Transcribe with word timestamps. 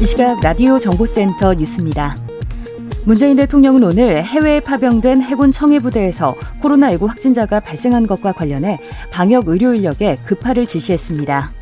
이 0.00 0.06
시각 0.06 0.40
라디오 0.40 0.78
정보센터 0.78 1.54
뉴스입니다. 1.54 2.16
문재인 3.04 3.36
대통령은 3.36 3.84
오늘 3.84 4.24
해외에 4.24 4.60
파병된 4.60 5.20
해군 5.20 5.52
청해부대에서 5.52 6.34
코로나19 6.62 7.06
확진자가 7.06 7.60
발생한 7.60 8.06
것과 8.06 8.32
관련해 8.32 8.78
방역 9.10 9.48
의료 9.48 9.74
인력에 9.74 10.16
급파를 10.24 10.66
지시했습니다. 10.66 11.52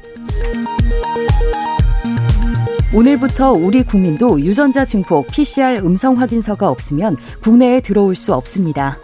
오늘부터 2.95 3.52
우리 3.52 3.82
국민도 3.82 4.40
유전자 4.40 4.84
증폭 4.84 5.29
PCR 5.29 5.80
음성 5.84 6.16
확인서가 6.18 6.68
없으면 6.68 7.16
국내에 7.40 7.80
들어올 7.80 8.15
수 8.15 8.34
없습니다. 8.34 8.98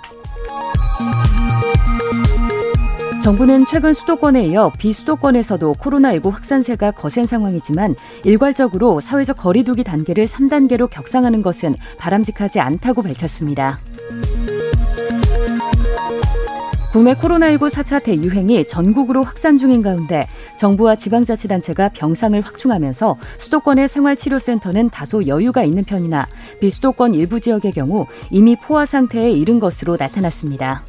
정부는 3.27 3.67
최근 3.67 3.93
수도권에 3.93 4.47
이어 4.47 4.71
비수도권에서도 4.79 5.75
코로나19 5.81 6.31
확산세가 6.31 6.93
거센 6.93 7.27
상황이지만 7.27 7.97
일괄적으로 8.23 9.01
사회적 9.01 9.39
거리두기 9.39 9.83
단계를 9.83 10.27
3단계로 10.27 10.89
격상하는 10.89 11.43
것은 11.43 11.75
바람직하지 11.99 12.61
않다고 12.61 13.03
밝혔습니다. 13.03 13.81
국내 16.93 17.15
코로나19 17.15 17.69
4차 17.69 18.05
대유행이 18.05 18.69
전국으로 18.69 19.25
확산 19.25 19.59
중인 19.59 19.83
가운데 19.83 20.29
정부와 20.57 20.95
지방자치단체가 20.95 21.89
병상을 21.95 22.41
확충하면서 22.41 23.17
수도권의 23.39 23.89
생활치료센터는 23.89 24.91
다소 24.91 25.27
여유가 25.27 25.65
있는 25.65 25.83
편이나 25.83 26.29
비수도권 26.61 27.15
일부 27.15 27.41
지역의 27.41 27.73
경우 27.73 28.07
이미 28.31 28.55
포화 28.55 28.87
상태에 28.87 29.33
이른 29.33 29.59
것으로 29.59 29.97
나타났습니다. 29.99 30.85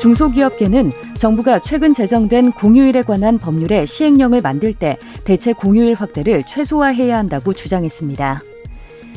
중소기업계는 0.00 0.90
정부가 1.18 1.58
최근 1.58 1.92
제정된 1.92 2.52
공휴일에 2.52 3.02
관한 3.02 3.36
법률의 3.38 3.86
시행령을 3.86 4.40
만들 4.40 4.72
때 4.72 4.96
대체 5.24 5.52
공휴일 5.52 5.94
확대를 5.94 6.44
최소화해야 6.44 7.18
한다고 7.18 7.52
주장했습니다. 7.52 8.40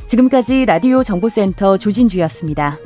지금까지 0.07 0.65
라디오 0.65 1.01
정보센터 1.01 1.77
조진주였습니다. 1.77 2.77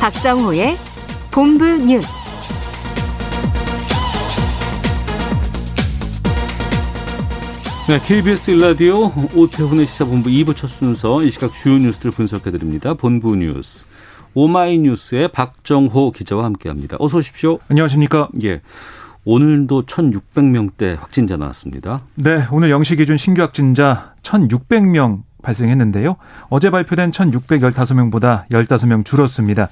박정호의 0.00 0.76
본부 1.30 1.66
뉴스. 1.66 2.19
네, 7.90 7.98
KBS 7.98 8.52
일라디오 8.52 9.10
오태훈의 9.34 9.84
시사본부 9.84 10.30
2부 10.30 10.54
첫 10.54 10.68
순서 10.68 11.24
이 11.24 11.30
시각 11.32 11.52
주요 11.52 11.76
뉴스를 11.76 12.12
분석해드립니다. 12.12 12.94
본부 12.94 13.34
뉴스. 13.34 13.84
오마이뉴스의 14.34 15.26
박정호 15.32 16.12
기자와 16.12 16.44
함께합니다. 16.44 16.98
어서 17.00 17.18
오십시오. 17.18 17.58
안녕하십니까. 17.68 18.28
예. 18.44 18.60
오늘도 19.24 19.86
1,600명대 19.86 21.00
확진자 21.00 21.36
나왔습니다. 21.36 22.02
네, 22.14 22.46
오늘 22.52 22.70
영시 22.70 22.94
기준 22.94 23.16
신규 23.16 23.42
확진자 23.42 24.14
1,600명 24.22 25.22
발생했는데요. 25.42 26.14
어제 26.48 26.70
발표된 26.70 27.10
1,615명보다 27.10 28.46
15명 28.50 29.04
줄었습니다. 29.04 29.68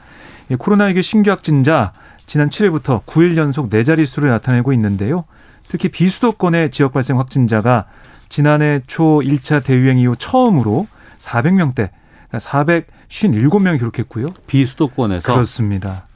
코로나19 0.50 1.02
신규 1.02 1.30
확진자 1.30 1.92
지난 2.26 2.48
7일부터 2.48 3.04
9일 3.06 3.36
연속 3.36 3.70
4자릿수를 3.70 4.26
나타내고 4.26 4.72
있는데요. 4.72 5.24
특히 5.68 5.88
비수도권의 5.90 6.72
지역 6.72 6.92
발생 6.92 7.18
확진자가 7.20 7.86
지난해 8.28 8.80
초 8.86 9.20
1차 9.20 9.64
대유행 9.64 9.98
이후 9.98 10.14
처음으로 10.16 10.86
400명대, 11.18 11.90
그러니까 12.28 12.38
457명이 12.38 13.78
기록했고요. 13.78 14.32
비수도권에서 14.46 15.32
그렇습니다. 15.32 16.08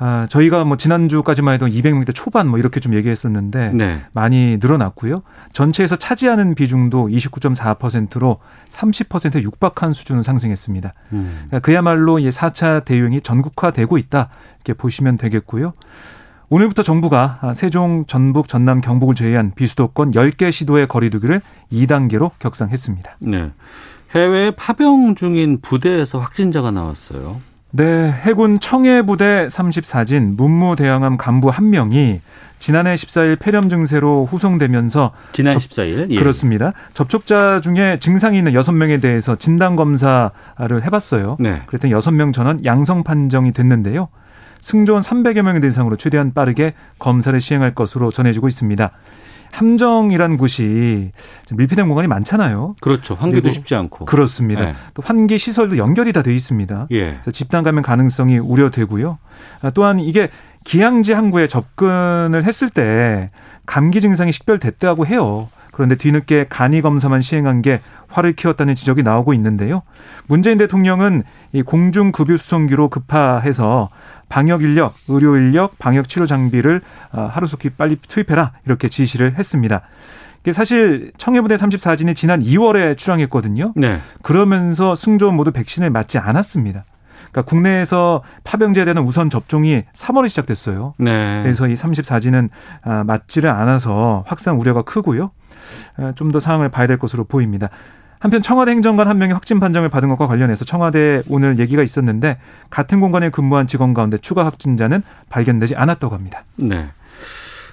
아, 0.00 0.26
저희가 0.30 0.64
뭐 0.64 0.76
지난주까지만 0.76 1.54
해도 1.54 1.66
200명대 1.66 2.14
초반 2.14 2.46
뭐 2.48 2.58
이렇게 2.58 2.78
좀 2.78 2.94
얘기했었는데 2.94 3.72
네. 3.74 4.00
많이 4.12 4.58
늘어났고요. 4.60 5.22
전체에서 5.52 5.96
차지하는 5.96 6.54
비중도 6.54 7.08
29.4%로 7.08 8.38
30%에 8.68 9.42
육박한 9.42 9.92
수준으로 9.92 10.22
상승했습니다. 10.22 10.94
음. 11.14 11.46
그러니까 11.48 11.58
그야말로 11.60 12.20
이 12.20 12.28
4차 12.28 12.84
대유행이 12.84 13.22
전국화되고 13.22 13.98
있다 13.98 14.28
이렇게 14.58 14.74
보시면 14.74 15.16
되겠고요. 15.16 15.72
오늘부터 16.50 16.82
정부가 16.82 17.40
세종, 17.54 18.04
전북, 18.06 18.48
전남, 18.48 18.80
경북을 18.80 19.14
제외한 19.14 19.52
비수도권 19.54 20.12
10개 20.12 20.50
시도의 20.50 20.88
거리두기를 20.88 21.42
2단계로 21.72 22.30
격상했습니다. 22.38 23.16
네. 23.20 23.50
해외 24.14 24.50
파병 24.52 25.14
중인 25.14 25.60
부대에서 25.60 26.18
확진자가 26.20 26.70
나왔어요. 26.70 27.36
네, 27.70 28.10
해군 28.22 28.58
청해부대 28.60 29.48
34진 29.48 30.36
문무대항함 30.38 31.18
간부 31.18 31.50
한 31.50 31.68
명이 31.68 32.22
지난해 32.58 32.94
14일 32.94 33.38
폐렴 33.38 33.68
증세로 33.68 34.24
후송되면서 34.30 35.12
지난 35.34 35.52
접- 35.52 35.58
14일. 35.60 36.10
예. 36.10 36.18
그렇습니다. 36.18 36.72
접촉자 36.94 37.60
중에 37.60 37.98
증상이 38.00 38.38
있는 38.38 38.52
6명에 38.54 39.02
대해서 39.02 39.36
진단 39.36 39.76
검사를 39.76 40.30
해 40.82 40.88
봤어요. 40.88 41.36
네. 41.38 41.60
그랬더니 41.66 41.92
6명 41.92 42.32
전원 42.32 42.64
양성 42.64 43.04
판정이 43.04 43.50
됐는데요. 43.50 44.08
승조원 44.60 45.02
300여 45.02 45.42
명에 45.42 45.60
대상으로 45.60 45.96
최대한 45.96 46.32
빠르게 46.34 46.74
검사를 46.98 47.38
시행할 47.40 47.74
것으로 47.74 48.10
전해지고 48.10 48.48
있습니다. 48.48 48.90
함정이란 49.50 50.36
곳이 50.36 51.10
밀폐된 51.52 51.88
공간이 51.88 52.06
많잖아요. 52.06 52.76
그렇죠. 52.80 53.14
환기도 53.14 53.50
쉽지 53.50 53.74
않고. 53.74 54.04
그렇습니다. 54.04 54.64
네. 54.66 54.74
또 54.94 55.02
환기 55.04 55.38
시설도 55.38 55.78
연결이 55.78 56.12
다 56.12 56.22
돼 56.22 56.34
있습니다. 56.34 56.88
예. 56.90 57.12
그래서 57.12 57.30
집단 57.30 57.64
감염 57.64 57.82
가능성이 57.82 58.38
우려되고요. 58.38 59.18
아, 59.62 59.70
또한 59.70 60.00
이게 60.00 60.28
기항지 60.64 61.12
항구에 61.12 61.46
접근을 61.46 62.44
했을 62.44 62.68
때 62.68 63.30
감기 63.64 64.00
증상이 64.00 64.32
식별됐다고 64.32 65.06
해요. 65.06 65.48
그런데 65.78 65.94
뒤늦게 65.94 66.46
간이 66.48 66.82
검사만 66.82 67.22
시행한 67.22 67.62
게 67.62 67.80
화를 68.08 68.32
키웠다는 68.32 68.74
지적이 68.74 69.04
나오고 69.04 69.32
있는데요. 69.34 69.82
문재인 70.26 70.58
대통령은 70.58 71.22
이 71.52 71.62
공중 71.62 72.10
급유 72.10 72.36
수송기로 72.36 72.88
급파해서 72.88 73.88
방역 74.28 74.64
인력, 74.64 74.96
의료 75.06 75.36
인력, 75.36 75.78
방역 75.78 76.08
치료 76.08 76.26
장비를 76.26 76.80
아, 77.12 77.30
하루속히 77.32 77.70
빨리 77.70 77.94
투입해라 77.94 78.54
이렇게 78.66 78.88
지시를 78.88 79.38
했습니다. 79.38 79.82
사실 80.52 81.12
청해부대 81.16 81.54
34진이 81.54 82.16
지난 82.16 82.42
2월에 82.42 82.96
출항했거든요. 82.96 83.74
네. 83.76 84.00
그러면서 84.22 84.96
승조원 84.96 85.36
모두 85.36 85.52
백신을 85.52 85.90
맞지 85.90 86.18
않았습니다. 86.18 86.86
그러니까 87.30 87.42
국내에서 87.42 88.24
파병제에 88.42 88.84
대한 88.84 88.98
우선 88.98 89.30
접종이 89.30 89.84
3월에 89.94 90.28
시작됐어요. 90.28 90.94
네. 90.98 91.40
그래서 91.44 91.68
이 91.68 91.74
34진은 91.74 92.48
아, 92.82 93.04
맞지를 93.04 93.48
않아서 93.48 94.24
확산 94.26 94.56
우려가 94.56 94.82
크고요. 94.82 95.30
좀 96.14 96.30
더 96.32 96.40
상황을 96.40 96.68
봐야 96.68 96.86
될 96.86 96.98
것으로 96.98 97.24
보입니다. 97.24 97.70
한편 98.20 98.42
청와대 98.42 98.72
행정관 98.72 99.08
한 99.08 99.18
명이 99.18 99.32
확진 99.32 99.60
판정을 99.60 99.88
받은 99.88 100.08
것과 100.08 100.26
관련해서 100.26 100.64
청와대에 100.64 101.22
오늘 101.28 101.58
얘기가 101.58 101.82
있었는데 101.82 102.38
같은 102.68 103.00
공간에 103.00 103.30
근무한 103.30 103.66
직원 103.66 103.94
가운데 103.94 104.18
추가 104.18 104.44
확진자는 104.44 105.02
발견되지 105.30 105.76
않았다고 105.76 106.14
합니다. 106.14 106.44
네. 106.56 106.88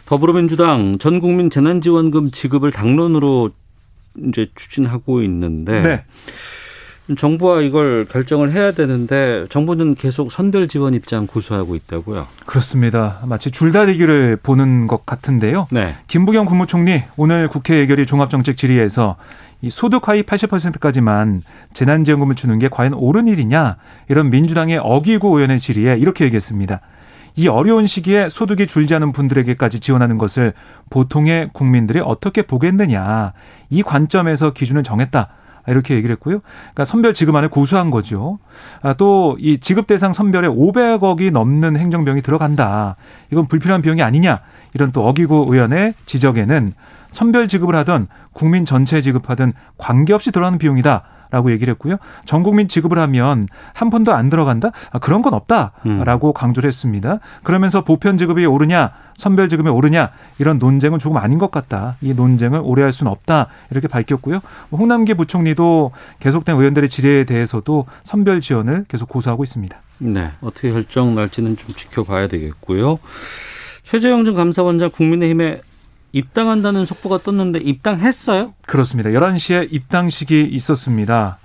더불어민주당 0.06 0.98
전 1.00 1.20
국민 1.20 1.50
재난지원금 1.50 2.32
지급을 2.32 2.72
당론으로 2.72 3.50
이제 4.28 4.48
추진하고 4.56 5.22
있는데 5.24 5.82
네. 5.82 6.04
정부와 7.16 7.62
이걸 7.62 8.06
결정을 8.06 8.52
해야 8.52 8.72
되는데 8.72 9.46
정부는 9.50 9.96
계속 9.96 10.32
선별 10.32 10.68
지원 10.68 10.94
입장 10.96 11.28
고수하고 11.28 11.76
있다고요. 11.76 12.26
그렇습니다. 12.46 13.20
마치 13.26 13.52
줄다리기를 13.52 14.38
보는 14.42 14.88
것 14.88 15.06
같은데요. 15.06 15.68
네. 15.72 15.96
김부겸 16.08 16.46
국무총리 16.46 17.04
오늘 17.16 17.48
국회 17.48 17.80
예결위 17.80 18.08
종합정책 18.08 18.58
질의에서 18.58 19.18
이 19.62 19.70
소득 19.70 20.08
하위 20.08 20.24
80%까지만 20.24 21.44
재난지원금을 21.74 22.36
주는 22.36 22.58
게 22.60 22.70
과연 22.70 22.94
옳은 22.94 23.28
일이냐 23.28 23.78
이런 24.10 24.30
민주당의 24.30 24.80
어기구 24.82 25.28
의원의 25.28 25.60
질의에 25.60 25.98
이렇게 25.98 26.26
얘기했습니다. 26.26 26.82
이 27.38 27.48
어려운 27.48 27.86
시기에 27.86 28.30
소득이 28.30 28.66
줄지 28.66 28.96
않은 28.96 29.12
분들에게까지 29.12 29.80
지원하는 29.80 30.18
것을 30.18 30.54
보통의 30.90 31.50
국민들이 31.54 32.00
어떻게 32.00 32.42
보겠느냐. 32.42 33.34
이 33.70 33.84
관점에서 33.84 34.54
기준을 34.54 34.84
정했다. 34.84 35.30
이렇게 35.68 35.96
얘기를 35.96 36.14
했고요. 36.14 36.40
그러니까 36.42 36.86
선별 36.86 37.14
지급안을 37.14 37.50
고수한 37.50 37.92
거죠. 37.92 38.40
아, 38.82 38.94
또 38.94 39.36
이 39.40 39.58
지급 39.60 39.88
대상 39.88 40.14
선별에 40.14 40.48
500억이 40.48 41.32
넘는 41.32 41.78
행정비용이 41.78 42.22
들어간다. 42.22 42.96
이건 43.32 43.48
불필요한 43.48 43.82
비용이 43.82 44.02
아니냐. 44.02 44.40
이런 44.74 44.92
또 44.92 45.06
어기구 45.08 45.48
의원의 45.50 45.94
지적에는 46.06 46.74
선별 47.12 47.48
지급을 47.48 47.76
하던 47.78 48.08
국민 48.34 48.66
전체 48.66 49.02
지급하든 49.02 49.54
관계없이 49.78 50.32
들어가는 50.32 50.58
비용이다. 50.58 51.04
라고 51.36 51.52
얘기를 51.52 51.70
했고요. 51.74 51.98
전 52.24 52.44
국민 52.44 52.70
지급을 52.70 52.98
하면 52.98 53.46
한 53.74 53.90
푼도 53.90 54.14
안 54.14 54.30
들어간다? 54.30 54.72
아, 54.92 55.00
그런 55.00 55.22
건 55.22 55.34
없다라고 55.34 56.28
음. 56.30 56.34
강조를 56.34 56.66
했습니다. 56.66 57.20
그러면서 57.44 57.84
보편 57.84 58.18
지급이 58.18 58.46
오르냐, 58.46 58.92
선별 59.16 59.50
지급이 59.50 59.70
오르냐 59.70 60.12
이런 60.40 60.60
논쟁은 60.60 60.98
조금 60.98 61.18
아닌 61.18 61.38
것 61.38 61.52
같다. 61.52 61.98
이 62.00 62.14
논쟁을 62.14 62.62
오래 62.64 62.84
할 62.84 62.94
수는 62.94 63.12
없다. 63.12 63.48
이렇게 63.70 63.90
밝혔고요. 63.90 64.40
홍남기 64.72 65.14
부총리도 65.14 65.92
계속된 66.22 66.56
의원들의 66.56 66.88
질의에 66.88 67.26
대해서도 67.26 67.86
선별 68.04 68.40
지원을 68.40 68.86
계속 68.88 69.10
고수하고 69.10 69.44
있습니다. 69.44 69.78
네. 69.98 70.32
어떻게 70.40 70.72
결정 70.72 71.16
날지는 71.16 71.58
좀 71.58 71.76
지켜봐야 71.76 72.30
되겠고요. 72.30 72.98
최재형 73.84 74.24
전 74.24 74.36
감사원장 74.36 74.90
국민의힘에 74.92 75.60
입당한다는 76.16 76.86
속보가 76.86 77.20
떴는데 77.20 77.60
입당했어요? 77.60 78.54
그렇습니다. 78.66 79.10
11시에 79.10 79.68
입당식이 79.70 80.46
있었습니다. 80.46 81.38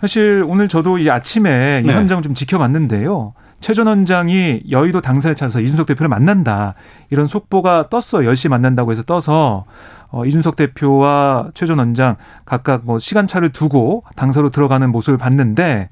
사실 0.00 0.42
오늘 0.48 0.66
저도 0.66 0.96
이 0.96 1.10
아침에 1.10 1.82
이 1.84 1.86
네. 1.86 1.94
현장을 1.94 2.22
좀 2.22 2.34
지켜봤는데요. 2.34 3.34
최전 3.60 3.86
원장이 3.86 4.62
여의도 4.70 5.02
당사를 5.02 5.36
찾아서 5.36 5.60
이준석 5.60 5.86
대표를 5.86 6.08
만난다. 6.08 6.74
이런 7.10 7.26
속보가 7.26 7.90
떴어. 7.90 8.22
10시 8.22 8.48
만난다고 8.48 8.92
해서 8.92 9.02
떠서 9.02 9.66
어, 10.08 10.24
이준석 10.24 10.56
대표와 10.56 11.50
최전 11.52 11.78
원장 11.78 12.16
각각 12.46 12.82
뭐 12.84 12.98
시간차를 12.98 13.50
두고 13.50 14.04
당사로 14.16 14.48
들어가는 14.48 14.90
모습을 14.90 15.18
봤는데 15.18 15.90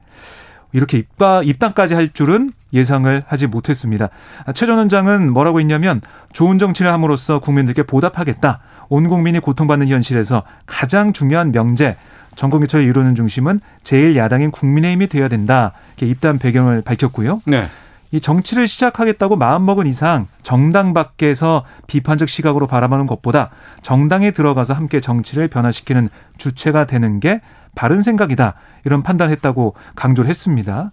이렇게 0.72 0.98
입가, 0.98 1.42
입당까지 1.42 1.94
할 1.94 2.08
줄은 2.12 2.52
예상을 2.72 3.24
하지 3.26 3.46
못했습니다. 3.46 4.08
최 4.54 4.66
전 4.66 4.78
원장은 4.78 5.30
뭐라고 5.32 5.60
했냐면 5.60 6.00
좋은 6.32 6.58
정치를 6.58 6.90
함으로써 6.90 7.38
국민들께 7.38 7.82
보답하겠다. 7.82 8.60
온 8.88 9.08
국민이 9.08 9.38
고통받는 9.40 9.88
현실에서 9.88 10.42
가장 10.66 11.12
중요한 11.12 11.52
명제 11.52 11.96
전국개척을 12.34 12.86
이루는 12.86 13.14
중심은 13.14 13.60
제일 13.82 14.16
야당인 14.16 14.50
국민의힘이 14.50 15.08
되어야 15.08 15.28
된다. 15.28 15.72
이렇게 15.96 16.06
입당 16.06 16.38
배경을 16.38 16.80
밝혔고요. 16.82 17.42
네. 17.46 17.68
이 18.10 18.20
정치를 18.20 18.66
시작하겠다고 18.66 19.36
마음먹은 19.36 19.86
이상 19.86 20.26
정당 20.42 20.92
밖에서 20.92 21.64
비판적 21.86 22.28
시각으로 22.28 22.66
바라보는 22.66 23.06
것보다 23.06 23.50
정당에 23.80 24.30
들어가서 24.32 24.74
함께 24.74 25.00
정치를 25.00 25.48
변화시키는 25.48 26.10
주체가 26.36 26.86
되는 26.86 27.20
게 27.20 27.40
바른 27.74 28.02
생각이다. 28.02 28.54
이런 28.84 29.02
판단했다고 29.02 29.74
강조를 29.94 30.28
했습니다. 30.28 30.90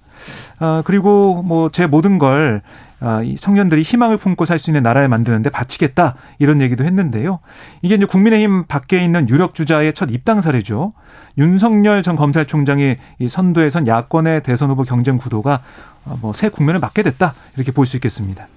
아, 0.60 0.82
그리고 0.86 1.42
뭐 1.44 1.70
제 1.72 1.88
모든 1.88 2.18
걸 2.18 2.62
아, 3.02 3.22
이 3.24 3.36
청년들이 3.36 3.82
희망을 3.84 4.18
품고 4.18 4.46
살 4.46 4.60
수 4.60 4.70
있는 4.70 4.84
나라를 4.84 5.08
만드는데 5.08 5.50
바치겠다 5.50 6.16
이런 6.38 6.62
얘기도 6.62 6.84
했는데요. 6.84 7.40
이게 7.82 7.96
이제 7.96 8.06
국민의힘 8.06 8.66
밖에 8.66 9.04
있는 9.04 9.30
유력 9.30 9.56
주자의 9.56 9.94
첫 9.94 10.10
입당 10.12 10.42
사례죠. 10.42 10.94
윤석열 11.38 12.04
전 12.04 12.16
검찰총장이 12.18 12.98
이 13.20 13.28
선두에 13.30 13.70
선 13.70 13.88
야권의 13.88 14.44
대선 14.44 14.70
후보 14.70 14.84
경쟁 14.84 15.18
구도가 15.18 15.62
어, 16.06 16.18
뭐새 16.22 16.50
국면을 16.50 16.80
맞게 16.80 17.04
됐다 17.04 17.34
이렇게 17.56 17.72
볼 17.72 17.86
수 17.86 17.96
있겠습니다. 17.98 18.48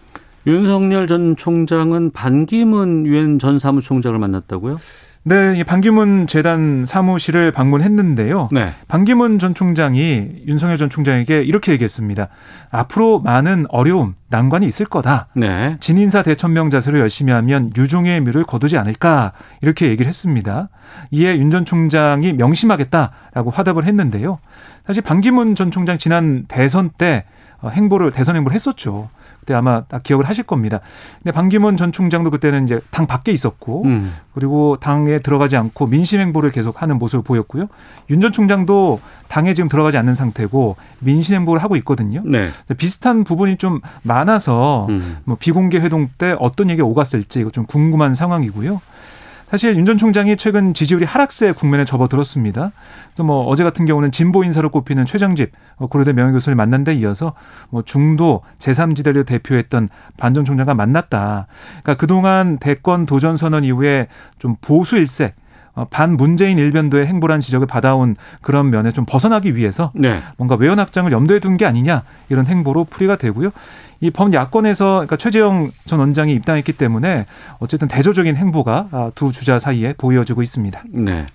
윤석열 0.47 1.07
전 1.07 1.37
총장은 1.37 2.11
반기문 2.13 3.07
유엔 3.07 3.39
전 3.39 3.59
사무총장을 3.59 4.19
만났다고요? 4.19 4.77
네, 5.25 5.63
반기문 5.63 6.27
재단 6.27 6.85
사무실을 6.85 7.53
방문했는데요. 7.53 8.49
네. 8.51 8.71
반기문 8.89 9.39
전 9.39 9.55
총장이 9.55 10.43
윤석열 10.49 10.77
전 10.77 10.91
총장에게 10.91 11.45
이렇게 11.45 11.71
얘기했습니다. 11.71 12.27
앞으로 12.73 13.21
많은 13.21 13.67
어려움, 13.69 14.17
난관이 14.31 14.67
있을 14.67 14.87
거다. 14.87 15.29
네. 15.37 15.77
진인사 15.79 16.25
대천명 16.25 16.71
자세로 16.71 16.99
열심히 16.99 17.33
하면 17.33 17.71
유종의 17.77 18.21
미를 18.23 18.43
거두지 18.43 18.77
않을까 18.77 19.31
이렇게 19.61 19.87
얘기를 19.91 20.09
했습니다. 20.09 20.71
이에 21.13 21.39
윤 21.39 21.51
전 21.51 21.65
총장이 21.65 22.33
명심하겠다라고 22.33 23.51
화답을 23.53 23.85
했는데요. 23.85 24.41
사실 24.89 25.03
반기문 25.03 25.55
전 25.55 25.71
총장 25.71 25.99
지난 25.99 26.47
대선 26.49 26.91
때 26.99 27.27
어, 27.61 27.69
행보를 27.69 28.11
대선 28.11 28.35
행보를 28.35 28.57
했었죠. 28.57 29.09
그때 29.43 29.55
아마 29.55 29.83
딱 29.89 30.05
기억을 30.05 30.29
하실 30.29 30.45
겁니다. 30.45 30.79
근데 31.19 31.33
반기문 31.33 31.77
전 31.77 31.91
총장도 31.91 32.31
그때는 32.31 32.63
이제 32.63 32.81
당 32.93 33.09
밖에 33.09 33.33
있었고 33.33 33.83
음. 33.85 34.15
그리고 34.35 34.77
당에 34.81 35.19
들어가지 35.19 35.57
않고 35.57 35.89
민심 35.89 36.21
행보를 36.21 36.53
계속 36.53 36.81
하는 36.81 36.97
모습을 36.99 37.25
보였고요. 37.25 37.67
윤 38.11 38.21
전 38.23 38.31
총장도 38.31 39.01
당에 39.27 39.53
지금 39.53 39.69
들어가지 39.69 39.97
않는 39.97 40.15
상태고 40.15 40.77
민심 41.01 41.35
행보를 41.35 41.61
하고 41.61 41.75
있거든요. 41.77 42.23
네. 42.25 42.51
비슷한 42.77 43.25
부분이 43.25 43.57
좀 43.57 43.81
많아서 44.03 44.87
음. 44.91 45.17
뭐 45.25 45.37
비공개 45.41 45.79
회동 45.81 46.09
때 46.19 46.37
어떤 46.39 46.71
얘기가 46.71 46.87
오갔을지 46.87 47.41
이거 47.41 47.51
좀 47.51 47.67
궁금한 47.67 48.15
상황이고요. 48.15 48.81
사실 49.53 49.77
윤 49.77 49.85
전 49.85 49.99
총장이 49.99 50.39
최근 50.39 50.73
지지율이 50.73 51.05
하락세 51.05 51.53
국면에 51.53 51.85
접어들었습니다. 51.85 52.73
그래서 53.09 53.23
뭐 53.23 53.45
어제 53.45 53.63
같은 53.65 53.85
경우는 53.85 54.11
진보 54.11 54.45
인사로 54.45 54.71
꼽히는 54.71 55.05
최정집 55.05 55.53
어, 55.77 55.89
고려대 55.89 56.15
명예교수를 56.15 56.57
만난 56.57 56.85
데 56.85 56.95
이어서 56.95 57.35
뭐 57.69 57.83
중도 57.83 58.41
제3지대를 58.59 59.27
대표했던 59.27 59.91
반 60.17 60.33
전 60.33 60.47
총장과 60.47 60.73
만났다. 60.73 61.49
그러니까 61.83 61.95
그동안 61.97 62.57
대권 62.57 63.05
도전 63.05 63.37
선언 63.37 63.65
이후에 63.65 64.09
좀 64.39 64.57
보수 64.63 64.97
일색 64.97 65.35
어, 65.35 65.42
반 65.91 66.17
문재인 66.17 66.59
일변도의 66.59 67.07
행보란 67.07 67.41
지적을 67.41 67.67
받아온 67.67 68.17
그런 68.41 68.71
면에 68.71 68.91
좀 68.91 69.07
벗어나기 69.09 69.57
위해서 69.57 69.91
네. 69.95 70.21
뭔가 70.37 70.55
외연 70.57 70.79
확장을 70.79 71.11
염두에 71.11 71.39
둔 71.39 71.57
게 71.57 71.67
아니냐 71.67 72.03
이런 72.29 72.47
행보로 72.47 72.85
풀이가 72.85 73.17
되고요. 73.17 73.51
이 74.01 74.11
범야권에서 74.11 74.85
그러니까 74.95 75.17
최재형 75.17 75.71
전 75.87 76.01
원장이 76.01 76.35
입당했기 76.35 76.73
때문에 76.73 77.27
어쨌든 77.59 77.89
대조적인 77.89 78.37
행보가 78.37 78.89
아, 78.91 79.11
두 79.15 79.31
주자 79.33 79.59
사이에 79.59 79.95
보여지고 79.97 80.43
있습니다. 80.43 80.83
네. 80.91 81.27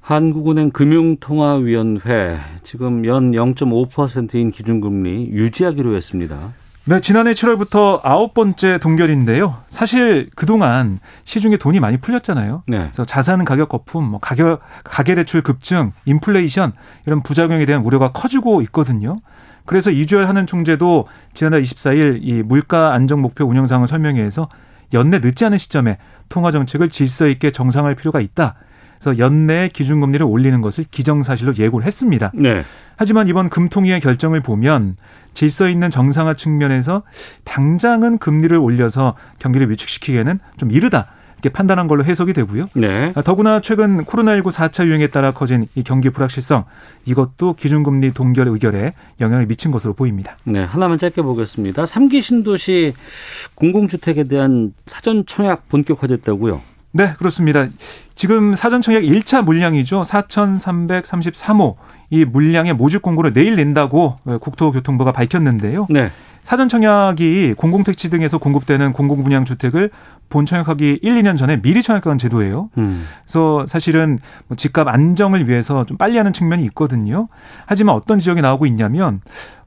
한국은행 0.00 0.70
금융통화위원회 0.70 2.38
지금 2.64 3.04
연 3.04 3.32
0.5%인 3.32 4.50
기준금리 4.50 5.30
유지하기로 5.32 5.94
했습니다. 5.96 6.52
네, 6.88 7.00
지난해 7.00 7.32
7월부터 7.34 8.00
아홉 8.02 8.32
번째 8.32 8.78
동결인데요. 8.78 9.58
사실 9.66 10.30
그동안 10.34 11.00
시중에 11.24 11.58
돈이 11.58 11.80
많이 11.80 11.98
풀렸잖아요. 11.98 12.62
네. 12.66 12.78
그래서 12.78 13.04
자산 13.04 13.44
가격 13.44 13.68
거품, 13.68 14.04
뭐 14.04 14.18
가격 14.18 14.62
가계 14.84 15.14
대출 15.14 15.42
급증, 15.42 15.92
인플레이션 16.06 16.72
이런 17.06 17.22
부작용에 17.22 17.66
대한 17.66 17.82
우려가 17.82 18.12
커지고 18.12 18.62
있거든요. 18.62 19.18
그래서 19.66 19.90
이주열 19.90 20.28
하는 20.28 20.46
총재도 20.46 21.08
지난달 21.34 21.62
24일 21.62 22.20
이 22.22 22.42
물가 22.42 22.94
안정 22.94 23.20
목표 23.20 23.44
운영상을 23.44 23.86
설명회에서 23.86 24.48
연내 24.94 25.18
늦지 25.18 25.44
않은 25.44 25.58
시점에 25.58 25.98
통화 26.30 26.50
정책을 26.50 26.88
질서 26.88 27.28
있게 27.28 27.50
정상할 27.50 27.96
필요가 27.96 28.18
있다. 28.18 28.54
그래서 29.00 29.18
연내 29.18 29.68
기준금리를 29.72 30.24
올리는 30.24 30.60
것을 30.60 30.84
기정사실로 30.90 31.56
예고를 31.56 31.86
했습니다. 31.86 32.30
네. 32.34 32.64
하지만 32.96 33.28
이번 33.28 33.48
금통위의 33.48 34.00
결정을 34.00 34.40
보면 34.40 34.96
질서 35.34 35.68
있는 35.68 35.88
정상화 35.90 36.34
측면에서 36.34 37.02
당장은 37.44 38.18
금리를 38.18 38.56
올려서 38.56 39.14
경기를 39.38 39.70
위축시키기에는 39.70 40.40
좀 40.56 40.70
이르다. 40.70 41.12
이렇게 41.38 41.50
판단한 41.50 41.86
걸로 41.86 42.04
해석이 42.04 42.32
되고요. 42.32 42.66
네. 42.74 43.12
아, 43.14 43.22
더구나 43.22 43.60
최근 43.60 44.04
코로나19 44.04 44.50
4차 44.50 44.86
유행에 44.86 45.06
따라 45.06 45.30
커진 45.30 45.68
이 45.76 45.84
경기 45.84 46.10
불확실성 46.10 46.64
이것도 47.04 47.54
기준금리 47.54 48.12
동결 48.12 48.48
의결에 48.48 48.94
영향을 49.20 49.46
미친 49.46 49.70
것으로 49.70 49.92
보입니다. 49.94 50.36
네, 50.42 50.60
하나만 50.60 50.98
짧게 50.98 51.22
보겠습니다. 51.22 51.84
3기 51.84 52.22
신도시 52.22 52.94
공공주택에 53.54 54.24
대한 54.24 54.74
사전 54.86 55.24
청약 55.26 55.68
본격화됐다고요? 55.68 56.60
네, 56.98 57.14
그렇습니다. 57.16 57.68
지금 58.16 58.56
사전 58.56 58.82
청약 58.82 59.02
1차 59.02 59.44
물량이죠. 59.44 60.02
4,333호 60.02 61.76
이 62.10 62.24
물량의 62.24 62.74
모집 62.74 63.02
공고를 63.02 63.32
내일 63.32 63.54
낸다고 63.54 64.16
국토교통부가 64.40 65.12
밝혔는데요. 65.12 65.86
네. 65.90 66.10
사전 66.42 66.68
청약이 66.68 67.54
공공택지 67.56 68.10
등에서 68.10 68.38
공급되는 68.38 68.92
공공분양 68.92 69.44
주택을 69.44 69.90
본 70.28 70.46
청약하기 70.46 71.00
1, 71.02 71.22
2년 71.22 71.36
전에 71.38 71.60
미리 71.60 71.82
청약하는 71.82 72.18
제도예요. 72.18 72.70
음. 72.78 73.06
그래서 73.24 73.66
사실은 73.66 74.18
뭐 74.46 74.56
집값 74.56 74.88
안정을 74.88 75.48
위해서 75.48 75.84
좀 75.84 75.96
빨리 75.96 76.16
하는 76.16 76.32
측면이 76.32 76.64
있거든요. 76.64 77.28
하지만 77.66 77.94
어떤 77.94 78.18
지적이 78.18 78.42
나오고 78.42 78.66
있냐면 78.66 79.20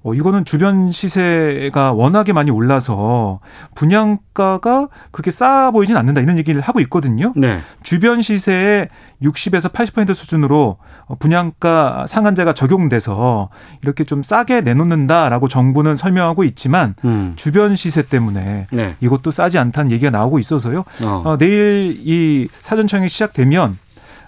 어, 0.04 0.16
이거는 0.16 0.46
주변 0.46 0.92
시세가 0.92 1.94
워낙에 1.94 2.34
많이 2.34 2.50
올라서 2.50 3.40
분양가가 3.76 4.88
그렇게 5.12 5.30
싸 5.30 5.70
보이진 5.70 5.96
않는다 5.96 6.22
이런 6.22 6.38
얘기를 6.38 6.60
하고 6.60 6.80
있거든요. 6.82 7.34
네. 7.36 7.60
주변 7.84 8.22
시세의 8.22 8.90
60에서 9.22 9.72
80% 9.72 10.16
수준으로 10.16 10.78
어, 11.06 11.16
분양가 11.20 12.06
상한제가 12.08 12.54
적용돼서 12.54 13.50
이렇게 13.84 14.04
좀 14.04 14.24
싸게 14.24 14.62
내놓는다라고 14.62 15.48
정부는 15.48 15.96
설명하고 15.96 16.44
있지만 16.46 16.96
음. 17.06 17.34
주변 17.36 17.76
시세 17.76 18.02
때문에 18.02 18.68
네. 18.72 18.96
이것도 19.02 19.30
싸지 19.30 19.60
않다는 19.60 19.92
얘기가 19.92 20.10
나오고 20.10 20.40
있어 20.40 20.51
서요. 20.60 20.86
어. 21.04 21.24
어, 21.26 21.38
내일 21.38 21.98
이 22.04 22.48
사전청약이 22.62 23.10
시작되면 23.10 23.78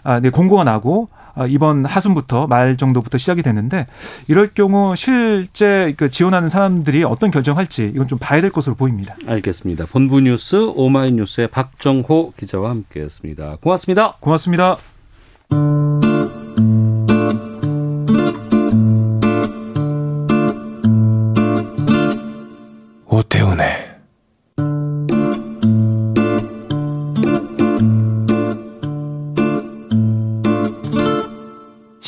아, 0.03 0.19
네, 0.19 0.29
공고가 0.29 0.63
나고 0.63 1.09
아, 1.35 1.47
이번 1.47 1.85
하순부터 1.85 2.47
말 2.47 2.77
정도부터 2.77 3.17
시작이 3.17 3.41
되는데 3.41 3.87
이럴 4.27 4.53
경우 4.53 4.95
실제 4.95 5.93
그 5.97 6.11
지원하는 6.11 6.49
사람들이 6.49 7.03
어떤 7.03 7.31
결정할지 7.31 7.91
이건 7.93 8.07
좀 8.07 8.19
봐야 8.19 8.41
될 8.41 8.51
것으로 8.51 8.75
보입니다. 8.75 9.15
알겠습니다. 9.25 9.85
본부 9.87 10.21
뉴스 10.21 10.71
오마이뉴스의 10.75 11.47
박정호 11.47 12.33
기자와 12.37 12.69
함께했습니다. 12.69 13.57
고맙습니다. 13.61 14.17
고맙습니다. 14.19 14.77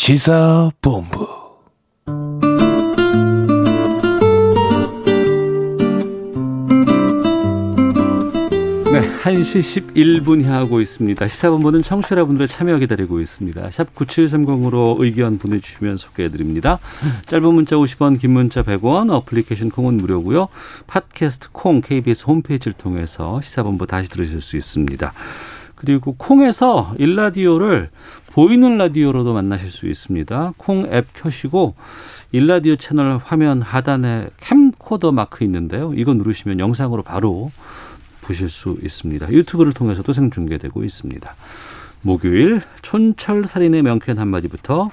시사본부 0.06 1.28
네, 8.94 9.10
1시 9.24 9.94
11분 9.96 10.44
향하고 10.44 10.80
있습니다. 10.80 11.28
시사본부는 11.28 11.82
청취자 11.82 12.18
여러분들의 12.18 12.48
참여 12.48 12.78
기다리고 12.78 13.20
있습니다. 13.20 13.72
샵 13.72 13.96
9730으로 13.96 14.98
의견 15.00 15.40
보내주시면 15.40 15.98
소개해드립니다. 15.98 16.78
짧은 17.26 17.52
문자 17.52 17.76
50원, 17.76 18.20
긴 18.20 18.30
문자 18.30 18.62
100원, 18.62 19.12
어플리케이션 19.12 19.72
콩은 19.72 19.98
무료고요. 19.98 20.50
팟캐스트 20.86 21.50
콩 21.52 21.82
KBS 21.82 22.26
홈페이지를 22.28 22.74
통해서 22.74 23.42
시사본부 23.42 23.88
다시 23.88 24.12
들으실 24.12 24.42
수 24.42 24.56
있습니다. 24.56 25.14
그리고 25.76 26.16
콩에서 26.18 26.94
일라디오를 26.98 27.90
보이는 28.36 28.78
라디오로도 28.78 29.32
만나실 29.32 29.72
수 29.72 29.88
있습니다. 29.88 30.56
콩 30.58 30.92
앱 30.92 31.08
켜시고 31.14 31.74
일라디오 32.34 32.76
채널 32.76 33.18
화면 33.18 33.62
하단에 33.62 34.28
캠코더 34.42 35.14
마크 35.14 35.46
있는데요. 35.46 35.94
이거 35.96 36.14
누르시면 36.14 36.60
영상으로 36.60 37.02
바로 37.02 37.50
보실 38.20 38.50
수 38.50 38.78
있습니다. 38.84 39.32
유튜브를 39.32 39.72
통해서도 39.72 40.12
생중계되고 40.12 40.84
있습니다. 40.84 41.34
목요일 42.02 42.62
촌철살인의 42.82 43.84
명쾌한 43.84 44.20
한마디부터 44.20 44.90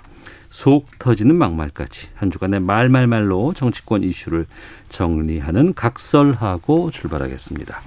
속 0.49 0.87
터지는 1.01 1.35
막말까지 1.35 2.11
한 2.15 2.31
주간의 2.31 2.61
말말말로 2.61 3.55
정치권 3.55 4.05
이슈를 4.05 4.47
정리하는 4.89 5.75
각설하고 5.75 6.93
출발하겠습니다. 6.93 7.83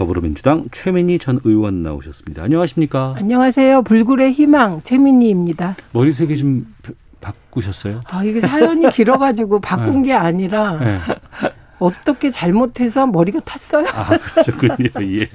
더불어민주당 0.00 0.64
최민희 0.72 1.18
전 1.18 1.40
의원 1.44 1.82
나오셨습니다. 1.82 2.42
안녕하십니까? 2.44 3.16
안녕하세요. 3.18 3.82
불굴의 3.82 4.32
희망 4.32 4.80
최민희입니다. 4.82 5.76
머리색이 5.92 6.38
좀 6.38 6.74
바꾸셨어요? 7.20 8.00
아 8.06 8.24
이게 8.24 8.40
사연이 8.40 8.88
길어가지고 8.90 9.60
바꾼 9.60 10.02
게 10.02 10.14
아니라 10.14 10.78
네. 10.78 10.98
어떻게 11.80 12.30
잘못해서 12.30 13.06
머리가 13.06 13.40
탔어요. 13.40 13.86
아, 13.92 14.16
그렇군요. 14.42 14.88
예. 15.20 15.28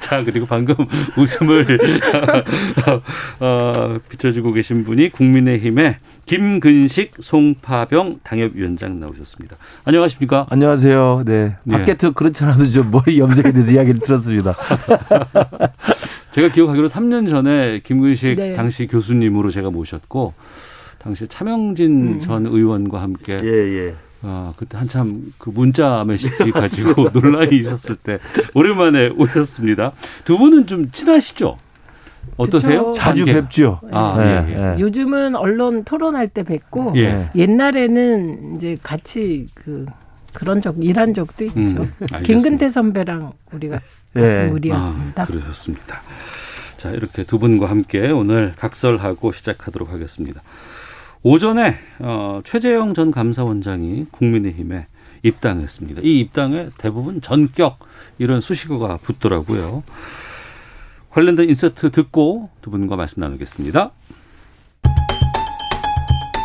자, 0.00 0.24
그리고 0.24 0.44
방금 0.46 0.74
웃음을 1.16 1.78
어, 3.38 3.98
비춰주고 4.08 4.52
계신 4.52 4.82
분이 4.84 5.10
국민의힘의 5.10 5.96
김근식 6.30 7.14
송파병 7.18 8.20
당협위원장 8.22 9.00
나오셨습니다. 9.00 9.56
안녕하십니까? 9.84 10.46
안녕하세요. 10.48 11.24
네. 11.26 11.56
네. 11.64 11.76
밖에서 11.76 12.12
그렇지 12.12 12.44
않아도 12.44 12.70
좀 12.70 12.92
머리 12.92 13.18
염색에 13.18 13.50
대해서 13.50 13.72
이야기를 13.72 13.98
들었습니다. 13.98 14.54
제가 16.30 16.50
기억하기로 16.50 16.86
3년 16.86 17.28
전에 17.28 17.80
김근식 17.80 18.36
네. 18.36 18.52
당시 18.52 18.86
교수님으로 18.86 19.50
제가 19.50 19.70
모셨고 19.70 20.34
당시 20.98 21.26
차명진 21.26 21.90
음. 21.90 22.20
전 22.20 22.46
의원과 22.46 23.02
함께 23.02 23.36
예, 23.42 23.48
예. 23.88 23.94
아, 24.22 24.52
그때 24.56 24.78
한참 24.78 25.32
그 25.36 25.50
문자 25.50 26.04
메시지 26.06 26.52
가지고 26.52 27.10
논란이 27.12 27.56
있었을 27.56 27.96
때 27.96 28.20
오랜만에 28.54 29.08
오셨습니다. 29.16 29.90
두 30.24 30.38
분은 30.38 30.68
좀 30.68 30.92
친하시죠? 30.92 31.56
어떠세요? 32.36 32.86
그쵸. 32.86 32.92
자주 32.92 33.24
관계가? 33.24 33.40
뵙죠. 33.40 33.80
아, 33.90 34.16
예, 34.20 34.24
예, 34.24 34.54
예. 34.54 34.74
예. 34.76 34.80
요즘은 34.80 35.36
언론 35.36 35.84
토론할 35.84 36.28
때 36.28 36.42
뵙고 36.42 36.94
예. 36.96 37.30
옛날에는 37.34 38.56
이제 38.56 38.78
같이 38.82 39.46
그 39.54 39.86
그런 40.32 40.60
적 40.60 40.76
일한 40.82 41.12
적도 41.14 41.44
있죠. 41.44 41.58
음. 41.58 41.92
김근태 42.22 42.70
선배랑 42.70 43.32
우리가 43.52 43.78
예. 44.16 44.20
같은 44.20 44.50
무리였습니다. 44.50 45.22
아, 45.22 45.26
그러셨습니다. 45.26 46.02
자, 46.76 46.90
이렇게 46.90 47.24
두 47.24 47.38
분과 47.38 47.66
함께 47.68 48.08
오늘 48.10 48.54
각설하고 48.56 49.32
시작하도록 49.32 49.92
하겠습니다. 49.92 50.40
오전에 51.22 51.74
어, 51.98 52.40
최재형 52.44 52.94
전 52.94 53.10
감사원장이 53.10 54.06
국민의힘에 54.10 54.86
입당했습니다. 55.22 56.00
이 56.02 56.20
입당에 56.20 56.70
대부분 56.78 57.20
전격 57.20 57.78
이런 58.18 58.40
수식어가 58.40 58.98
붙더라고요. 59.02 59.82
관련된 61.10 61.48
인서트 61.48 61.90
듣고 61.90 62.50
두 62.62 62.70
분과 62.70 62.94
말씀 62.94 63.20
나누겠습니다. 63.20 63.90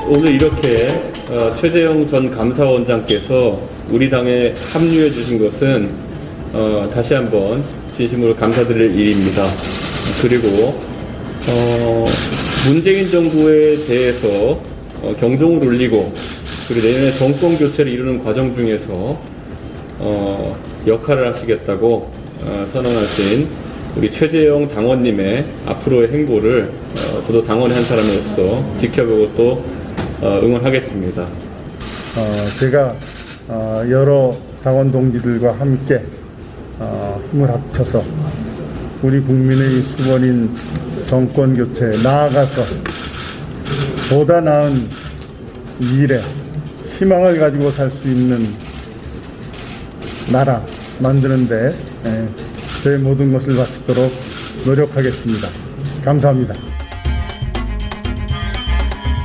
오늘 0.08 0.34
이렇게 0.34 0.88
어, 1.30 1.56
최재형 1.56 2.06
전 2.08 2.30
감사원장께서 2.32 3.62
우리 3.90 4.10
당에 4.10 4.54
합류해 4.74 5.12
주신 5.12 5.40
것은 5.40 5.92
어, 6.54 6.90
다시 6.94 7.14
한번 7.14 7.64
진심으로 7.96 8.36
감사드릴 8.36 9.00
일입니다. 9.00 9.46
그리고 10.22 10.80
어, 11.48 12.06
문재인 12.68 13.10
정부에 13.10 13.86
대해서 13.86 14.28
어, 15.02 15.16
경종을 15.20 15.68
울리고 15.68 16.12
그리고 16.68 16.88
내년에 16.88 17.12
정권 17.12 17.56
교체를 17.58 17.92
이루는 17.92 18.24
과정 18.24 18.56
중에서 18.56 19.22
어, 20.00 20.58
역할을 20.88 21.28
하시겠다고 21.28 22.12
어, 22.42 22.68
선언하신 22.74 23.65
우리 23.98 24.12
최재형 24.12 24.68
당원님의 24.70 25.46
앞으로의 25.68 26.10
행보를 26.12 26.64
어, 26.66 27.22
저도 27.26 27.46
당원의 27.46 27.76
한 27.78 27.86
사람으로서 27.86 28.78
지켜보고 28.78 29.34
또 29.36 29.64
어, 30.22 30.40
응원하겠습니다. 30.44 31.24
어, 31.24 32.46
제가 32.60 32.96
어, 33.48 33.84
여러 33.90 34.34
당원 34.64 34.92
동지들과 34.92 35.54
함께 35.54 36.04
어, 36.80 37.22
힘을 37.32 37.50
합쳐서 37.50 38.04
우리 39.02 39.22
국민의 39.22 39.82
수건인 39.84 40.50
정권 41.06 41.56
교체 41.56 41.98
나아가서 42.04 42.64
보다 44.10 44.42
나은 44.42 44.88
미래 45.80 46.22
희망을 46.98 47.40
가지고 47.40 47.72
살 47.72 47.90
수 47.92 48.08
있는 48.10 48.46
나라 50.32 50.62
만드는데 51.00 51.74
예, 52.06 52.28
제 52.86 53.00
모든 53.00 53.34
것을 53.34 53.56
바치도록 53.56 54.12
노력하겠습니다. 54.68 55.48
감사합니다. 56.06 56.54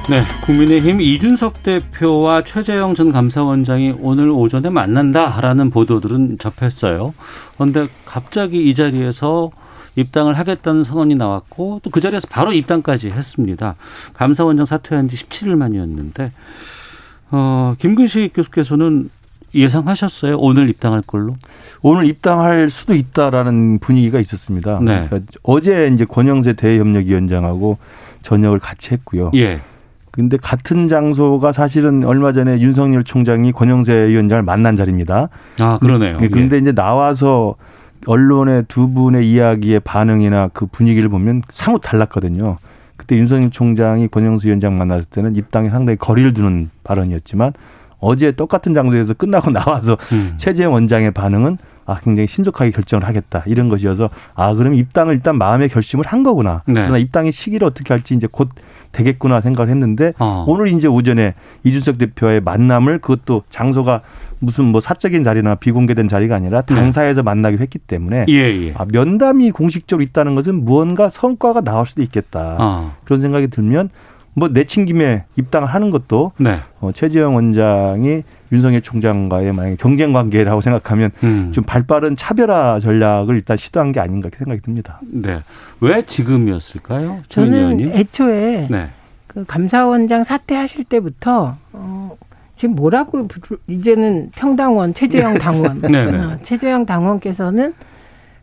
네, 0.08 0.24
국민의힘 0.46 1.02
이준석 1.02 1.62
대표와 1.62 2.42
최재형 2.42 2.94
전 2.94 3.12
감사원장이 3.12 3.96
오늘 4.00 4.30
오전에 4.30 4.70
만난다라는 4.70 5.68
보도들은 5.68 6.38
접했어요. 6.38 7.12
그런데 7.56 7.88
갑자기 8.06 8.66
이 8.66 8.74
자리에서 8.74 9.50
입당을 9.94 10.38
하겠다는 10.38 10.82
선언이 10.82 11.16
나왔고 11.16 11.80
또 11.82 11.90
그 11.90 12.00
자리에서 12.00 12.28
바로 12.30 12.54
입당까지 12.54 13.10
했습니다. 13.10 13.74
감사원장 14.14 14.64
사퇴한 14.64 15.10
지 15.10 15.16
17일 15.16 15.54
만이었는데 15.56 16.32
어, 17.30 17.74
김근식 17.78 18.32
교수께서는 18.32 19.10
예상하셨어요? 19.54 20.36
오늘 20.38 20.68
입당할 20.68 21.02
걸로? 21.02 21.36
오늘 21.82 22.06
입당할 22.06 22.70
수도 22.70 22.94
있다라는 22.94 23.78
분위기가 23.80 24.20
있었습니다. 24.20 24.80
네. 24.80 25.06
그러니까 25.08 25.20
어제 25.42 25.90
이제 25.92 26.04
권영세 26.04 26.54
대협력위원장하고 26.54 27.78
저녁을 28.22 28.58
같이 28.58 28.92
했고요. 28.92 29.30
예. 29.34 29.60
근데 30.10 30.36
같은 30.36 30.88
장소가 30.88 31.52
사실은 31.52 32.04
얼마 32.04 32.32
전에 32.32 32.60
윤석열 32.60 33.04
총장이 33.04 33.52
권영세 33.52 34.08
위원장을 34.08 34.42
만난 34.42 34.76
자리입니다. 34.76 35.28
아, 35.60 35.78
그러네요. 35.78 36.18
예, 36.20 36.28
근데 36.28 36.58
이제 36.58 36.72
나와서 36.72 37.54
언론의 38.06 38.64
두 38.68 38.90
분의 38.90 39.30
이야기의 39.30 39.80
반응이나 39.80 40.48
그 40.52 40.66
분위기를 40.66 41.08
보면 41.08 41.42
사뭇 41.50 41.80
달랐거든요. 41.80 42.56
그때 42.96 43.16
윤석열 43.16 43.50
총장이 43.50 44.08
권영수 44.08 44.48
위원장 44.48 44.76
만났을 44.76 45.04
때는 45.04 45.36
입당에 45.36 45.70
상당히 45.70 45.96
거리를 45.96 46.34
두는 46.34 46.70
발언이었지만 46.82 47.52
어제 48.00 48.32
똑같은 48.32 48.74
장소에서 48.74 49.14
끝나고 49.14 49.50
나와서 49.52 49.96
음. 50.12 50.34
최재형 50.36 50.72
원장의 50.72 51.12
반응은 51.12 51.58
아 51.86 51.98
굉장히 52.00 52.28
신속하게 52.28 52.70
결정을 52.70 53.06
하겠다 53.06 53.42
이런 53.46 53.68
것이어서 53.68 54.10
아 54.34 54.54
그럼 54.54 54.74
입당을 54.74 55.14
일단 55.14 55.36
마음의 55.38 55.70
결심을 55.70 56.06
한 56.06 56.22
거구나. 56.22 56.62
네. 56.66 56.74
그러나 56.74 56.98
입당의 56.98 57.32
시기를 57.32 57.66
어떻게 57.66 57.92
할지 57.92 58.14
이제 58.14 58.28
곧 58.30 58.48
되겠구나 58.92 59.40
생각을 59.40 59.70
했는데 59.70 60.12
어. 60.18 60.44
오늘 60.46 60.68
이제 60.68 60.86
오전에 60.88 61.34
이준석 61.64 61.98
대표의 61.98 62.42
만남을 62.42 62.98
그것도 62.98 63.42
장소가 63.48 64.02
무슨 64.38 64.66
뭐 64.66 64.80
사적인 64.80 65.22
자리나 65.22 65.56
비공개된 65.56 66.08
자리가 66.08 66.34
아니라 66.34 66.62
당사에서 66.62 67.22
만나기로 67.22 67.60
했기 67.62 67.78
때문에 67.78 68.26
예, 68.28 68.34
예. 68.34 68.74
아, 68.76 68.86
면담이 68.88 69.50
공식적으로 69.50 70.02
있다는 70.02 70.34
것은 70.34 70.64
무언가 70.64 71.10
성과가 71.10 71.60
나올 71.60 71.86
수도 71.86 72.02
있겠다. 72.02 72.56
아. 72.58 72.92
그런 73.04 73.20
생각이 73.20 73.48
들면 73.48 73.90
뭐 74.34 74.48
내친 74.48 74.84
김에 74.84 75.24
입당을 75.36 75.68
하는 75.68 75.90
것도 75.90 76.32
네. 76.38 76.58
어, 76.80 76.92
최재형 76.92 77.34
원장이 77.34 78.22
윤석열 78.52 78.80
총장과의 78.80 79.52
만약에 79.52 79.76
경쟁 79.76 80.12
관계라고 80.12 80.60
생각하면 80.60 81.10
음. 81.22 81.50
좀 81.52 81.62
발빠른 81.64 82.16
차별화 82.16 82.80
전략을 82.80 83.36
일단 83.36 83.56
시도한 83.56 83.92
게 83.92 84.00
아닌가 84.00 84.26
이렇게 84.28 84.38
생각이 84.38 84.60
듭니다. 84.62 85.00
네. 85.02 85.40
왜 85.80 86.04
지금이었을까요? 86.04 87.20
저는 87.28 87.54
의원님? 87.54 87.92
애초에 87.92 88.66
네. 88.70 88.88
그 89.26 89.44
감사원장 89.46 90.24
사퇴하실 90.24 90.84
때부터 90.84 91.56
어, 91.72 92.16
지금 92.56 92.74
뭐라고 92.74 93.28
부르- 93.28 93.58
이제는 93.68 94.30
평당원 94.34 94.94
최재형 94.94 95.38
당원 95.38 95.80
네, 95.88 96.06
네. 96.06 96.16
어, 96.18 96.38
최재형 96.42 96.86
당원께서는 96.86 97.72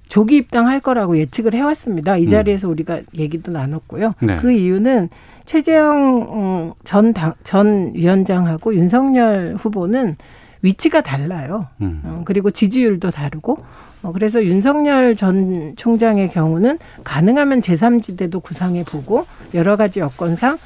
조기 0.07 0.37
입당할 0.37 0.79
거라고 0.79 1.17
예측을 1.17 1.53
해왔습니다. 1.53 2.15
이 2.15 2.23
음. 2.25 2.29
자리에서 2.29 2.69
우리가 2.69 3.01
얘기도 3.17 3.51
나눴고요. 3.51 4.13
네. 4.21 4.37
그 4.37 4.51
이유는 4.53 5.09
최재형 5.47 6.27
음, 6.67 6.73
전, 6.83 7.13
당, 7.13 7.33
전 7.43 7.91
위원장하고 7.95 8.75
윤석열 8.75 9.55
후보는 9.57 10.17
위치가 10.61 11.01
달라요. 11.01 11.67
음. 11.81 12.01
어, 12.03 12.21
그리고 12.25 12.51
지지율도 12.51 13.09
다르고 13.11 13.57
어, 14.03 14.11
그래서 14.11 14.43
윤석열 14.43 15.15
전 15.15 15.73
총장의 15.77 16.29
경우는 16.31 16.77
가능하면 17.03 17.61
제3지대도 17.61 18.43
구상해 18.43 18.83
보고 18.83 19.25
여러 19.53 19.75
가지 19.77 20.01
여건상 20.01 20.57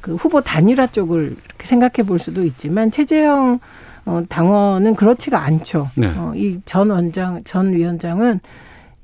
그 0.00 0.14
후보 0.16 0.40
단일화 0.40 0.88
쪽을 0.88 1.36
생각해 1.62 2.06
볼 2.08 2.18
수도 2.18 2.42
있지만 2.44 2.90
최재형 2.90 3.60
어, 4.06 4.22
당원은 4.28 4.94
그렇지가 4.96 5.38
않죠. 5.40 5.88
네. 5.96 6.06
어, 6.16 6.32
이 6.34 6.58
전 6.64 6.90
원장 6.90 7.44
전 7.44 7.72
위원장은 7.72 8.40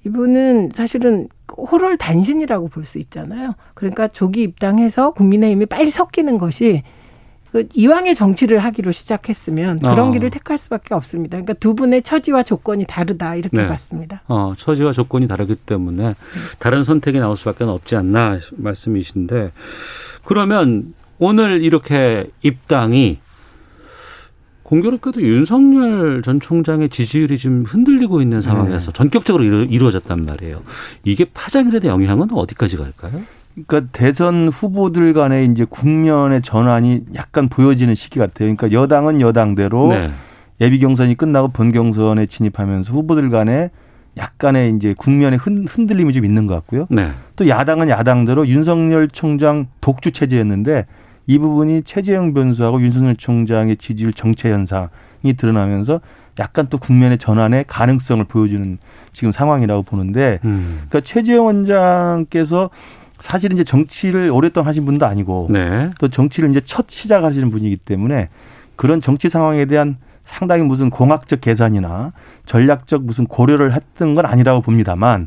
이분은 0.07 0.71
사실은 0.75 1.29
호롤 1.57 1.97
단신이라고 1.97 2.69
볼 2.69 2.85
수 2.85 2.99
있잖아요. 2.99 3.55
그러니까 3.75 4.09
조기 4.09 4.43
입당해서 4.43 5.11
국민의힘이 5.13 5.67
빨리 5.67 5.91
섞이는 5.91 6.39
것이 6.39 6.83
그 7.53 7.67
이왕의 7.75 8.15
정치를 8.15 8.59
하기로 8.59 8.93
시작했으면 8.93 9.79
그런 9.79 10.09
어. 10.09 10.13
길을 10.13 10.31
택할 10.31 10.59
수밖에 10.59 10.95
없습니다. 10.95 11.37
그러니까 11.39 11.55
두 11.55 11.75
분의 11.75 12.03
처지와 12.03 12.43
조건이 12.43 12.85
다르다 12.87 13.37
이렇게 13.37 13.57
네. 13.57 13.67
봤습니다. 13.67 14.23
어, 14.29 14.53
처지와 14.59 14.93
조건이 14.93 15.27
다르기 15.27 15.55
때문에 15.55 16.15
다른 16.59 16.85
선택이 16.85 17.19
나올 17.19 17.37
수밖에 17.39 17.65
없지 17.65 17.97
않나 17.97 18.39
말씀이신데 18.57 19.53
그러면 20.25 20.95
오늘 21.19 21.65
이렇게 21.65 22.27
입당이 22.43 23.19
공교롭게도 24.69 25.23
윤석열 25.23 26.21
전 26.23 26.41
총장의 26.41 26.91
지지율이 26.91 27.39
좀 27.39 27.65
흔들리고 27.67 28.21
있는 28.21 28.43
상황에서 28.43 28.93
전격적으로 28.93 29.43
이루, 29.43 29.67
이루 29.67 29.87
어졌단 29.87 30.27
말이에요. 30.27 30.61
이게 31.05 31.25
파장이라도 31.25 31.89
영향은 31.89 32.31
어디까지 32.31 32.77
갈까요? 32.77 33.23
그러니까 33.55 33.91
대선 33.93 34.49
후보들 34.49 35.15
간의 35.15 35.49
이제 35.51 35.65
국면의 35.65 36.43
전환이 36.43 37.01
약간 37.15 37.49
보여지는 37.49 37.95
시기 37.95 38.19
같아요. 38.19 38.55
그러니까 38.55 38.71
여당은 38.71 39.23
여당대로 39.23 39.89
네. 39.89 40.11
예비 40.61 40.79
경선이 40.81 41.15
끝나고 41.15 41.49
본 41.49 41.73
경선에 41.73 42.27
진입하면서 42.27 42.93
후보들 42.93 43.31
간에 43.31 43.71
약간의 44.19 44.75
이제 44.77 44.95
국면의 44.99 45.39
흔, 45.39 45.65
흔들림이 45.67 46.13
좀 46.13 46.27
있는 46.27 46.47
것 46.47 46.55
같고요. 46.57 46.87
네. 46.91 47.13
또 47.37 47.49
야당은 47.49 47.89
야당대로 47.89 48.47
윤석열 48.47 49.09
총장 49.09 49.69
독주 49.81 50.11
체제였는데 50.13 50.85
이 51.29 51.39
부분이 51.39 51.83
최재형 51.83 52.33
변수하고 52.33 52.81
윤석열 52.81 53.15
총장의 53.15 53.77
지지율 53.77 54.15
정체 54.15 54.51
현상이 54.51 55.35
드러나면서 55.37 56.01
약간 56.39 56.69
또 56.71 56.79
국면의 56.79 57.19
전환의 57.19 57.65
가능성을 57.69 58.25
보여주는 58.25 58.79
지금 59.13 59.31
상황이라고 59.31 59.83
보는데 59.83 60.41
음. 60.45 60.85
그러니까 60.89 61.01
최재형 61.01 61.45
원장께서 61.45 62.71
사실 63.21 63.53
이제 63.53 63.63
정치를 63.63 64.31
오랫동안 64.31 64.69
하신 64.69 64.87
분도 64.87 65.05
아니고 65.05 65.49
네. 65.51 65.91
또 65.99 66.09
정치를 66.09 66.49
이제 66.51 66.63
첫 66.65 66.87
시작하시는 66.89 67.51
분이기 67.51 67.77
때문에 67.77 68.31
그런 68.77 69.03
정치 69.03 69.29
상황에 69.29 69.67
대한 69.67 69.99
상당히 70.25 70.63
무슨 70.63 70.89
공학적 70.89 71.43
계산이나 71.43 72.13
전략적 72.47 73.05
무슨 73.05 73.27
고려를 73.27 73.75
했던 73.75 74.15
건 74.15 74.25
아니라고 74.25 74.63
봅니다만 74.63 75.27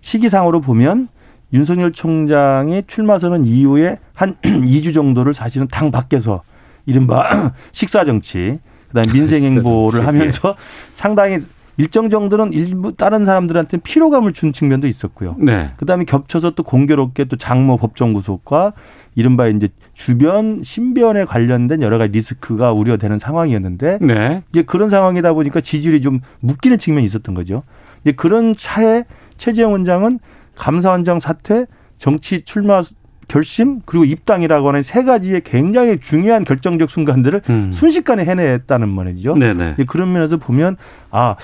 시기상으로 0.00 0.60
보면 0.60 1.08
윤석열 1.52 1.92
총장이 1.92 2.84
출마 2.86 3.18
선언 3.18 3.44
이후에 3.44 3.98
한 4.14 4.34
2주 4.42 4.94
정도를 4.94 5.34
사실은 5.34 5.66
당 5.68 5.90
밖에서 5.90 6.42
이른바 6.86 7.52
식사 7.72 8.04
정치, 8.04 8.58
그다음에 8.88 9.12
민생 9.12 9.44
행보를 9.44 10.06
하면서 10.06 10.56
상당히 10.92 11.38
일정 11.76 12.10
정도는 12.10 12.52
일부 12.52 12.94
다른 12.94 13.24
사람들한테 13.24 13.78
피로감을 13.78 14.34
준 14.34 14.52
측면도 14.52 14.86
있었고요. 14.86 15.36
네. 15.38 15.70
그다음에 15.78 16.04
겹쳐서 16.04 16.50
또 16.50 16.62
공교롭게 16.62 17.24
또 17.24 17.36
장모 17.36 17.78
법정 17.78 18.12
구속과 18.12 18.74
이른바 19.14 19.48
이제 19.48 19.68
주변 19.94 20.62
신변에 20.62 21.24
관련된 21.24 21.80
여러 21.80 21.96
가지 21.96 22.12
리스크가 22.12 22.72
우려되는 22.72 23.18
상황이었는데 23.18 23.98
네. 24.02 24.42
이제 24.50 24.62
그런 24.62 24.90
상황이다 24.90 25.32
보니까 25.32 25.62
지지율이 25.62 26.02
좀 26.02 26.20
묶이는 26.40 26.78
측면이 26.78 27.04
있었던 27.06 27.34
거죠. 27.34 27.62
이제 28.02 28.12
그런 28.12 28.54
차에 28.54 29.04
최재형 29.38 29.72
원장은 29.72 30.18
감사원장 30.60 31.20
사퇴, 31.20 31.64
정치 31.96 32.42
출마 32.42 32.82
결심 33.28 33.80
그리고 33.86 34.04
입당이라고 34.04 34.68
하는 34.68 34.82
세 34.82 35.04
가지의 35.04 35.42
굉장히 35.42 36.00
중요한 36.00 36.44
결정적 36.44 36.90
순간들을 36.90 37.42
음. 37.48 37.70
순식간에 37.72 38.24
해냈다는 38.24 38.88
말이죠. 38.88 39.36
네네. 39.36 39.76
그런 39.86 40.12
면에서 40.12 40.36
보면 40.36 40.76
아 41.10 41.36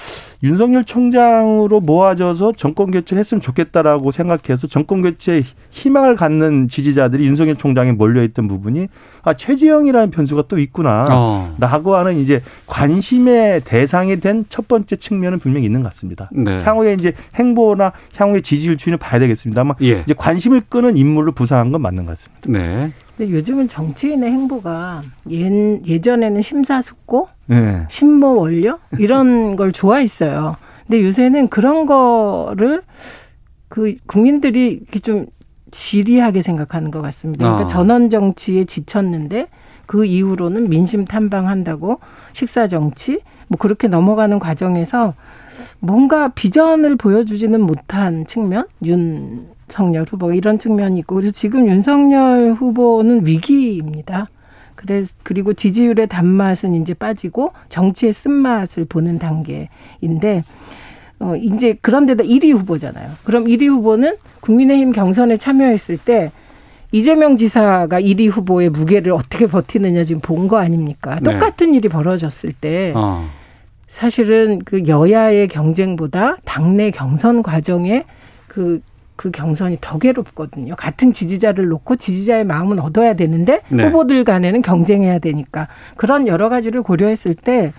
윤석열 0.43 0.85
총장으로 0.85 1.81
모아져서 1.81 2.53
정권 2.57 2.91
교체를 2.91 3.19
했으면 3.21 3.41
좋겠다라고 3.41 4.13
생각해서 4.13 4.67
정권 4.67 5.03
교체에 5.03 5.43
희망을 5.71 6.17
갖는 6.17 6.69
지지자들이 6.69 7.27
윤석열 7.27 7.57
총장에 7.57 7.93
몰려있던 7.93 8.47
부분이 8.49 8.89
아 9.23 9.35
최재형이라는 9.35 10.11
변수가 10.11 10.45
또 10.49 10.59
있구나. 10.59 11.07
어. 11.11 11.55
라고 11.59 11.97
하는 11.97 12.19
이제 12.19 12.43
관심의 12.67 13.63
대상이 13.65 14.21
된 14.21 14.45
첫 14.49 14.69
번째 14.69 14.97
측면은 14.97 15.39
분명히 15.39 15.67
있는 15.67 15.83
것 15.83 15.89
같습니다. 15.91 16.31
네. 16.33 16.59
향후에 16.63 16.95
이제 16.95 17.13
행보나 17.35 17.93
향후의 18.17 18.43
지지율 18.43 18.77
추이는 18.77 18.99
봐야 18.99 19.19
되겠습니다만 19.19 19.77
예. 19.83 20.01
이제 20.01 20.15
관심을 20.15 20.63
끄는 20.69 20.97
인물로 20.97 21.33
부상한 21.33 21.73
건 21.73 21.83
맞는 21.83 22.05
것 22.05 22.11
같습니다. 22.11 22.43
네. 22.49 22.93
근데 23.17 23.33
요즘은 23.33 23.69
정치인의 23.69 24.31
행보가 24.31 25.03
예, 25.31 25.81
예전에는 25.87 26.43
심사숙고, 26.43 27.29
네. 27.47 27.87
신모 27.89 28.37
원료 28.37 28.79
이런 28.99 29.57
걸 29.57 29.73
좋아했어요. 29.73 30.57
근데 30.87 31.03
요새는 31.03 31.49
그런 31.49 31.87
거를 31.87 32.83
그 33.69 33.97
국민들이 34.07 34.73
이렇게 34.73 34.99
좀 34.99 35.27
지리하게 35.71 36.43
생각하는 36.43 36.91
것 36.91 37.03
같습니다. 37.03 37.49
그러니까 37.49 37.65
아. 37.65 37.67
전원 37.67 38.11
정치에 38.11 38.65
지쳤는데 38.65 39.49
그 39.87 40.05
이후로는 40.05 40.69
민심 40.69 41.05
탐방한다고 41.05 42.01
식사 42.33 42.67
정치 42.67 43.21
뭐 43.49 43.59
그렇게 43.59 43.89
넘어가는 43.89 44.39
과정에서 44.39 45.15
뭔가 45.81 46.29
비전을 46.29 46.97
보여주지는 46.97 47.61
못한 47.61 48.27
측면 48.27 48.67
윤 48.85 49.49
석열 49.69 50.05
후보가 50.09 50.35
이런 50.35 50.59
측면이 50.59 51.01
있고 51.01 51.17
그래서 51.17 51.33
지금 51.33 51.67
윤석열 51.69 52.53
후보는 52.53 53.27
위기입니다. 53.27 54.29
그래 54.75 55.05
그리고 55.23 55.55
지지율의 55.55 56.07
단맛은 56.09 56.75
이제 56.81 56.93
빠지고 56.95 57.53
정치의 57.71 58.13
쓴맛을 58.13 58.85
보는 58.85 59.19
단계인데 59.19 60.43
어 61.19 61.35
이제 61.37 61.77
그런데다 61.81 62.25
1위 62.25 62.53
후보잖아요. 62.53 63.11
그럼 63.25 63.45
1위 63.45 63.69
후보는 63.69 64.17
국민의힘 64.41 64.93
경선에 64.93 65.37
참여했을 65.39 65.97
때 65.97 66.31
이재명 66.93 67.37
지사가 67.37 68.01
1위 68.01 68.31
후보의 68.31 68.69
무게를 68.71 69.13
어떻게 69.13 69.47
버티느냐 69.47 70.05
지금 70.05 70.21
본 70.21 70.47
거 70.47 70.59
아닙니까? 70.59 71.19
네. 71.23 71.33
똑같은 71.33 71.75
일이 71.75 71.89
벌어졌을 71.89 72.53
때 72.53 72.93
어. 72.95 73.29
사실은 73.89 74.59
그 74.65 74.87
여야의 74.87 75.49
경쟁보다 75.49 76.37
당내 76.45 76.91
경선 76.91 77.43
과정에 77.43 78.05
그, 78.47 78.81
그 79.17 79.31
경선이 79.31 79.79
더 79.81 79.99
괴롭거든요. 79.99 80.77
같은 80.77 81.13
지지자를 81.13 81.69
놓고 81.69 81.97
지지자의 81.97 82.45
마음은 82.45 82.79
얻어야 82.79 83.15
되는데 83.15 83.63
네. 83.71 83.87
후보들 83.87 84.25
간에는 84.25 84.63
경쟁해야 84.63 85.19
되니까 85.19 85.69
그런 85.97 86.27
여러 86.27 86.49
가지를 86.49 86.83
고려했을 86.83 87.35
때 87.35 87.73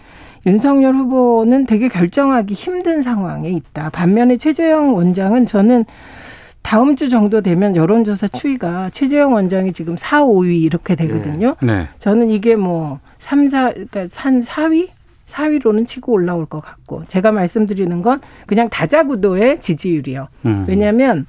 윤석열 0.46 0.96
후보는 0.96 1.66
되게 1.66 1.88
결정하기 1.90 2.54
힘든 2.54 3.02
상황에 3.02 3.50
있다. 3.50 3.90
반면에 3.90 4.38
최재형 4.38 4.96
원장은 4.96 5.46
저는 5.46 5.86
다음 6.62 6.96
주 6.96 7.08
정도 7.08 7.42
되면 7.42 7.76
여론조사 7.76 8.28
추이가 8.30 8.90
최재형 8.90 9.34
원장이 9.34 9.72
지금 9.74 9.96
4, 9.98 10.24
5위 10.24 10.62
이렇게 10.62 10.96
되거든요. 10.96 11.56
네. 11.62 11.88
저는 12.00 12.30
이게 12.30 12.56
뭐 12.56 13.00
3, 13.20 13.48
4, 13.48 13.72
그러니까 13.72 14.08
한 14.16 14.42
4위? 14.42 14.90
4위로는 15.28 15.86
치고 15.86 16.14
올라올 16.14 16.46
것 16.46 16.62
같고 16.62 17.04
제가 17.08 17.32
말씀드리는 17.32 18.02
건 18.02 18.22
그냥 18.46 18.70
다자구도의 18.70 19.60
지지율이요. 19.60 20.28
음. 20.46 20.66
왜냐하면 20.68 21.26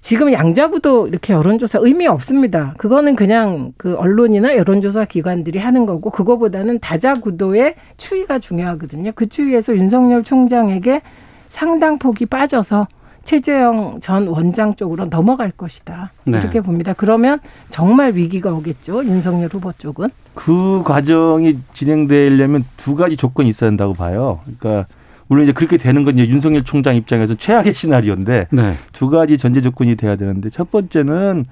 지금 0.00 0.32
양자구도 0.32 1.08
이렇게 1.08 1.34
여론조사 1.34 1.80
의미 1.82 2.06
없습니다. 2.06 2.74
그거는 2.78 3.14
그냥 3.14 3.72
그 3.76 3.96
언론이나 3.96 4.56
여론조사 4.56 5.04
기관들이 5.04 5.58
하는 5.58 5.84
거고 5.84 6.10
그거보다는 6.10 6.78
다자구도의 6.80 7.74
추이가 7.98 8.38
중요하거든요. 8.38 9.12
그 9.14 9.28
추이에서 9.28 9.76
윤석열 9.76 10.24
총장에게 10.24 11.02
상당 11.50 11.98
폭이 11.98 12.26
빠져서 12.26 12.86
최재형 13.24 14.00
전 14.00 14.26
원장 14.28 14.74
쪽으로 14.74 15.06
넘어갈 15.06 15.50
것이다. 15.50 16.12
네. 16.24 16.38
이렇게 16.38 16.60
봅니다. 16.60 16.92
그러면 16.96 17.38
정말 17.70 18.12
위기가 18.14 18.52
오겠죠. 18.52 19.04
윤석열 19.04 19.48
후보 19.52 19.72
쪽은. 19.72 20.08
그 20.34 20.82
과정이 20.84 21.58
진행되려면 21.72 22.64
두 22.76 22.94
가지 22.94 23.16
조건이 23.16 23.48
있어야 23.48 23.68
한다고 23.68 23.92
봐요. 23.92 24.40
그러니까 24.44 24.86
물론 25.28 25.44
이제 25.44 25.52
그렇게 25.52 25.76
되는 25.76 26.04
건 26.04 26.14
이제 26.14 26.26
윤석열 26.26 26.64
총장 26.64 26.96
입장에서 26.96 27.34
최악의 27.34 27.74
시나리오인데 27.74 28.48
네. 28.50 28.74
두 28.92 29.08
가지 29.10 29.38
전제 29.38 29.60
조건이 29.60 29.96
돼야 29.96 30.16
되는데 30.16 30.50
첫 30.50 30.70
번째는 30.70 31.44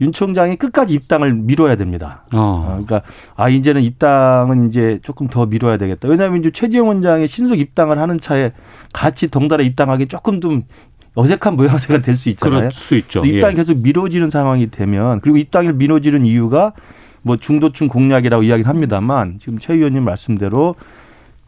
윤 0.00 0.12
총장이 0.12 0.56
끝까지 0.56 0.92
입당을 0.92 1.34
미뤄야 1.34 1.76
됩니다. 1.76 2.24
어, 2.34 2.38
어. 2.38 2.64
그러니까 2.66 3.02
아 3.36 3.48
이제는 3.48 3.82
입당은 3.82 4.66
이제 4.66 4.98
조금 5.02 5.28
더 5.28 5.46
미뤄야 5.46 5.76
되겠다. 5.78 6.08
왜냐하면 6.08 6.40
이제 6.40 6.50
최지영 6.50 6.88
원장이 6.88 7.28
신속 7.28 7.58
입당을 7.58 7.98
하는 7.98 8.18
차에 8.18 8.52
같이 8.92 9.30
덩달아 9.30 9.62
입당하기 9.62 10.08
조금 10.08 10.40
좀 10.40 10.64
어색한 11.14 11.56
모양새가 11.56 12.00
될 12.02 12.16
수 12.16 12.28
있잖아요. 12.30 12.58
그럴 12.58 12.72
수 12.72 12.94
있죠. 12.96 13.24
입당이 13.24 13.52
예. 13.52 13.56
계속 13.56 13.78
미뤄지는 13.78 14.30
상황이 14.30 14.70
되면 14.70 15.20
그리고 15.20 15.36
입당이 15.36 15.72
미뤄지는 15.72 16.24
이유가 16.24 16.72
뭐 17.22 17.36
중도층 17.36 17.88
공략이라고 17.88 18.42
이야기를 18.42 18.68
합니다만 18.68 19.38
지금 19.38 19.58
최 19.58 19.74
의원님 19.74 20.04
말씀대로 20.04 20.74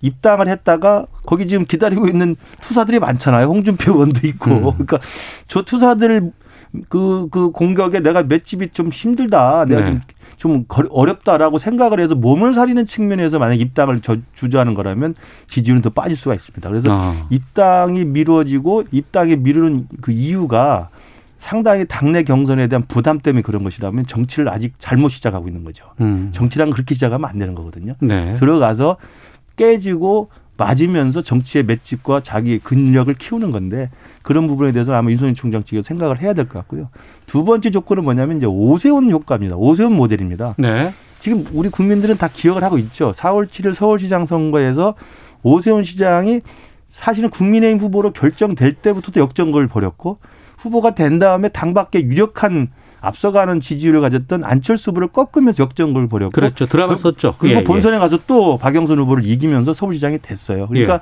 입당을 0.02 0.48
했다가 0.48 1.06
거기 1.26 1.46
지금 1.46 1.64
기다리고 1.64 2.06
있는 2.06 2.36
투사들이 2.60 2.98
많잖아요. 2.98 3.46
홍준표 3.46 3.92
의원도 3.92 4.26
있고. 4.28 4.50
음. 4.50 4.62
그러니까 4.86 5.00
저 5.48 5.62
투사들 5.62 6.32
그, 6.88 7.28
그 7.30 7.50
공격에 7.50 8.00
내가 8.00 8.22
맷집이 8.22 8.70
좀 8.70 8.88
힘들다. 8.90 9.64
내가 9.66 9.80
네. 9.82 9.86
좀, 9.86 10.00
좀 10.36 10.64
거- 10.68 10.84
어렵다라고 10.90 11.58
생각을 11.58 11.98
해서 12.00 12.14
몸을 12.14 12.52
사리는 12.52 12.84
측면에서 12.84 13.38
만약 13.38 13.60
입당을 13.60 14.00
저- 14.00 14.16
주저하는 14.34 14.74
거라면 14.74 15.14
지지율은 15.46 15.82
더 15.82 15.90
빠질 15.90 16.16
수가 16.16 16.34
있습니다. 16.34 16.68
그래서 16.68 16.88
아. 16.92 17.26
입당이 17.30 18.04
미뤄지고 18.04 18.84
입당이 18.92 19.36
미루는 19.36 19.88
그 20.02 20.12
이유가 20.12 20.90
상당히 21.38 21.84
당내 21.86 22.22
경선에 22.24 22.66
대한 22.68 22.84
부담 22.86 23.18
때문에 23.18 23.42
그런 23.42 23.62
것이라면 23.62 24.06
정치를 24.06 24.48
아직 24.48 24.74
잘못 24.78 25.10
시작하고 25.10 25.48
있는 25.48 25.64
거죠. 25.64 25.84
음. 26.00 26.28
정치란 26.32 26.70
그렇게 26.70 26.94
시작하면 26.94 27.28
안 27.28 27.38
되는 27.38 27.54
거거든요. 27.54 27.94
네. 28.00 28.34
들어가서 28.36 28.96
깨지고 29.56 30.28
맞으면서 30.56 31.20
정치의 31.22 31.64
맷집과 31.64 32.22
자기 32.22 32.58
근력을 32.58 33.12
키우는 33.14 33.50
건데 33.50 33.90
그런 34.22 34.46
부분에 34.46 34.72
대해서 34.72 34.94
아마 34.94 35.10
윤석열 35.10 35.34
총장 35.34 35.62
측에서 35.62 35.86
생각을 35.86 36.20
해야 36.20 36.32
될 36.32 36.46
것 36.46 36.54
같고요. 36.60 36.88
두 37.26 37.44
번째 37.44 37.70
조건은 37.70 38.04
뭐냐면 38.04 38.38
이제 38.38 38.46
오세훈 38.46 39.10
효과입니다. 39.10 39.56
오세훈 39.56 39.92
모델입니다. 39.94 40.54
네. 40.58 40.92
지금 41.20 41.44
우리 41.52 41.68
국민들은 41.68 42.16
다 42.16 42.28
기억을 42.32 42.62
하고 42.62 42.78
있죠. 42.78 43.12
4월 43.12 43.46
7일 43.48 43.74
서울시장 43.74 44.26
선거에서 44.26 44.94
오세훈 45.42 45.82
시장이 45.82 46.40
사실은 46.88 47.30
국민의힘 47.30 47.78
후보로 47.80 48.12
결정될 48.12 48.74
때부터도 48.74 49.20
역전골을 49.20 49.66
벌였고 49.68 50.18
후보가 50.58 50.94
된 50.94 51.18
다음에 51.18 51.48
당 51.48 51.74
밖에 51.74 52.00
유력한 52.00 52.70
앞서가는 53.06 53.60
지지율을 53.60 54.00
가졌던 54.00 54.44
안철수 54.44 54.90
후보를 54.90 55.08
꺾으면서 55.08 55.62
역전골을 55.64 56.08
벌였고 56.08 56.32
그렇죠. 56.32 56.66
드라마 56.66 56.94
그- 56.94 57.00
썼죠. 57.00 57.34
그리고 57.38 57.60
예, 57.60 57.64
본선에 57.64 57.98
가서 57.98 58.18
또 58.26 58.58
박영선 58.58 58.98
후보를 58.98 59.24
이기면서 59.24 59.72
서울시장이 59.74 60.18
됐어요. 60.22 60.66
그러니까 60.68 60.94
예. 60.94 61.00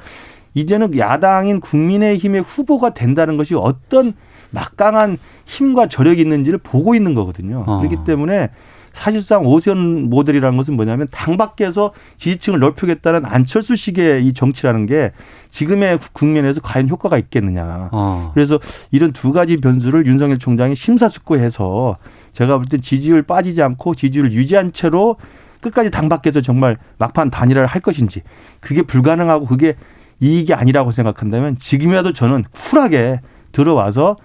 이제는 0.61 0.97
야당인 0.99 1.61
국민의힘의 1.61 2.43
후보가 2.43 2.95
된다는 2.95 3.37
것이 3.37 3.55
어떤 3.55 4.15
막강한 4.51 5.19
힘과 5.47 5.89
저력이 5.89 6.21
있는지를 6.23 6.61
보고 6.63 6.95
있는 6.95 7.15
거거든요. 7.15 7.65
어. 7.67 7.79
그렇기 7.81 8.05
때문에 8.07 8.51
사실상 8.95 9.45
오세훈 9.45 10.09
모델이라는 10.09 10.57
것은 10.57 10.75
뭐냐면 10.75 11.09
당 11.11 11.37
밖에서 11.37 11.93
지지층을 12.17 12.61
넓히겠다는 12.61 13.27
안철수식의 13.27 14.25
이 14.27 14.33
정치라는 14.33 14.87
게 14.87 15.11
지금의 15.51 15.99
국면에서 16.13 16.61
과연 16.63 16.89
효과가 16.89 17.19
있겠느냐. 17.19 17.91
어. 17.93 18.31
그래서 18.33 18.59
이런 18.93 19.13
두 19.13 19.33
가지 19.33 19.57
변수를 19.59 20.07
윤석열 20.07 20.39
총장이 20.39 20.75
심사숙고해서 20.77 21.99
제가 22.33 22.57
볼 22.57 22.65
때 22.67 22.79
지지율 22.79 23.23
빠지지 23.23 23.63
않고 23.63 23.95
지지율을 23.95 24.33
유지한 24.33 24.73
채로 24.73 25.17
끝까지 25.61 25.91
당 25.91 26.09
밖에서 26.09 26.41
정말 26.41 26.79
막판 26.99 27.31
단일화를 27.31 27.67
할 27.67 27.83
것인지 27.83 28.23
그게 28.61 28.83
불가능하고 28.83 29.47
그게 29.47 29.75
이익이 30.21 30.55
아니라고 30.55 30.93
생각한다면 30.93 31.59
지금이라도 31.59 32.13
저는 32.13 32.45
쿨하게 32.53 33.21
들어와서 33.53 34.17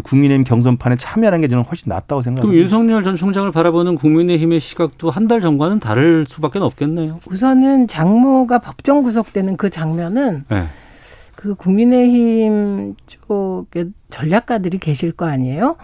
국민의힘 0.00 0.44
경선판에 0.44 0.96
참여하는 0.96 1.40
게 1.42 1.48
저는 1.48 1.64
훨씬 1.64 1.90
낫다고 1.90 2.22
그럼 2.22 2.36
생각합니다. 2.36 2.60
윤석열 2.60 3.04
전 3.04 3.16
총장을 3.16 3.50
바라보는 3.50 3.96
국민의힘의 3.96 4.60
시각도 4.60 5.10
한 5.10 5.28
달 5.28 5.40
전과는 5.40 5.80
다를 5.80 6.24
수밖에 6.26 6.58
없겠네요. 6.58 7.20
우선은 7.30 7.86
장모가 7.88 8.58
법정 8.60 9.02
구속되는 9.02 9.56
그 9.56 9.70
장면은 9.70 10.44
네. 10.48 10.64
그 11.36 11.54
국민의힘 11.54 12.96
쪽에 13.06 13.86
전략가들이 14.10 14.78
계실 14.78 15.12
거 15.12 15.26
아니에요? 15.26 15.76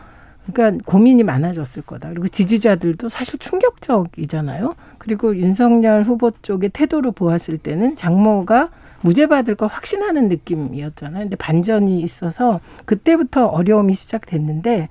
그러니까 0.52 0.82
고민이 0.86 1.22
많아졌을 1.24 1.82
거다. 1.82 2.08
그리고 2.08 2.28
지지자들도 2.28 3.08
사실 3.08 3.38
충격적이잖아요. 3.38 4.74
그리고 4.98 5.36
윤석열 5.36 6.02
후보 6.04 6.30
쪽의 6.42 6.70
태도를 6.70 7.12
보았을 7.12 7.58
때는 7.58 7.96
장모가 7.96 8.70
무죄 9.00 9.26
받을 9.26 9.54
걸 9.54 9.68
확신하는 9.68 10.28
느낌이었잖아요. 10.28 11.24
근데 11.24 11.36
반전이 11.36 12.00
있어서 12.00 12.60
그때부터 12.84 13.46
어려움이 13.46 13.94
시작됐는데 13.94 14.88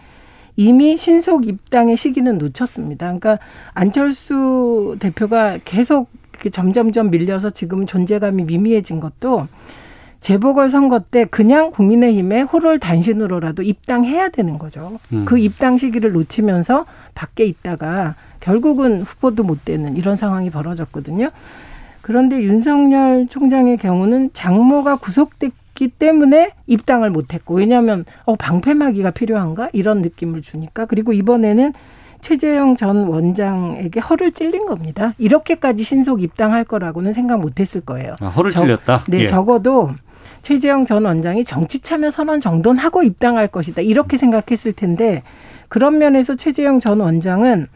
이미 0.56 0.98
신속 0.98 1.48
입당의 1.48 1.98
시기는 1.98 2.38
놓쳤습니다. 2.38 3.06
그러니까 3.06 3.40
안철수 3.74 4.98
대표가 5.00 5.60
계속 5.64 6.10
점점점 6.52 7.10
밀려서 7.10 7.50
지금 7.50 7.86
존재감이 7.86 8.44
미미해진 8.44 9.00
것도 9.00 9.48
재보궐 10.20 10.70
선거 10.70 11.00
때 11.00 11.26
그냥 11.26 11.72
국민의힘에 11.72 12.42
호를 12.42 12.80
단신으로라도 12.80 13.62
입당해야 13.64 14.30
되는 14.30 14.58
거죠. 14.58 15.00
음. 15.14 15.26
그 15.26 15.38
입당 15.38 15.78
시기를 15.78 16.12
놓치면서 16.12 16.86
밖에 17.14 17.46
있다가 17.46 18.16
결국은 18.40 19.02
후보도 19.04 19.44
못 19.44 19.64
되는 19.64 19.96
이런 19.96 20.16
상황이 20.16 20.50
벌어졌거든요. 20.50 21.30
그런데 22.08 22.42
윤석열 22.42 23.28
총장의 23.28 23.76
경우는 23.80 24.30
장모가 24.32 24.96
구속됐기 24.96 25.90
때문에 25.90 26.52
입당을 26.66 27.10
못했고 27.10 27.56
왜냐하면 27.56 28.06
어 28.24 28.38
방패막이가 28.38 29.12
필요한가 29.12 29.68
이런 29.74 30.02
느낌을 30.02 30.42
주니까 30.42 30.86
그리고 30.86 31.12
이번에는 31.12 31.74
최재형 32.22 32.78
전 32.78 33.04
원장에게 33.10 34.00
허를 34.00 34.32
찔린 34.32 34.68
겁니다. 34.68 35.16
이렇게까지 35.18 35.84
신속 35.84 36.24
입당할 36.24 36.64
거라고는 36.64 37.12
생각 37.12 37.42
못했을 37.42 37.82
거예요. 37.82 38.16
아, 38.22 38.28
허를 38.28 38.52
저- 38.52 38.62
찔렸다. 38.62 39.04
네, 39.10 39.20
예. 39.20 39.26
적어도 39.26 39.90
최재형 40.44 40.86
전 40.86 41.04
원장이 41.04 41.44
정치 41.44 41.82
참여 41.82 42.10
선언 42.10 42.40
정도는 42.40 42.80
하고 42.82 43.04
입당할 43.04 43.50
것이다. 43.50 43.82
이렇게 43.82 44.18
생각했을 44.18 44.72
텐데 44.72 45.24
그런 45.68 45.98
면에서 45.98 46.36
최재형 46.36 46.80
전 46.80 47.02
원장은 47.02 47.68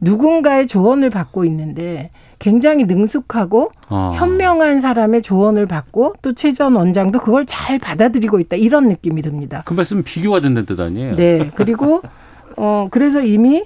누군가의 0.00 0.68
조언을 0.68 1.10
받고 1.10 1.44
있는데 1.44 2.08
굉장히 2.38 2.84
능숙하고 2.84 3.70
어. 3.90 4.12
현명한 4.16 4.80
사람의 4.80 5.22
조언을 5.22 5.66
받고 5.66 6.14
또 6.22 6.32
최 6.32 6.52
전 6.52 6.74
원장도 6.76 7.20
그걸 7.20 7.46
잘 7.46 7.78
받아들이고 7.78 8.38
있다. 8.40 8.56
이런 8.56 8.88
느낌이 8.88 9.22
듭니다. 9.22 9.62
그 9.64 9.74
말씀 9.74 10.02
비교가 10.02 10.40
된다는 10.40 10.66
뜻 10.66 10.78
아니에요? 10.80 11.16
네. 11.16 11.50
그리고 11.54 12.02
어 12.56 12.88
그래서 12.90 13.20
이미 13.20 13.64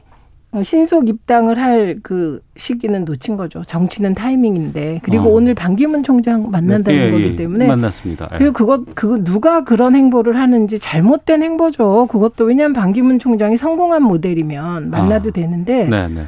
어, 0.51 0.63
신속 0.63 1.07
입당을 1.09 1.59
할 1.59 1.99
그 2.03 2.41
시기는 2.57 3.05
놓친 3.05 3.37
거죠. 3.37 3.63
정치는 3.67 4.15
타이밍인데 4.15 5.01
그리고 5.03 5.25
어. 5.25 5.33
오늘 5.35 5.55
반기문 5.55 6.03
총장 6.03 6.51
만난다는 6.51 6.99
예, 6.99 7.11
거기 7.11 7.23
예. 7.25 7.37
때문에 7.37 7.67
만났습니다. 7.67 8.31
예. 8.33 8.39
그리고 8.39 8.53
그거 8.55 8.85
그 8.95 9.23
누가 9.25 9.65
그런 9.65 9.95
행보를 9.95 10.37
하는지 10.37 10.79
잘못된 10.79 11.43
행보죠. 11.43 12.07
그것도 12.11 12.47
왜냐하면 12.47 12.73
반기문 12.73 13.19
총장이 13.19 13.59
성공한 13.59 14.03
모델이면 14.05 14.89
만나도 14.91 15.29
아. 15.29 15.33
되는데 15.33 15.85
네, 15.85 16.09
네. 16.09 16.27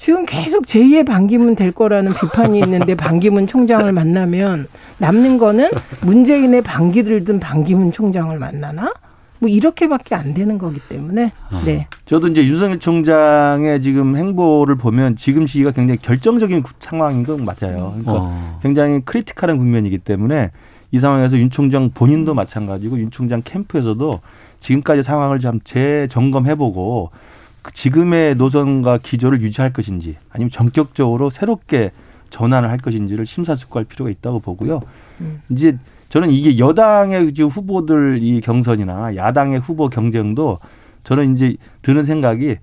지금 0.00 0.24
계속 0.24 0.64
제2의 0.64 1.06
반기문 1.06 1.54
될 1.54 1.72
거라는 1.72 2.14
비판이 2.14 2.58
있는데 2.60 2.94
반기문 2.94 3.46
총장을 3.46 3.92
만나면 3.92 4.66
남는 4.96 5.36
거는 5.36 5.68
문재인의 6.00 6.62
반기를 6.62 7.26
든 7.26 7.38
반기문 7.38 7.92
총장을 7.92 8.36
만나나? 8.38 8.94
뭐 9.40 9.50
이렇게밖에 9.50 10.14
안 10.14 10.32
되는 10.32 10.56
거기 10.56 10.80
때문에 10.80 11.32
아. 11.50 11.62
네. 11.66 11.86
저도 12.06 12.28
이제 12.28 12.42
윤석열 12.46 12.78
총장의 12.78 13.82
지금 13.82 14.16
행보를 14.16 14.76
보면 14.76 15.16
지금 15.16 15.46
시기가 15.46 15.72
굉장히 15.72 16.00
결정적인 16.00 16.62
상황인 16.78 17.22
건 17.22 17.44
맞아요. 17.44 17.90
그러니까 17.90 18.12
어. 18.12 18.58
굉장히 18.62 19.02
critical한 19.04 19.58
국면이기 19.58 19.98
때문에 19.98 20.50
이 20.92 20.98
상황에서 20.98 21.36
윤 21.36 21.50
총장 21.50 21.90
본인도 21.90 22.32
마찬가지고 22.32 22.98
윤 22.98 23.10
총장 23.10 23.42
캠프에서도 23.44 24.20
지금까지 24.60 25.02
상황을 25.02 25.40
좀 25.40 25.60
재점검해보고 25.62 27.10
그 27.12 27.18
지금의 27.72 28.36
노선과 28.36 28.98
기조를 28.98 29.42
유지할 29.42 29.72
것인지 29.72 30.16
아니면 30.30 30.50
전격적으로 30.50 31.30
새롭게 31.30 31.90
전환을 32.30 32.70
할 32.70 32.78
것인지를 32.78 33.26
심사숙고할 33.26 33.84
필요가 33.84 34.10
있다고 34.10 34.38
보고요. 34.40 34.80
음. 35.20 35.42
이제 35.50 35.76
저는 36.08 36.30
이게 36.30 36.58
여당의 36.58 37.32
지금 37.34 37.50
후보들 37.50 38.18
이 38.22 38.40
경선이나 38.40 39.16
야당의 39.16 39.60
후보 39.60 39.88
경쟁도 39.88 40.58
저는 41.04 41.34
이제 41.34 41.56
드는 41.82 42.04
생각이 42.04 42.56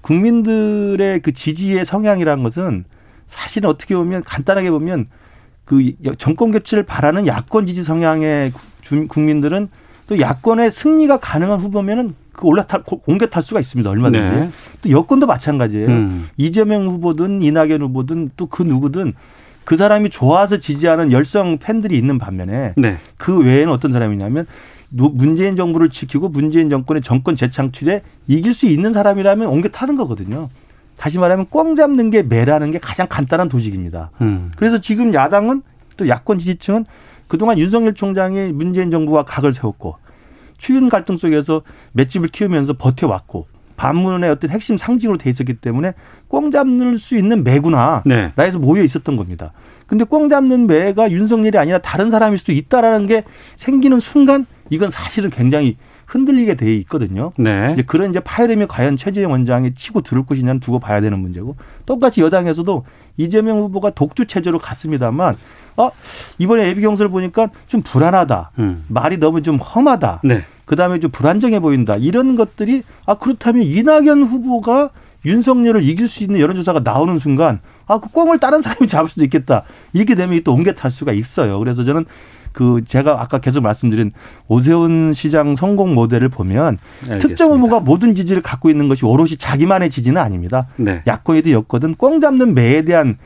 국민들의 0.00 1.20
그 1.20 1.32
지지의 1.32 1.84
성향이라는 1.84 2.42
것은 2.42 2.84
사실은 3.26 3.68
어떻게 3.68 3.94
보면 3.94 4.22
간단하게 4.22 4.70
보면 4.70 5.06
그 5.64 5.92
정권 6.16 6.50
교체를 6.50 6.84
바라는 6.84 7.26
야권 7.26 7.66
지지 7.66 7.82
성향의 7.82 8.52
주- 8.80 9.06
국민들은 9.06 9.68
또 10.08 10.18
야권의 10.18 10.70
승리가 10.70 11.18
가능한 11.18 11.60
후보면은 11.60 12.14
그 12.32 12.46
올라탈 12.46 12.82
옮겨 13.06 13.26
탈 13.26 13.42
수가 13.42 13.60
있습니다 13.60 13.88
얼마든지 13.90 14.30
네. 14.30 14.50
또 14.82 14.90
여권도 14.90 15.26
마찬가지예요 15.26 15.86
음. 15.88 16.28
이재명 16.36 16.86
후보든 16.88 17.42
이낙연 17.42 17.82
후보든 17.82 18.30
또 18.36 18.46
그 18.46 18.62
누구든 18.62 19.12
그 19.64 19.76
사람이 19.76 20.08
좋아서 20.10 20.56
지지하는 20.56 21.12
열성 21.12 21.58
팬들이 21.58 21.98
있는 21.98 22.18
반면에 22.18 22.72
네. 22.78 22.96
그 23.18 23.36
외에는 23.38 23.70
어떤 23.72 23.92
사람이냐면 23.92 24.46
노- 24.88 25.10
문재인 25.10 25.56
정부를 25.56 25.90
지키고 25.90 26.30
문재인 26.30 26.70
정권의 26.70 27.02
정권 27.02 27.36
재창출에 27.36 28.00
이길 28.28 28.54
수 28.54 28.64
있는 28.64 28.94
사람이라면 28.94 29.46
옮겨 29.48 29.68
타는 29.68 29.96
거거든요. 29.96 30.48
다시 30.96 31.18
말하면 31.18 31.46
꽝 31.50 31.74
잡는 31.74 32.08
게 32.08 32.22
매라는 32.22 32.70
게 32.70 32.78
가장 32.78 33.06
간단한 33.10 33.50
도식입니다. 33.50 34.10
음. 34.22 34.50
그래서 34.56 34.80
지금 34.80 35.12
야당은 35.12 35.60
또 35.98 36.08
야권 36.08 36.38
지지층은 36.38 36.86
그동안 37.28 37.58
윤석열 37.58 37.94
총장이 37.94 38.52
문재인 38.52 38.90
정부와 38.90 39.24
각을 39.24 39.52
세웠고 39.52 39.96
추윤 40.56 40.88
갈등 40.88 41.16
속에서 41.16 41.62
맷집을 41.92 42.28
키우면서 42.28 42.72
버텨왔고 42.74 43.46
반문의 43.76 44.28
어떤 44.28 44.50
핵심 44.50 44.76
상징으로 44.76 45.18
돼 45.18 45.30
있었기 45.30 45.54
때문에 45.54 45.94
꽝 46.28 46.50
잡는 46.50 46.96
수 46.96 47.16
있는 47.16 47.44
매구나 47.44 48.02
네. 48.04 48.32
라해서 48.34 48.58
모여 48.58 48.82
있었던 48.82 49.16
겁니다. 49.16 49.52
근데 49.86 50.04
꽝 50.04 50.28
잡는 50.28 50.66
매가 50.66 51.12
윤석열이 51.12 51.56
아니라 51.56 51.78
다른 51.78 52.10
사람일 52.10 52.38
수도 52.38 52.52
있다라는 52.52 53.06
게 53.06 53.22
생기는 53.54 54.00
순간 54.00 54.46
이건 54.68 54.90
사실은 54.90 55.30
굉장히 55.30 55.76
흔들리게 56.08 56.54
돼 56.54 56.74
있거든요. 56.76 57.30
네. 57.36 57.70
이제 57.74 57.82
그런 57.82 58.10
이제 58.10 58.18
파열음이 58.18 58.66
과연 58.66 58.96
최재형 58.96 59.30
원장이 59.30 59.74
치고 59.74 60.00
들을 60.00 60.24
것이냐는 60.24 60.58
두고 60.58 60.78
봐야 60.78 61.02
되는 61.02 61.18
문제고 61.18 61.56
똑같이 61.84 62.22
여당에서도 62.22 62.84
이재명 63.18 63.58
후보가 63.58 63.90
독주 63.90 64.26
체제로 64.26 64.58
갔습니다만 64.58 65.36
어 65.76 65.90
이번에 66.38 66.66
예비 66.66 66.80
경선을 66.80 67.10
보니까 67.10 67.50
좀 67.66 67.82
불안하다. 67.82 68.52
음. 68.58 68.84
말이 68.88 69.18
너무 69.18 69.42
좀 69.42 69.56
험하다. 69.56 70.22
네. 70.24 70.44
그다음에 70.64 70.98
좀 70.98 71.10
불안정해 71.10 71.60
보인다. 71.60 71.96
이런 71.96 72.36
것들이 72.36 72.82
아 73.04 73.14
그렇다면 73.14 73.66
이낙연 73.66 74.22
후보가 74.22 74.90
윤석열을 75.26 75.82
이길 75.82 76.08
수 76.08 76.24
있는 76.24 76.40
여론조사가 76.40 76.80
나오는 76.80 77.18
순간 77.18 77.60
아그 77.86 78.10
꽝을 78.12 78.38
다른 78.38 78.62
사람이 78.62 78.88
잡을 78.88 79.10
수도 79.10 79.24
있겠다. 79.24 79.64
이렇게 79.92 80.14
되면 80.14 80.42
또 80.42 80.54
옮겨 80.54 80.72
탈 80.72 80.90
수가 80.90 81.12
있어요. 81.12 81.58
그래서 81.58 81.84
저는 81.84 82.06
그 82.58 82.80
제가 82.84 83.22
아까 83.22 83.38
계속 83.38 83.60
말씀드린 83.60 84.10
오세훈 84.48 85.12
시장 85.12 85.54
성공 85.54 85.94
모델을 85.94 86.28
보면 86.28 86.78
알겠습니다. 87.02 87.28
특정 87.28 87.52
후보가 87.52 87.78
모든 87.78 88.16
지지를 88.16 88.42
갖고 88.42 88.68
있는 88.68 88.88
것이 88.88 89.06
오롯이 89.06 89.36
자기만의 89.38 89.90
지지는 89.90 90.20
아닙니다. 90.20 90.66
네. 90.74 91.04
야권이든 91.06 91.52
여권든 91.52 91.94
꽝 91.98 92.18
잡는 92.18 92.54
매에 92.54 92.82
대한 92.82 93.16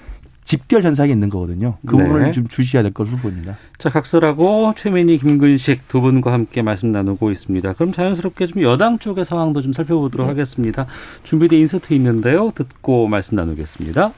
집결 0.45 0.83
현상이 0.83 1.11
있는 1.11 1.31
거거든요. 1.31 1.79
그 1.87 1.97
네. 1.97 2.03
부분을 2.03 2.33
좀 2.33 2.47
주시해야 2.47 2.83
될 2.83 2.93
것으로 2.93 3.17
보입니다. 3.17 3.57
자, 3.79 3.89
각설하고 3.89 4.75
최민희, 4.77 5.17
김근식 5.17 5.89
두 5.89 6.03
분과 6.03 6.31
함께 6.31 6.61
말씀 6.61 6.93
나누고 6.93 7.31
있습니다. 7.31 7.73
그럼 7.73 7.93
자연스럽게 7.93 8.49
좀 8.49 8.61
여당 8.61 8.99
쪽의 8.99 9.25
상황도 9.25 9.63
좀 9.63 9.73
살펴보도록 9.73 10.29
하겠습니다. 10.29 10.85
준비된 11.23 11.59
인서트 11.59 11.95
있는데요. 11.95 12.51
듣고 12.55 13.09
말씀 13.09 13.37
나누겠습니다. 13.37 14.13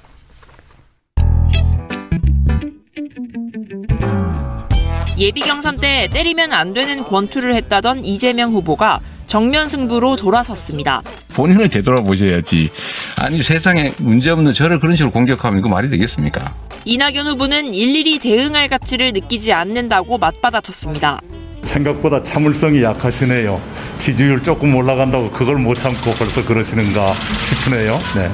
예비 5.18 5.40
경선 5.40 5.76
때 5.76 6.08
때리면 6.12 6.52
안 6.52 6.72
되는 6.74 7.04
권투를 7.04 7.54
했다던 7.54 8.04
이재명 8.04 8.52
후보가 8.52 9.00
정면 9.26 9.68
승부로 9.68 10.16
돌아섰습니다. 10.16 11.02
본인을 11.34 11.68
되돌아보셔야지. 11.68 12.70
아니 13.18 13.42
세상에 13.42 13.92
문제없는 13.98 14.52
저를 14.52 14.80
그런 14.80 14.96
식으로 14.96 15.12
공격하면 15.12 15.60
이거 15.60 15.68
말이 15.68 15.88
되겠습니까? 15.88 16.54
이낙연 16.84 17.26
후보는 17.28 17.72
일일이 17.72 18.18
대응할 18.18 18.68
가치를 18.68 19.12
느끼지 19.12 19.52
않는다고 19.52 20.18
맞받아쳤습니다. 20.18 21.20
생각보다 21.62 22.22
참을성이 22.22 22.82
약하시네요. 22.82 23.60
지지율 23.98 24.42
조금 24.42 24.74
올라간다고 24.74 25.30
그걸 25.30 25.56
못 25.56 25.74
참고 25.76 26.12
벌써 26.12 26.44
그러시는가 26.44 27.12
싶으네요. 27.14 27.98
네. 28.14 28.30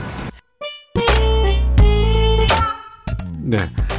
네. 3.43 3.90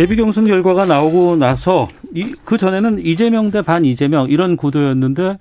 예비 0.00 0.16
경선 0.16 0.46
결과가 0.46 0.86
나오고 0.86 1.36
나서 1.36 1.86
이, 2.14 2.34
그 2.44 2.56
전에는 2.56 3.04
이재명 3.04 3.50
대 3.50 3.60
반 3.60 3.84
이재명 3.84 4.30
이런 4.30 4.56
구도였는데 4.56 5.36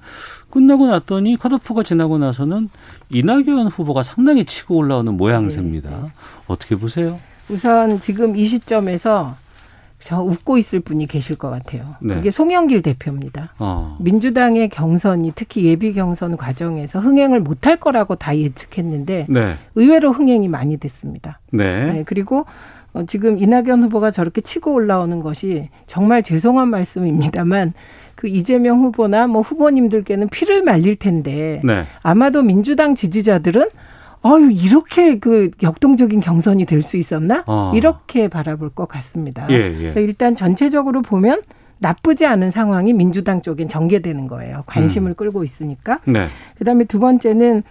끝나고 0.50 0.88
났더니 0.88 1.38
컷오프가 1.38 1.84
지나고 1.84 2.18
나서는 2.18 2.70
이낙연 3.10 3.68
후보가 3.68 4.04
상당히 4.04 4.44
치고 4.44 4.76
올라오는 4.76 5.14
모양새입니다. 5.16 6.08
어떻게 6.48 6.76
보세요? 6.76 7.18
우선 7.50 8.00
지금 8.02 8.36
이 8.36 8.44
시점에서 8.44 9.36
저 10.00 10.22
웃고 10.22 10.58
있을 10.58 10.82
분이 10.82 11.08
계실 11.08 11.38
것 11.38 11.50
같아요. 11.50 11.96
네. 12.02 12.18
이게 12.20 12.30
송영길 12.32 12.82
대표입니다. 12.82 13.54
어. 13.60 13.98
민주당의 14.02 14.70
경선이 14.70 15.34
특히 15.36 15.64
예비 15.66 15.94
경선 15.94 16.36
과정에서 16.36 17.00
흥행을 17.00 17.40
못할 17.40 17.78
거라고 17.78 18.16
다 18.16 18.36
예측했는데 18.38 19.28
네. 19.30 19.56
의외로 19.76 20.12
흥행이 20.12 20.48
많이 20.50 20.78
됐습니다. 20.78 21.40
네. 21.52 21.94
네, 21.94 22.04
그리고 22.06 22.46
어, 22.94 23.04
지금 23.06 23.38
이낙연 23.38 23.84
후보가 23.84 24.12
저렇게 24.12 24.42
치고 24.42 24.74
올라오는 24.74 25.20
것이 25.22 25.70
정말 25.88 26.24
죄송한 26.24 26.70
말씀입니다만 26.70 27.74
그 28.16 28.28
이재명 28.28 28.82
후보나 28.82 29.28
뭐 29.28 29.42
후보님들께는 29.42 30.28
피를 30.30 30.64
말릴 30.64 30.96
텐데 30.98 31.62
네. 31.64 31.86
아마도 32.02 32.42
민주당 32.42 32.96
지지자들은 32.96 33.68
어유 34.26 34.52
이렇게 34.52 35.20
그 35.20 35.52
역동적인 35.64 36.20
경선이 36.20 36.66
될 36.66 36.82
수 36.82 36.98
있었나 36.98 37.44
어. 37.48 37.72
이렇게 37.74 38.28
바라볼 38.28 38.70
것 38.70 38.88
같습니다. 38.90 39.48
예, 39.50 39.56
예. 39.56 39.78
그래서 39.78 40.00
일단 40.02 40.36
전체적으로 40.36 41.02
보면 41.02 41.42
나쁘지 41.78 42.26
않은 42.26 42.52
상황이 42.52 42.92
민주당 42.92 43.42
쪽엔 43.42 43.70
전개되는 43.70 44.28
거예요. 44.28 44.64
관심을 44.66 45.14
끌고 45.14 45.46
있으니까. 45.46 46.00
네. 46.04 46.28
그다음에 46.58 46.84
두 46.84 47.00
번째는 47.00 47.64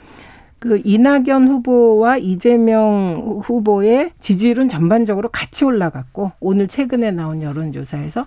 그 0.58 0.80
이낙연 0.84 1.48
후보와 1.48 2.18
이재명 2.18 3.40
후보의 3.44 4.10
지지율은 4.20 4.68
전반적으로 4.68 5.28
같이 5.28 5.64
올라갔고 5.64 6.32
오늘 6.40 6.66
최근에 6.66 7.12
나온 7.12 7.42
여론조사에서 7.42 8.26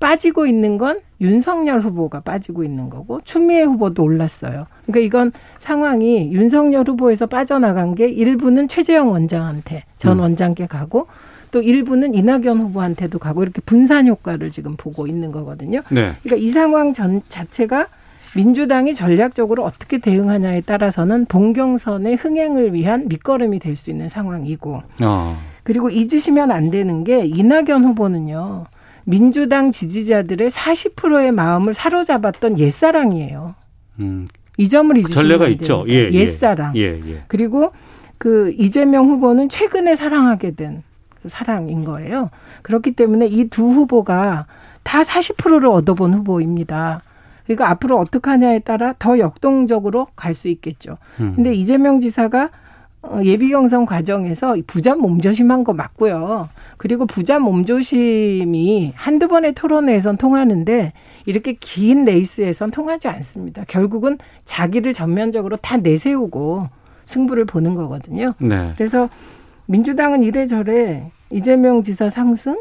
빠지고 0.00 0.46
있는 0.46 0.78
건 0.78 1.00
윤석열 1.20 1.80
후보가 1.80 2.20
빠지고 2.20 2.64
있는 2.64 2.90
거고 2.90 3.20
추미애 3.24 3.62
후보도 3.62 4.02
올랐어요. 4.02 4.66
그러니까 4.84 5.00
이건 5.00 5.32
상황이 5.58 6.32
윤석열 6.32 6.84
후보에서 6.86 7.26
빠져나간 7.26 7.94
게 7.94 8.08
일부는 8.08 8.68
최재형 8.68 9.10
원장한테 9.10 9.84
전 9.96 10.18
음. 10.18 10.20
원장께 10.20 10.66
가고 10.66 11.06
또 11.50 11.62
일부는 11.62 12.14
이낙연 12.14 12.60
후보한테도 12.60 13.18
가고 13.18 13.42
이렇게 13.42 13.62
분산 13.62 14.06
효과를 14.06 14.50
지금 14.50 14.76
보고 14.76 15.06
있는 15.06 15.32
거거든요. 15.32 15.80
네. 15.90 16.12
그러니까 16.22 16.36
이 16.36 16.48
상황 16.48 16.92
전 16.92 17.22
자체가 17.28 17.86
민주당이 18.36 18.94
전략적으로 18.94 19.64
어떻게 19.64 19.98
대응하냐에 19.98 20.60
따라서는 20.60 21.26
동경선의 21.26 22.16
흥행을 22.16 22.72
위한 22.74 23.08
밑거름이 23.08 23.58
될 23.58 23.76
수 23.76 23.90
있는 23.90 24.08
상황이고 24.08 24.82
어. 25.04 25.38
그리고 25.64 25.90
잊으시면 25.90 26.50
안 26.50 26.70
되는 26.70 27.02
게 27.04 27.24
이낙연 27.26 27.84
후보는요. 27.84 28.66
민주당 29.04 29.72
지지자들의 29.72 30.50
40%의 30.50 31.32
마음을 31.32 31.74
사로잡았던 31.74 32.58
옛사랑이에요. 32.58 33.54
음. 34.02 34.26
이 34.58 34.68
점을 34.68 34.96
잊으시면 34.96 35.14
전례가 35.14 35.44
안 35.46 35.50
있죠. 35.52 35.84
예, 35.88 36.08
예. 36.08 36.12
옛사랑. 36.12 36.76
예, 36.76 36.82
예. 37.06 37.22
그리고 37.28 37.72
그 38.18 38.54
이재명 38.58 39.06
후보는 39.08 39.48
최근에 39.48 39.96
사랑하게 39.96 40.52
된 40.52 40.82
그 41.22 41.28
사랑인 41.30 41.84
거예요. 41.84 42.30
그렇기 42.62 42.92
때문에 42.92 43.26
이 43.26 43.48
두 43.48 43.68
후보가 43.70 44.46
다 44.82 45.02
40%를 45.02 45.66
얻어본 45.68 46.14
후보입니다. 46.14 47.02
그러니까 47.46 47.70
앞으로 47.70 47.98
어떻게 47.98 48.28
하냐에 48.30 48.58
따라 48.60 48.94
더 48.98 49.18
역동적으로 49.18 50.08
갈 50.16 50.34
수 50.34 50.48
있겠죠. 50.48 50.98
음. 51.20 51.32
근데 51.34 51.54
이재명 51.54 52.00
지사가 52.00 52.50
어, 53.02 53.20
예비 53.24 53.48
경선 53.48 53.86
과정에서 53.86 54.56
부자 54.66 54.94
몸조심한 54.96 55.64
거 55.64 55.72
맞고요. 55.72 56.48
그리고 56.76 57.06
부자 57.06 57.38
몸조심이 57.38 58.92
한두 58.94 59.28
번의 59.28 59.54
토론회에선 59.54 60.16
통하는데 60.16 60.92
이렇게 61.24 61.52
긴 61.58 62.04
레이스에선 62.04 62.70
통하지 62.72 63.08
않습니다. 63.08 63.64
결국은 63.68 64.18
자기를 64.44 64.92
전면적으로 64.92 65.56
다 65.56 65.76
내세우고 65.76 66.68
승부를 67.06 67.44
보는 67.44 67.74
거거든요. 67.74 68.34
네. 68.38 68.72
그래서 68.76 69.08
민주당은 69.66 70.22
이래저래 70.22 71.10
이재명 71.30 71.82
지사 71.82 72.10
상승, 72.10 72.60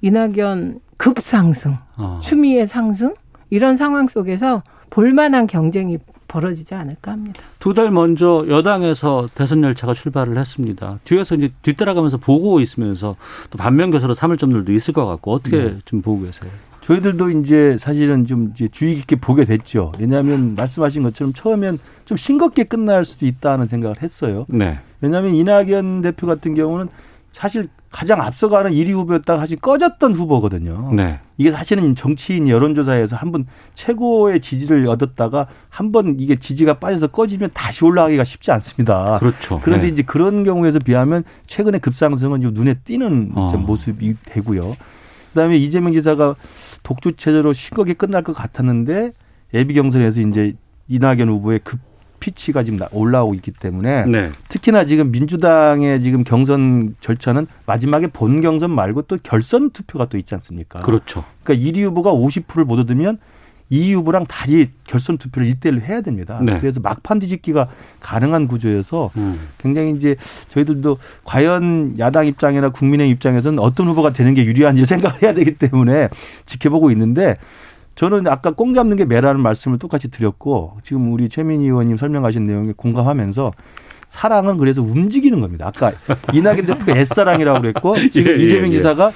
이낙연 0.00 0.80
급상승, 0.96 1.76
어. 1.96 2.20
추미애 2.22 2.66
상승 2.66 3.14
이런 3.50 3.76
상황 3.76 4.06
속에서 4.08 4.62
볼만한 4.90 5.46
경쟁이 5.46 5.98
벌어지지 6.28 6.74
않을까 6.74 7.12
합니다. 7.12 7.40
두 7.60 7.74
달 7.74 7.90
먼저 7.90 8.44
여당에서 8.48 9.28
대선 9.34 9.62
열차가 9.62 9.94
출발을 9.94 10.36
했습니다. 10.38 10.98
뒤에서 11.04 11.34
이제 11.36 11.52
뒤따라가면서 11.62 12.16
보고 12.16 12.60
있으면서 12.60 13.16
또 13.50 13.58
반면 13.58 13.90
교사로 13.90 14.14
삼을 14.14 14.36
점들도 14.36 14.72
있을 14.72 14.94
것 14.94 15.06
같고 15.06 15.32
어떻게 15.32 15.56
네. 15.56 15.78
좀 15.84 16.02
보고 16.02 16.22
계세요? 16.22 16.50
저희들도 16.80 17.30
이제 17.30 17.76
사실은 17.78 18.26
좀 18.26 18.50
이제 18.54 18.68
주의 18.68 18.96
깊게 18.96 19.16
보게 19.16 19.44
됐죠. 19.44 19.92
왜냐하면 19.98 20.54
말씀하신 20.54 21.02
것처럼 21.04 21.32
처음엔 21.32 21.78
좀 22.04 22.16
싱겁게 22.16 22.64
끝날 22.64 23.04
수도 23.04 23.26
있다는 23.26 23.66
생각을 23.66 24.02
했어요. 24.02 24.44
네. 24.48 24.78
왜냐하면 25.00 25.34
이낙연 25.34 26.02
대표 26.02 26.26
같은 26.26 26.54
경우는 26.54 26.88
사실 27.34 27.66
가장 27.90 28.20
앞서가는 28.20 28.70
1위 28.72 28.92
후보였다가 28.92 29.40
사실 29.40 29.58
꺼졌던 29.58 30.14
후보거든요. 30.14 30.92
네. 30.94 31.18
이게 31.36 31.50
사실은 31.50 31.96
정치인 31.96 32.48
여론조사에서 32.48 33.16
한 33.16 33.32
번 33.32 33.46
최고의 33.74 34.40
지지를 34.40 34.86
얻었다가 34.88 35.48
한 35.68 35.90
번 35.90 36.14
이게 36.20 36.36
지지가 36.36 36.78
빠져서 36.78 37.08
꺼지면 37.08 37.50
다시 37.52 37.84
올라가기가 37.84 38.22
쉽지 38.22 38.52
않습니다. 38.52 39.18
그렇죠. 39.18 39.60
그런데 39.64 39.86
네. 39.86 39.88
이제 39.92 40.02
그런 40.02 40.44
경우에서 40.44 40.78
비하면 40.78 41.24
최근의 41.46 41.80
급상승은 41.80 42.40
좀 42.40 42.54
눈에 42.54 42.74
띄는 42.84 43.32
어. 43.34 43.48
좀 43.50 43.66
모습이 43.66 44.14
되고요. 44.26 44.76
그다음에 45.32 45.56
이재명 45.56 45.92
지사가 45.92 46.36
독주 46.84 47.16
체제로 47.16 47.52
싱겁게 47.52 47.94
끝날 47.94 48.22
것 48.22 48.32
같았는데 48.32 49.10
예비 49.54 49.74
경선에서 49.74 50.20
이제 50.20 50.54
이낙연 50.86 51.28
후보의 51.28 51.60
급 51.64 51.80
피치가 52.24 52.62
지금 52.62 52.78
나- 52.78 52.88
올라오고 52.90 53.34
있기 53.34 53.50
때문에 53.50 54.06
네. 54.06 54.30
특히나 54.48 54.86
지금 54.86 55.10
민주당의 55.12 56.00
지금 56.00 56.24
경선 56.24 56.96
절차는 57.00 57.46
마지막에 57.66 58.06
본 58.06 58.40
경선 58.40 58.70
말고 58.70 59.02
또 59.02 59.18
결선 59.22 59.68
투표가 59.70 60.06
또 60.06 60.16
있지 60.16 60.34
않습니까? 60.34 60.80
그렇죠. 60.80 61.22
그러니까 61.42 61.68
1위 61.70 61.84
후보가 61.84 62.12
50%를 62.12 62.64
못 62.64 62.78
얻으면 62.78 63.18
2위 63.70 63.92
후보랑 63.92 64.24
다시 64.26 64.70
결선 64.84 65.18
투표를 65.18 65.46
일대일로 65.48 65.82
해야 65.82 66.00
됩니다. 66.00 66.40
네. 66.42 66.58
그래서 66.60 66.80
막판 66.80 67.18
뒤집기가 67.18 67.68
가능한 68.00 68.48
구조여서 68.48 69.10
음. 69.18 69.38
굉장히 69.58 69.90
이제 69.92 70.16
저희들도 70.48 70.96
과연 71.24 71.96
야당 71.98 72.26
입장이나 72.26 72.70
국민의 72.70 73.10
입장에서는 73.10 73.58
어떤 73.58 73.86
후보가 73.88 74.14
되는 74.14 74.32
게 74.32 74.46
유리한지 74.46 74.86
생각해야 74.86 75.34
되기 75.34 75.56
때문에 75.56 76.08
지켜보고 76.46 76.90
있는데 76.92 77.36
저는 77.94 78.26
아까 78.26 78.50
꽁 78.50 78.74
잡는 78.74 78.96
게 78.96 79.04
매라는 79.04 79.40
말씀을 79.40 79.78
똑같이 79.78 80.10
드렸고 80.10 80.78
지금 80.82 81.12
우리 81.12 81.28
최민희 81.28 81.66
의원님 81.66 81.96
설명하신 81.96 82.44
내용에 82.46 82.72
공감하면서 82.76 83.52
사랑은 84.08 84.58
그래서 84.58 84.82
움직이는 84.82 85.40
겁니다. 85.40 85.66
아까 85.68 85.92
이낙연 86.32 86.66
대표가 86.66 86.96
옛사랑이라고 86.98 87.60
그랬고 87.60 87.96
지금 88.10 88.32
예, 88.32 88.36
예, 88.40 88.44
이재명 88.44 88.72
예. 88.72 88.76
지사가 88.76 89.10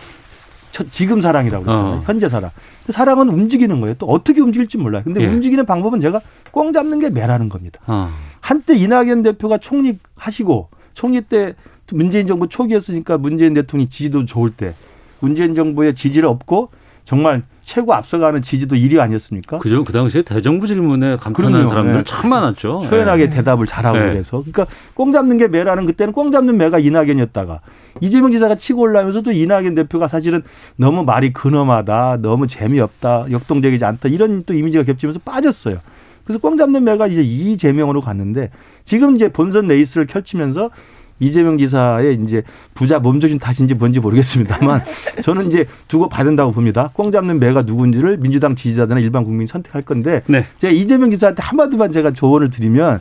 첫- 0.71 0.91
지금 0.93 1.21
사랑이라고 1.21 1.65
그랬잖아요. 1.65 1.95
어. 1.95 2.03
현재 2.05 2.29
사랑. 2.29 2.51
사랑은 2.91 3.29
움직이는 3.29 3.81
거예요. 3.81 3.95
또 3.99 4.07
어떻게 4.07 4.41
움직일지 4.41 4.77
몰라요. 4.79 5.03
근데 5.05 5.23
예. 5.23 5.27
움직이는 5.27 5.67
방법은 5.67 6.01
제가 6.01 6.21
꽁 6.51 6.73
잡는 6.73 6.99
게 7.01 7.11
매라는 7.11 7.49
겁니다. 7.49 7.81
어. 7.87 8.11
한때 8.41 8.75
이낙연 8.77 9.23
대표가 9.23 9.59
총리 9.59 9.99
하시고 10.17 10.69
총리 10.95 11.21
때 11.21 11.55
문재인 11.93 12.27
정부 12.27 12.49
초기였으니까 12.49 13.19
문재인 13.19 13.55
대통령이 13.55 13.89
지지도 13.89 14.25
좋을 14.27 14.51
때 14.51 14.75
문재인 15.21 15.55
정부의 15.55 15.95
지지를 15.95 16.29
얻고 16.29 16.71
정말 17.05 17.43
최고 17.69 17.93
앞서가는 17.93 18.41
지지도 18.41 18.77
1위 18.77 18.99
아니었습니까? 18.99 19.59
그죠. 19.59 19.85
그 19.85 19.93
당시에 19.93 20.23
대정부 20.23 20.67
질문에 20.67 21.17
감탄한. 21.17 21.67
사람들 21.67 21.99
네. 21.99 22.03
참 22.03 22.31
많았죠. 22.31 22.87
초연하게 22.89 23.29
네. 23.29 23.37
대답을 23.37 23.67
잘하고 23.67 23.99
네. 23.99 24.07
그래서 24.07 24.39
그러니까 24.39 24.67
꽁 24.95 25.13
잡는 25.13 25.37
게 25.37 25.49
매라는 25.49 25.85
그때는 25.85 26.15
꽁 26.15 26.31
잡는 26.31 26.57
매가 26.57 26.79
이낙연이었다가 26.79 27.61
이재명 28.01 28.31
지사가 28.31 28.55
치고 28.55 28.81
올라오면서도 28.81 29.33
이낙연 29.33 29.75
대표가 29.75 30.09
사실은 30.09 30.43
너무 30.77 31.05
말이 31.05 31.35
근엄하다, 31.35 32.21
너무 32.23 32.47
재미없다, 32.47 33.27
역동적이지 33.31 33.85
않다 33.85 34.09
이런 34.09 34.45
또 34.47 34.55
이미지가 34.55 34.85
겹치면서 34.85 35.21
빠졌어요. 35.23 35.77
그래서 36.25 36.41
꽁 36.41 36.57
잡는 36.57 36.85
매가 36.85 37.09
이제 37.09 37.21
이재명으로 37.21 38.01
갔는데 38.01 38.49
지금 38.87 39.15
이제 39.15 39.29
본선 39.29 39.67
레이스를 39.67 40.07
펼치면서 40.07 40.71
이재명 41.21 41.59
지사의 41.59 42.21
이제 42.23 42.43
부자 42.75 42.99
몸조신 42.99 43.39
탓인지 43.39 43.75
뭔지 43.75 44.01
모르겠습니다만 44.01 44.83
저는 45.23 45.47
이제 45.47 45.67
두고 45.89 46.09
봐야 46.09 46.25
된다고 46.25 46.53
봅니다. 46.53 46.91
꽁 46.93 47.11
잡는 47.11 47.39
매가 47.41 47.63
누군지를 47.63 48.19
민주당 48.19 48.55
지지자들이나 48.55 49.01
일반 49.05 49.25
국민이 49.25 49.47
선택할 49.47 49.83
건데 49.83 50.21
네. 50.27 50.45
제가 50.59 50.73
이재명 50.73 51.11
지사한테 51.11 51.43
한마디만 51.43 51.91
제가 51.91 52.13
조언을 52.13 52.51
드리면 52.51 53.01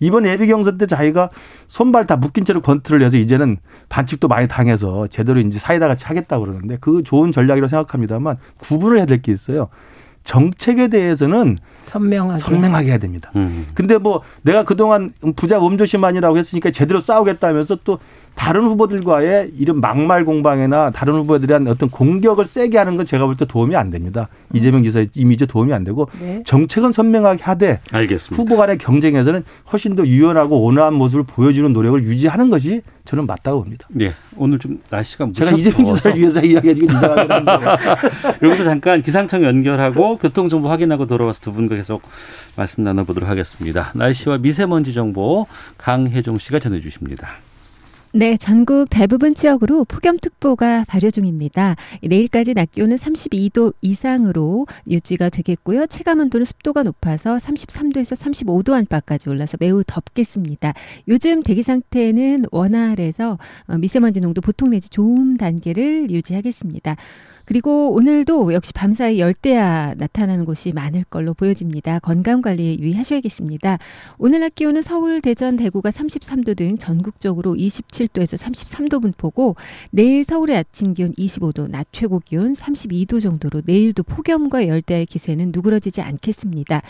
이번 0.00 0.26
예비 0.26 0.46
경선 0.46 0.78
때 0.78 0.86
자기가 0.86 1.30
손발 1.66 2.06
다 2.06 2.14
묶인 2.16 2.44
채로 2.44 2.60
권투를 2.60 3.02
해서 3.02 3.16
이제는 3.16 3.56
반칙도 3.88 4.28
많이 4.28 4.46
당해서 4.46 5.08
제대로 5.08 5.40
이제 5.40 5.58
사이다 5.58 5.88
같이 5.88 6.04
하겠다고 6.04 6.44
그러는데 6.44 6.78
그 6.80 7.02
좋은 7.02 7.32
전략이라고 7.32 7.68
생각합니다만 7.68 8.36
구분을 8.58 8.98
해야 8.98 9.06
될 9.06 9.20
게 9.22 9.32
있어요. 9.32 9.68
정책에 10.28 10.88
대해서는 10.88 11.56
선명하게. 11.84 12.42
선명하게 12.42 12.90
해야 12.90 12.98
됩니다. 12.98 13.30
음. 13.34 13.66
근데 13.72 13.96
뭐 13.96 14.20
내가 14.42 14.62
그동안 14.62 15.14
부자 15.36 15.58
몸조심만이라고 15.58 16.36
했으니까 16.36 16.70
제대로 16.70 17.00
싸우겠다면서 17.00 17.78
또 17.82 17.98
다른 18.38 18.62
후보들과의 18.68 19.50
이런 19.58 19.80
막말 19.80 20.24
공방이나 20.24 20.90
다른 20.92 21.14
후보들에 21.14 21.48
대한 21.48 21.66
어떤 21.66 21.90
공격을 21.90 22.44
세게 22.44 22.78
하는 22.78 22.96
건 22.96 23.04
제가 23.04 23.26
볼 23.26 23.34
때 23.36 23.44
도움이 23.44 23.74
안 23.74 23.90
됩니다. 23.90 24.28
이재명 24.54 24.84
지사의 24.84 25.08
이미지 25.16 25.46
도움이 25.46 25.72
안 25.72 25.82
되고 25.82 26.08
네. 26.20 26.42
정책은 26.46 26.92
선명하게 26.92 27.42
하되 27.42 27.80
알겠습니다. 27.92 28.40
후보 28.40 28.56
간의 28.56 28.78
경쟁에서는 28.78 29.44
훨씬 29.72 29.96
더 29.96 30.06
유연하고 30.06 30.64
온화한 30.64 30.94
모습을 30.94 31.24
보여주는 31.24 31.72
노력을 31.72 32.00
유지하는 32.04 32.48
것이 32.48 32.82
저는 33.04 33.26
맞다고 33.26 33.62
봅니다. 33.64 33.88
예. 34.00 34.14
오늘 34.36 34.58
좀 34.60 34.80
날씨가 34.88 35.26
무척 35.26 35.44
제가 35.46 35.56
이재명 35.58 35.78
더워서 35.84 35.96
지사를 35.96 36.18
위해서 36.18 36.40
이야기하기가 36.40 36.92
이상하긴 36.94 37.46
여기서 38.48 38.64
잠깐 38.64 39.02
기상청 39.02 39.42
연결하고 39.44 40.18
교통정보 40.18 40.68
확인하고 40.70 41.06
돌아와서 41.06 41.40
두 41.40 41.52
분과 41.52 41.74
계속 41.74 42.02
말씀 42.56 42.84
나눠보도록 42.84 43.28
하겠습니다. 43.28 43.90
날씨와 43.94 44.38
미세먼지 44.38 44.92
정보 44.94 45.46
강혜종 45.76 46.38
씨가 46.38 46.60
전해주십니다. 46.60 47.28
네, 48.14 48.38
전국 48.38 48.86
대부분 48.88 49.34
지역으로 49.34 49.84
폭염특보가 49.84 50.86
발효 50.88 51.10
중입니다. 51.10 51.76
내일까지 52.02 52.54
낮 52.54 52.72
기온은 52.72 52.96
32도 52.96 53.74
이상으로 53.82 54.66
유지가 54.88 55.28
되겠고요. 55.28 55.86
체감 55.88 56.20
온도는 56.20 56.46
습도가 56.46 56.84
높아서 56.84 57.36
33도에서 57.36 58.16
35도 58.16 58.72
안팎까지 58.72 59.28
올라서 59.28 59.58
매우 59.60 59.84
덥겠습니다. 59.86 60.72
요즘 61.08 61.42
대기 61.42 61.62
상태는 61.62 62.46
원활해서 62.50 63.38
어, 63.66 63.76
미세먼지 63.76 64.20
농도 64.20 64.40
보통 64.40 64.70
내지 64.70 64.88
좋음 64.88 65.36
단계를 65.36 66.10
유지하겠습니다. 66.10 66.96
그리고 67.48 67.94
오늘도 67.94 68.52
역시 68.52 68.74
밤사이 68.74 69.20
열대야 69.20 69.94
나타나는 69.96 70.44
곳이 70.44 70.72
많을 70.74 71.02
걸로 71.04 71.32
보여집니다. 71.32 71.98
건강 72.00 72.42
관리에 72.42 72.78
유의하셔야겠습니다. 72.78 73.78
오늘 74.18 74.40
낮 74.40 74.54
기온은 74.54 74.82
서울, 74.82 75.22
대전, 75.22 75.56
대구가 75.56 75.88
33도 75.88 76.54
등 76.54 76.76
전국적으로 76.76 77.54
27도에서 77.54 78.36
33도 78.36 79.00
분포고 79.00 79.56
내일 79.90 80.24
서울의 80.24 80.58
아침 80.58 80.92
기온 80.92 81.14
25도, 81.14 81.70
낮 81.70 81.86
최고 81.90 82.20
기온 82.20 82.52
32도 82.52 83.18
정도로 83.22 83.62
내일도 83.64 84.02
폭염과 84.02 84.68
열대야의 84.68 85.06
기세는 85.06 85.52
누그러지지 85.54 86.02
않겠습니다. 86.02 86.82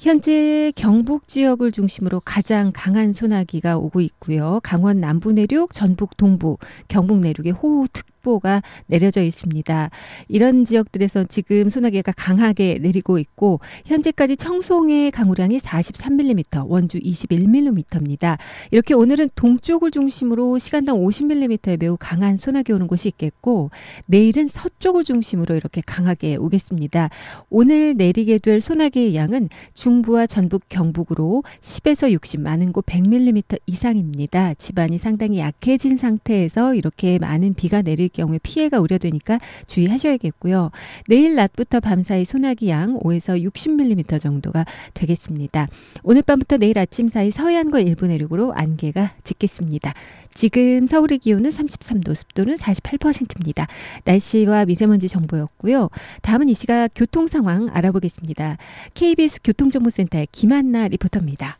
현재 0.00 0.72
경북 0.76 1.28
지역을 1.28 1.72
중심으로 1.72 2.22
가장 2.24 2.72
강한 2.74 3.12
소나기가 3.12 3.76
오고 3.76 4.00
있고요. 4.00 4.58
강원 4.62 4.98
남부 4.98 5.30
내륙, 5.30 5.74
전북 5.74 6.16
동부, 6.16 6.56
경북 6.88 7.20
내륙에 7.20 7.50
호우 7.50 7.86
특보가 7.92 8.62
내려져 8.86 9.22
있습니다. 9.22 9.90
이런 10.28 10.64
지역들에서 10.64 11.24
지금 11.24 11.68
소나기가 11.68 12.12
강하게 12.16 12.78
내리고 12.80 13.18
있고 13.18 13.60
현재까지 13.84 14.38
청송의 14.38 15.10
강우량이 15.10 15.58
43mm, 15.58 16.66
원주 16.66 16.98
21mm입니다. 16.98 18.38
이렇게 18.70 18.94
오늘은 18.94 19.28
동쪽을 19.34 19.90
중심으로 19.90 20.56
시간당 20.56 20.96
50mm의 20.96 21.78
매우 21.78 21.98
강한 22.00 22.38
소나기 22.38 22.72
오는 22.72 22.86
곳이 22.86 23.08
있겠고 23.08 23.70
내일은 24.06 24.48
서쪽을 24.48 25.04
중심으로 25.04 25.56
이렇게 25.56 25.82
강하게 25.84 26.36
오겠습니다. 26.36 27.10
오늘 27.50 27.94
내리게 27.98 28.38
될 28.38 28.62
소나기의 28.62 29.14
양은 29.14 29.50
중 29.74 29.89
중부와 29.90 30.28
전북, 30.28 30.68
경북으로 30.68 31.42
10에서 31.60 32.12
60, 32.12 32.42
많은 32.42 32.72
곳 32.72 32.86
100mm 32.86 33.58
이상입니다. 33.66 34.54
집안이 34.54 34.98
상당히 34.98 35.40
약해진 35.40 35.98
상태에서 35.98 36.76
이렇게 36.76 37.18
많은 37.18 37.54
비가 37.54 37.82
내릴 37.82 38.08
경우에 38.08 38.38
피해가 38.40 38.78
우려되니까 38.78 39.40
주의하셔야겠고요. 39.66 40.70
내일 41.08 41.34
낮부터 41.34 41.80
밤사이 41.80 42.24
소나기 42.24 42.68
양 42.68 43.00
5에서 43.00 43.42
60mm 43.50 44.20
정도가 44.20 44.64
되겠습니다. 44.94 45.66
오늘 46.04 46.22
밤부터 46.22 46.58
내일 46.58 46.78
아침 46.78 47.08
사이 47.08 47.32
서해안과 47.32 47.80
일부 47.80 48.06
내륙으로 48.06 48.52
안개가 48.52 49.14
짙겠습니다. 49.24 49.92
지금 50.32 50.86
서울의 50.86 51.18
기온은 51.18 51.50
33도, 51.50 52.14
습도는 52.14 52.56
48%입니다. 52.56 53.66
날씨와 54.04 54.64
미세먼지 54.66 55.08
정보였고요. 55.08 55.88
다음은 56.22 56.48
이 56.48 56.54
시각 56.54 56.88
교통 56.94 57.26
상황 57.26 57.68
알아보겠습니다. 57.72 58.56
KBS 58.94 59.40
교통정 59.42 59.79
보센터의 59.84 60.26
김한나 60.32 60.88
리포터입니다. 60.88 61.59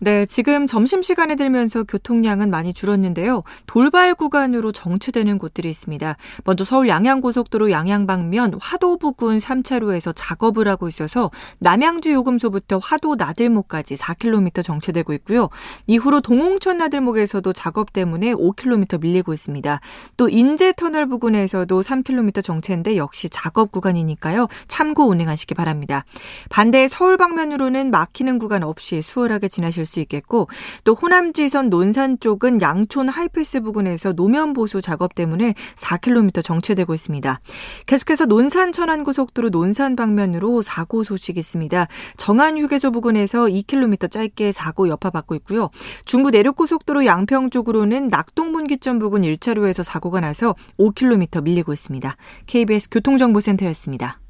네, 0.00 0.26
지금 0.26 0.68
점심시간에 0.68 1.34
들면서 1.34 1.82
교통량은 1.82 2.50
많이 2.50 2.72
줄었는데요. 2.72 3.42
돌발 3.66 4.14
구간으로 4.14 4.70
정체되는 4.70 5.38
곳들이 5.38 5.68
있습니다. 5.70 6.16
먼저 6.44 6.64
서울 6.64 6.88
양양고속도로 6.88 7.72
양양 7.72 8.06
방면 8.06 8.54
화도 8.60 8.98
부근 8.98 9.38
3차로에서 9.38 10.12
작업을 10.14 10.68
하고 10.68 10.86
있어서 10.86 11.30
남양주 11.58 12.12
요금소부터 12.12 12.78
화도 12.78 13.16
나들목까지 13.16 13.96
4km 13.96 14.62
정체되고 14.62 15.12
있고요. 15.14 15.48
이후로 15.88 16.20
동홍천 16.20 16.78
나들목에서도 16.78 17.52
작업 17.52 17.92
때문에 17.92 18.34
5km 18.34 19.00
밀리고 19.00 19.32
있습니다. 19.32 19.80
또 20.16 20.28
인제터널 20.28 21.08
부근에서도 21.08 21.80
3km 21.80 22.44
정체인데 22.44 22.96
역시 22.96 23.28
작업 23.30 23.72
구간이니까요. 23.72 24.46
참고 24.68 25.08
운행하시기 25.08 25.54
바랍니다. 25.54 26.04
반대 26.50 26.86
서울 26.86 27.16
방면으로는 27.16 27.90
막히는 27.90 28.38
구간 28.38 28.62
없이 28.62 29.02
수월하게 29.02 29.48
지나실 29.48 29.87
수 29.88 30.00
있겠고 30.00 30.48
또 30.84 30.94
호남지선 30.94 31.70
논산 31.70 32.20
쪽은 32.20 32.60
양촌 32.60 33.08
하이패스 33.08 33.60
부근에서 33.60 34.12
노면 34.12 34.52
보수 34.52 34.80
작업 34.80 35.14
때문에 35.14 35.54
4km 35.76 36.44
정체되고 36.44 36.94
있습니다. 36.94 37.40
계속해서 37.86 38.26
논산 38.26 38.70
천안 38.70 39.02
고속도로 39.02 39.48
논산 39.48 39.96
방면으로 39.96 40.62
사고 40.62 41.02
소식 41.02 41.38
있습니다. 41.38 41.86
정안 42.16 42.58
휴게소 42.58 42.90
부근에서 42.92 43.46
2km 43.46 44.10
짧게 44.10 44.52
사고 44.52 44.88
여파받고 44.88 45.34
있고요. 45.36 45.70
중부 46.04 46.30
내륙 46.30 46.56
고속도로 46.56 47.06
양평 47.06 47.50
쪽으로는 47.50 48.08
낙동분기점 48.08 48.98
부근 48.98 49.22
1차로에서 49.22 49.82
사고가 49.82 50.20
나서 50.20 50.54
5km 50.78 51.42
밀리고 51.42 51.72
있습니다. 51.72 52.16
KBS 52.46 52.88
교통정보센터였습니다. 52.90 54.20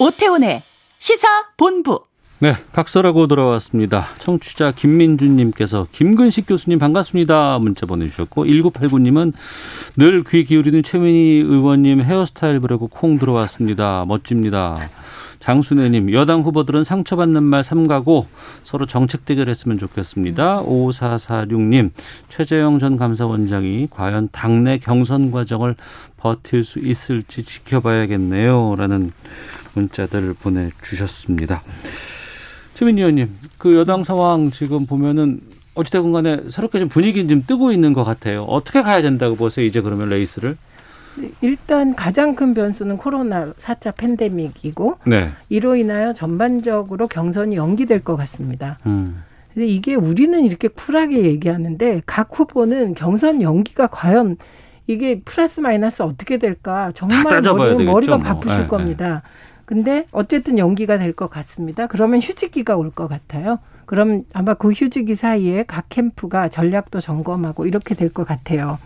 오태훈의 0.00 0.62
시사 0.98 1.26
본부. 1.56 2.00
네, 2.40 2.54
각서라고 2.72 3.26
돌아왔습니다. 3.26 4.06
청취자 4.20 4.70
김민준님께서 4.70 5.88
김근식 5.90 6.46
교수님 6.46 6.78
반갑습니다. 6.78 7.58
문자 7.58 7.84
보내주셨고 7.84 8.44
1989님은 8.44 9.32
늘 9.96 10.22
귀 10.22 10.44
기울이는 10.44 10.84
최민희 10.84 11.40
의원님 11.40 12.00
헤어스타일 12.00 12.60
보려고 12.60 12.86
콩 12.86 13.18
들어왔습니다. 13.18 14.04
멋집니다. 14.06 14.78
장순애님 15.40 16.12
여당 16.12 16.42
후보들은 16.42 16.82
상처받는 16.84 17.42
말 17.44 17.62
삼가고 17.62 18.26
서로 18.64 18.86
정책 18.86 19.24
대결했으면 19.24 19.78
좋겠습니다. 19.78 20.62
5446님 20.62 21.90
최재형 22.28 22.78
전 22.80 22.96
감사원장이 22.96 23.88
과연 23.90 24.28
당내 24.32 24.78
경선 24.78 25.30
과정을 25.30 25.76
버틸 26.18 26.64
수 26.64 26.78
있을지 26.78 27.42
지켜봐야겠네요. 27.42 28.74
라는 28.76 29.12
문자들을 29.74 30.34
보내주셨습니다. 30.34 31.62
최민희 32.74 33.00
의원님, 33.00 33.30
그 33.56 33.76
여당 33.76 34.04
상황 34.04 34.50
지금 34.50 34.86
보면은 34.86 35.40
어찌됐건 35.74 36.12
간에 36.12 36.40
새롭게 36.48 36.78
좀 36.78 36.88
분위기는 36.88 37.28
좀 37.28 37.44
뜨고 37.46 37.72
있는 37.72 37.92
것 37.92 38.04
같아요. 38.04 38.42
어떻게 38.42 38.82
가야 38.82 39.00
된다고 39.02 39.36
보세요, 39.36 39.64
이제 39.64 39.80
그러면 39.80 40.08
레이스를? 40.08 40.56
일단 41.40 41.94
가장 41.94 42.34
큰 42.34 42.54
변수는 42.54 42.96
코로나 42.96 43.52
4차 43.52 43.96
팬데믹이고 43.96 44.98
네. 45.06 45.30
이로 45.48 45.74
인하여 45.74 46.12
전반적으로 46.12 47.08
경선이 47.08 47.56
연기될 47.56 48.04
것 48.04 48.16
같습니다. 48.16 48.78
음. 48.86 49.22
근데 49.52 49.66
이게 49.66 49.94
우리는 49.94 50.44
이렇게 50.44 50.68
쿨하게 50.68 51.24
얘기하는데 51.24 52.02
각 52.06 52.30
후보는 52.32 52.94
경선 52.94 53.42
연기가 53.42 53.88
과연 53.88 54.36
이게 54.88 55.20
플러스 55.20 55.60
마이너스 55.60 56.02
어떻게 56.02 56.38
될까 56.38 56.92
정말 56.96 57.22
머리, 57.42 57.84
머리가 57.84 58.16
뭐. 58.16 58.24
바쁘실 58.24 58.62
네, 58.62 58.66
겁니다. 58.68 59.22
근데 59.66 60.06
어쨌든 60.12 60.56
연기가 60.58 60.96
될 60.98 61.12
것 61.12 61.28
같습니다. 61.28 61.86
그러면 61.86 62.20
휴직기가 62.22 62.74
올 62.76 62.90
것 62.90 63.06
같아요. 63.06 63.58
그럼 63.84 64.22
아마 64.32 64.54
그 64.54 64.70
휴직기 64.72 65.14
사이에 65.14 65.64
각 65.66 65.84
캠프가 65.90 66.48
전략도 66.48 67.00
점검하고 67.02 67.66
이렇게 67.66 67.94
될 67.94 68.10
것 68.12 68.26
같아요. 68.26 68.78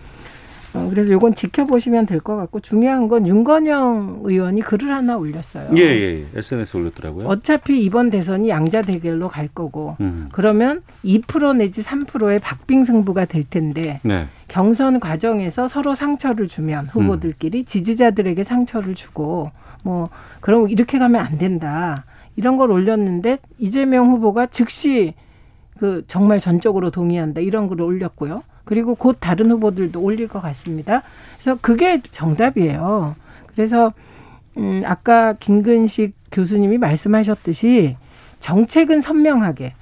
어, 0.75 0.89
그래서 0.91 1.13
요건 1.13 1.35
지켜보시면 1.35 2.07
될 2.07 2.21
것 2.23 2.37
같고 2.37 2.61
중요한 2.61 3.09
건 3.09 3.27
윤건영 3.27 4.21
의원이 4.25 4.63
글을 4.63 4.95
하나 4.95 5.17
올렸어요. 5.17 5.71
예, 5.77 5.81
예, 5.83 6.25
예. 6.35 6.39
SNS 6.39 6.77
올렸더라고요. 6.77 7.27
어차피 7.27 7.83
이번 7.83 8.11
대선이 8.11 8.49
양자 8.49 8.83
대결로 8.83 9.29
갈 9.29 9.49
거고 9.49 9.97
음. 10.01 10.29
그러면 10.33 10.83
2% 11.05 11.57
내지 11.57 11.83
3%의 11.83 12.39
박빙 12.39 12.85
승부가 12.85 13.25
될 13.25 13.45
텐데 13.49 14.01
네. 14.05 14.27
경선 14.49 15.01
과정에서 15.01 15.67
서로 15.67 15.95
상처를 15.95 16.47
주면 16.47 16.87
후보들끼리 16.87 17.59
음. 17.61 17.65
지지자들에게 17.65 18.45
상처를 18.45 18.95
주고 18.95 19.51
뭐 19.83 20.11
그럼 20.41 20.69
이렇게 20.69 20.99
가면 20.99 21.21
안 21.25 21.39
된다 21.39 22.05
이런 22.37 22.57
걸 22.57 22.71
올렸는데 22.71 23.39
이재명 23.59 24.11
후보가 24.11 24.47
즉시 24.47 25.15
그 25.79 26.05
정말 26.07 26.39
전적으로 26.39 26.91
동의한다 26.93 27.41
이런 27.41 27.67
글을 27.69 27.83
올렸고요. 27.85 28.43
그리고 28.65 28.95
곧 28.95 29.17
다른 29.21 29.51
후보들도 29.51 30.01
올릴 30.01 30.29
것 30.29 30.41
같습니다. 30.41 31.03
그래서 31.41 31.59
그게 31.61 32.01
정답이에요. 32.11 33.17
그래서 33.55 33.93
음 34.57 34.83
아까 34.85 35.35
김근식 35.35 36.15
교수님이 36.31 36.79
말씀하셨듯이 36.79 37.97
정책은 38.41 39.01
선명하게. 39.01 39.75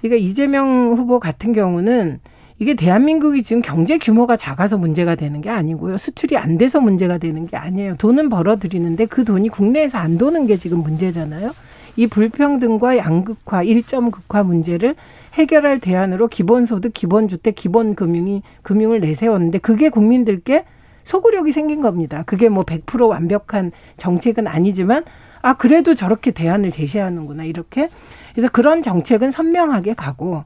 그러니까 0.00 0.24
이재명 0.24 0.94
후보 0.96 1.18
같은 1.20 1.52
경우는 1.52 2.20
이게 2.58 2.74
대한민국이 2.74 3.42
지금 3.42 3.62
경제 3.62 3.96
규모가 3.96 4.36
작아서 4.36 4.76
문제가 4.76 5.14
되는 5.14 5.40
게 5.40 5.48
아니고요. 5.48 5.96
수출이 5.96 6.36
안 6.36 6.58
돼서 6.58 6.78
문제가 6.78 7.16
되는 7.16 7.46
게 7.46 7.56
아니에요. 7.56 7.96
돈은 7.96 8.28
벌어들이는데 8.28 9.06
그 9.06 9.24
돈이 9.24 9.48
국내에서 9.48 9.96
안 9.96 10.18
도는 10.18 10.46
게 10.46 10.56
지금 10.56 10.82
문제잖아요. 10.82 11.52
이 11.96 12.06
불평등과 12.06 12.98
양극화, 12.98 13.62
일점 13.62 14.10
극화 14.10 14.42
문제를 14.42 14.94
해결할 15.34 15.78
대안으로 15.78 16.28
기본소득, 16.28 16.92
기본주택, 16.94 17.54
기본금융이 17.54 18.42
금융을 18.62 19.00
내세웠는데 19.00 19.58
그게 19.58 19.88
국민들께 19.88 20.64
소구력이 21.04 21.52
생긴 21.52 21.80
겁니다. 21.80 22.22
그게 22.26 22.48
뭐 22.48 22.64
100% 22.64 23.08
완벽한 23.08 23.72
정책은 23.96 24.46
아니지만 24.46 25.04
아 25.42 25.54
그래도 25.54 25.94
저렇게 25.94 26.30
대안을 26.30 26.70
제시하는구나 26.70 27.44
이렇게 27.44 27.88
그래서 28.32 28.48
그런 28.52 28.82
정책은 28.82 29.30
선명하게 29.30 29.94
가고 29.94 30.44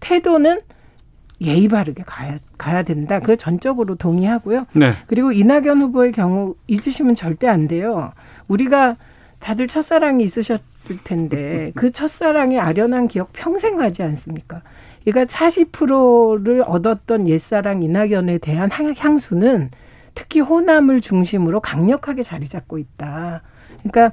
태도는 0.00 0.60
예의 1.40 1.68
바르게 1.68 2.04
가야 2.06 2.38
가야 2.56 2.82
된다. 2.82 3.20
그 3.20 3.36
전적으로 3.36 3.96
동의하고요. 3.96 4.66
네. 4.74 4.92
그리고 5.06 5.32
이낙연 5.32 5.82
후보의 5.82 6.12
경우 6.12 6.54
잊으시면 6.68 7.14
절대 7.14 7.48
안 7.48 7.66
돼요. 7.66 8.12
우리가 8.48 8.96
다들 9.42 9.66
첫사랑이 9.66 10.22
있으셨을 10.24 10.98
텐데 11.04 11.72
그 11.74 11.90
첫사랑의 11.90 12.60
아련한 12.60 13.08
기억 13.08 13.30
평생 13.32 13.76
가지 13.76 14.02
않습니까? 14.02 14.62
그러니까 15.04 15.32
40%를 15.36 16.62
얻었던 16.62 17.26
옛사랑 17.28 17.82
이낙연에 17.82 18.38
대한 18.38 18.70
향수는 18.70 19.70
특히 20.14 20.40
호남을 20.40 21.00
중심으로 21.00 21.60
강력하게 21.60 22.22
자리 22.22 22.46
잡고 22.46 22.78
있다. 22.78 23.42
그러니까 23.82 24.12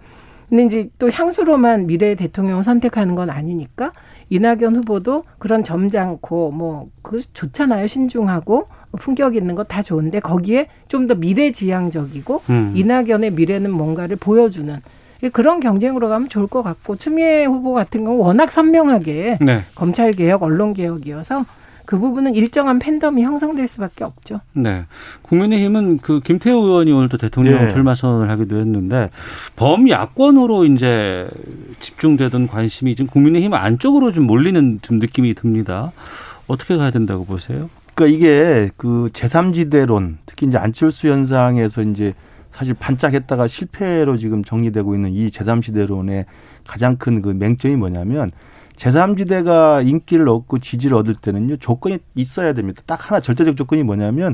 근데 0.49 0.65
이제 0.65 0.89
또 0.97 1.11
향수로만 1.11 1.86
미래 1.86 2.15
대통령을 2.15 2.63
선택하는 2.63 3.13
건 3.13 3.30
아니니까 3.30 3.91
이낙연 4.32 4.77
후보도 4.77 5.25
그런 5.38 5.63
점잖고 5.63 6.51
뭐 6.51 6.89
그 7.03 7.21
좋잖아요 7.34 7.88
신중하고 7.88 8.67
품격 8.99 9.36
있는 9.36 9.55
거다 9.55 9.82
좋은데 9.84 10.19
거기에 10.19 10.67
좀 10.88 11.07
더 11.07 11.15
미래지향적이고 11.15 12.41
음. 12.49 12.73
이낙연의 12.75 13.32
미래는 13.32 13.71
뭔가를 13.71 14.15
보여주는 14.15 14.75
그런 15.28 15.59
경쟁으로 15.59 16.07
가면 16.07 16.30
좋을 16.30 16.47
것 16.47 16.63
같고 16.63 16.95
추미애 16.95 17.45
후보 17.45 17.74
같은 17.74 18.05
경우 18.05 18.20
워낙 18.20 18.51
선명하게 18.51 19.39
네. 19.41 19.65
검찰 19.76 20.13
개혁, 20.13 20.43
언론 20.43 20.74
개혁이어서 20.74 21.43
그 21.89 21.97
부분은 21.97 22.36
일정한 22.36 22.78
팬덤이 22.78 23.24
형성될 23.24 23.67
수밖에 23.67 24.03
없죠. 24.03 24.41
네. 24.53 24.86
국민의힘은 25.24 25.97
그 25.97 26.20
김태호 26.20 26.55
의원이 26.55 26.91
오늘 26.91 27.09
또 27.09 27.17
대통령 27.17 27.63
예. 27.63 27.67
출마 27.67 27.95
선언을 27.95 28.30
하기도 28.30 28.57
했는데 28.59 29.09
범야권으로 29.55 30.65
이제 30.65 31.28
집중되던 31.80 32.47
관심이 32.47 32.95
지금 32.95 33.09
국민의힘 33.09 33.55
안쪽으로 33.55 34.11
좀 34.11 34.26
몰리는 34.26 34.80
좀 34.84 34.99
느낌이 34.99 35.34
듭니다. 35.34 35.91
어떻게 36.47 36.78
가야 36.78 36.91
된다고 36.91 37.26
보세요? 37.26 37.72
그러니까 37.95 38.15
이게 38.15 38.70
그 38.78 39.09
제3지대론 39.11 40.17
특히 40.28 40.45
이제 40.45 40.59
안철수 40.59 41.07
현상에서 41.07 41.82
이제 41.82 42.13
사실 42.52 42.74
반짝했다가 42.74 43.47
실패로 43.47 44.18
지금 44.18 44.43
정리되고 44.43 44.95
있는 44.95 45.12
이 45.14 45.28
제3지대론의 45.28 46.26
가장 46.68 46.97
큰 46.97 47.22
그 47.22 47.30
맹점이 47.30 47.76
뭐냐면 47.76 48.30
제3지대가 48.76 49.86
인기를 49.88 50.28
얻고 50.30 50.60
지지를 50.60 50.95
얻을 50.97 51.16
때는요 51.16 51.58
조건이 51.58 52.00
있어야 52.16 52.54
됩니다. 52.54 52.82
딱 52.86 53.10
하나 53.10 53.20
절대적 53.20 53.58
조건이 53.58 53.84
뭐냐면 53.84 54.34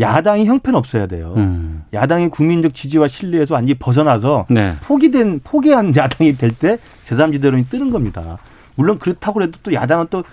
야당이 0.00 0.46
형편없어야 0.46 1.06
돼요. 1.06 1.34
음. 1.36 1.84
야당이 1.92 2.28
국민적 2.28 2.74
지지와 2.74 3.06
신뢰에서 3.06 3.54
완전히 3.54 3.78
벗어나서 3.78 4.46
네. 4.50 4.74
포기된 4.82 5.40
포기한 5.44 5.94
야당이 5.96 6.36
될 6.36 6.50
때 6.50 6.78
제3지대론이 7.04 7.68
뜨는 7.68 7.90
겁니다. 7.90 8.38
물론 8.76 8.98
그렇다고 8.98 9.42
해도 9.42 9.58
또 9.62 9.72
야당은 9.72 10.06
또 10.10 10.24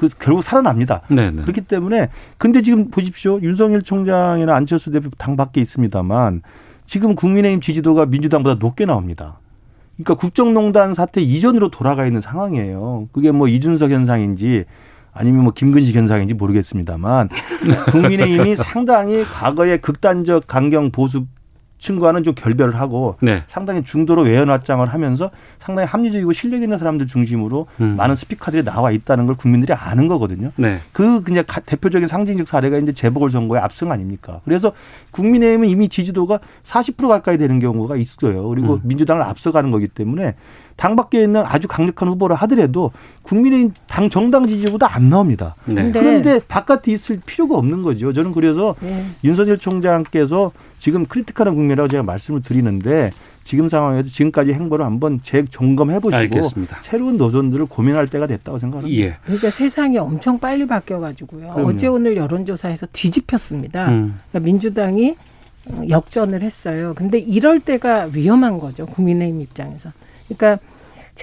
그 0.00 0.08
결국 0.18 0.42
살아납니다. 0.42 1.02
네, 1.08 1.30
네. 1.30 1.42
그렇기 1.42 1.60
때문에 1.60 2.08
근데 2.38 2.62
지금 2.62 2.90
보십시오. 2.90 3.38
윤석열 3.42 3.82
총장이나 3.82 4.54
안철수 4.54 4.90
대표 4.90 5.10
당 5.18 5.36
밖에 5.36 5.60
있습니다만 5.60 6.40
지금 6.86 7.14
국민의힘 7.14 7.60
지지도가 7.60 8.06
민주당보다 8.06 8.56
높게 8.58 8.86
나옵니다. 8.86 9.38
그러니까 9.96 10.14
국정농단 10.14 10.94
사태 10.94 11.20
이전으로 11.20 11.70
돌아가 11.70 12.06
있는 12.06 12.22
상황이에요. 12.22 13.10
그게 13.12 13.30
뭐 13.30 13.46
이준석 13.46 13.90
현상인지 13.90 14.64
아니면 15.12 15.44
뭐 15.44 15.52
김근식 15.52 15.94
현상인지 15.94 16.32
모르겠습니다만 16.32 17.28
국민의힘이 17.92 18.56
상당히 18.56 19.22
과거의 19.24 19.82
극단적 19.82 20.46
강경 20.46 20.92
보수 20.92 21.26
층과는 21.80 22.22
좀 22.22 22.34
결별을 22.34 22.78
하고 22.78 23.16
네. 23.20 23.42
상당히 23.48 23.82
중도로 23.82 24.22
외연 24.22 24.50
확장을 24.50 24.86
하면서 24.86 25.30
상당히 25.58 25.88
합리적이고 25.88 26.32
실력 26.32 26.62
있는 26.62 26.76
사람들 26.78 27.06
중심으로 27.08 27.66
음. 27.80 27.94
많은 27.96 28.14
스피커들이 28.14 28.64
나와 28.64 28.90
있다는 28.90 29.26
걸 29.26 29.34
국민들이 29.34 29.72
아는 29.72 30.06
거거든요. 30.06 30.52
네. 30.56 30.78
그 30.92 31.22
그냥 31.22 31.44
가- 31.46 31.60
대표적인 31.60 32.06
상징적 32.06 32.46
사례가 32.46 32.78
이제 32.78 32.92
재보궐 32.92 33.30
선거의 33.30 33.62
압승 33.62 33.90
아닙니까? 33.90 34.40
그래서 34.44 34.72
국민의힘은 35.10 35.68
이미 35.68 35.88
지지도가 35.88 36.38
40% 36.64 37.08
가까이 37.08 37.38
되는 37.38 37.58
경우가 37.58 37.96
있어요. 37.96 38.46
그리고 38.48 38.74
음. 38.74 38.80
민주당을 38.84 39.22
앞서가는 39.22 39.70
거기 39.70 39.88
때문에 39.88 40.34
당 40.76 40.96
밖에 40.96 41.22
있는 41.22 41.42
아주 41.44 41.66
강력한 41.68 42.08
후보를 42.08 42.36
하더라도 42.36 42.90
국민의힘 43.22 43.72
당 43.86 44.08
정당 44.08 44.46
지지보다 44.46 44.94
안 44.94 45.10
나옵니다. 45.10 45.54
네. 45.66 45.90
그런데 45.92 46.40
바깥에 46.46 46.92
있을 46.92 47.20
필요가 47.24 47.56
없는 47.56 47.82
거죠. 47.82 48.12
저는 48.12 48.32
그래서 48.32 48.74
네. 48.80 49.04
윤석열 49.24 49.58
총장께서 49.58 50.52
지금 50.80 51.04
critical한 51.04 51.54
국면이라고 51.54 51.88
제가 51.88 52.02
말씀을 52.02 52.42
드리는데 52.42 53.12
지금 53.44 53.68
상황에서 53.68 54.08
지금까지 54.08 54.54
행보를 54.54 54.84
한번 54.84 55.20
재점검해 55.22 56.00
보시고. 56.00 56.48
새로운 56.80 57.18
노선들을 57.18 57.66
고민할 57.66 58.08
때가 58.08 58.26
됐다고 58.26 58.58
생각합니다. 58.58 58.98
예. 58.98 59.16
그러니까 59.24 59.50
세상이 59.50 59.98
엄청 59.98 60.38
빨리 60.38 60.66
바뀌어 60.66 60.98
가지고요. 61.00 61.52
그럼요. 61.52 61.68
어제 61.68 61.86
오늘 61.86 62.16
여론조사에서 62.16 62.86
뒤집혔습니다. 62.92 63.90
음. 63.90 64.18
그러니까 64.30 64.46
민주당이 64.46 65.16
어, 65.66 65.82
역전을 65.86 66.42
했어요. 66.42 66.94
근데 66.96 67.18
이럴 67.18 67.60
때가 67.60 68.08
위험한 68.12 68.58
거죠. 68.58 68.86
국민의힘 68.86 69.42
입장에서. 69.42 69.92
그러니까 70.28 70.64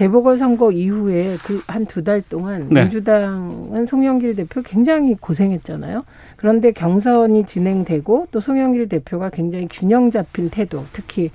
재보궐선거 0.02 0.72
이후에 0.72 1.38
그 1.44 1.60
한 1.68 1.88
두 1.88 2.04
달 2.04 2.22
동안 2.22 2.68
네. 2.70 2.82
민주당은 2.84 3.88
송영길 3.88 4.36
대표 4.36 4.62
굉장히 4.62 5.16
고생했잖아요. 5.16 6.06
그런데 6.36 6.72
경선이 6.72 7.48
진행되고 7.48 8.28
또 8.30 8.40
송영길 8.40 8.90
대표가 8.90 9.32
굉장히 9.32 9.68
균형 9.68 10.12
잡힌 10.12 10.52
태도, 10.52 10.84
특히 10.94 11.32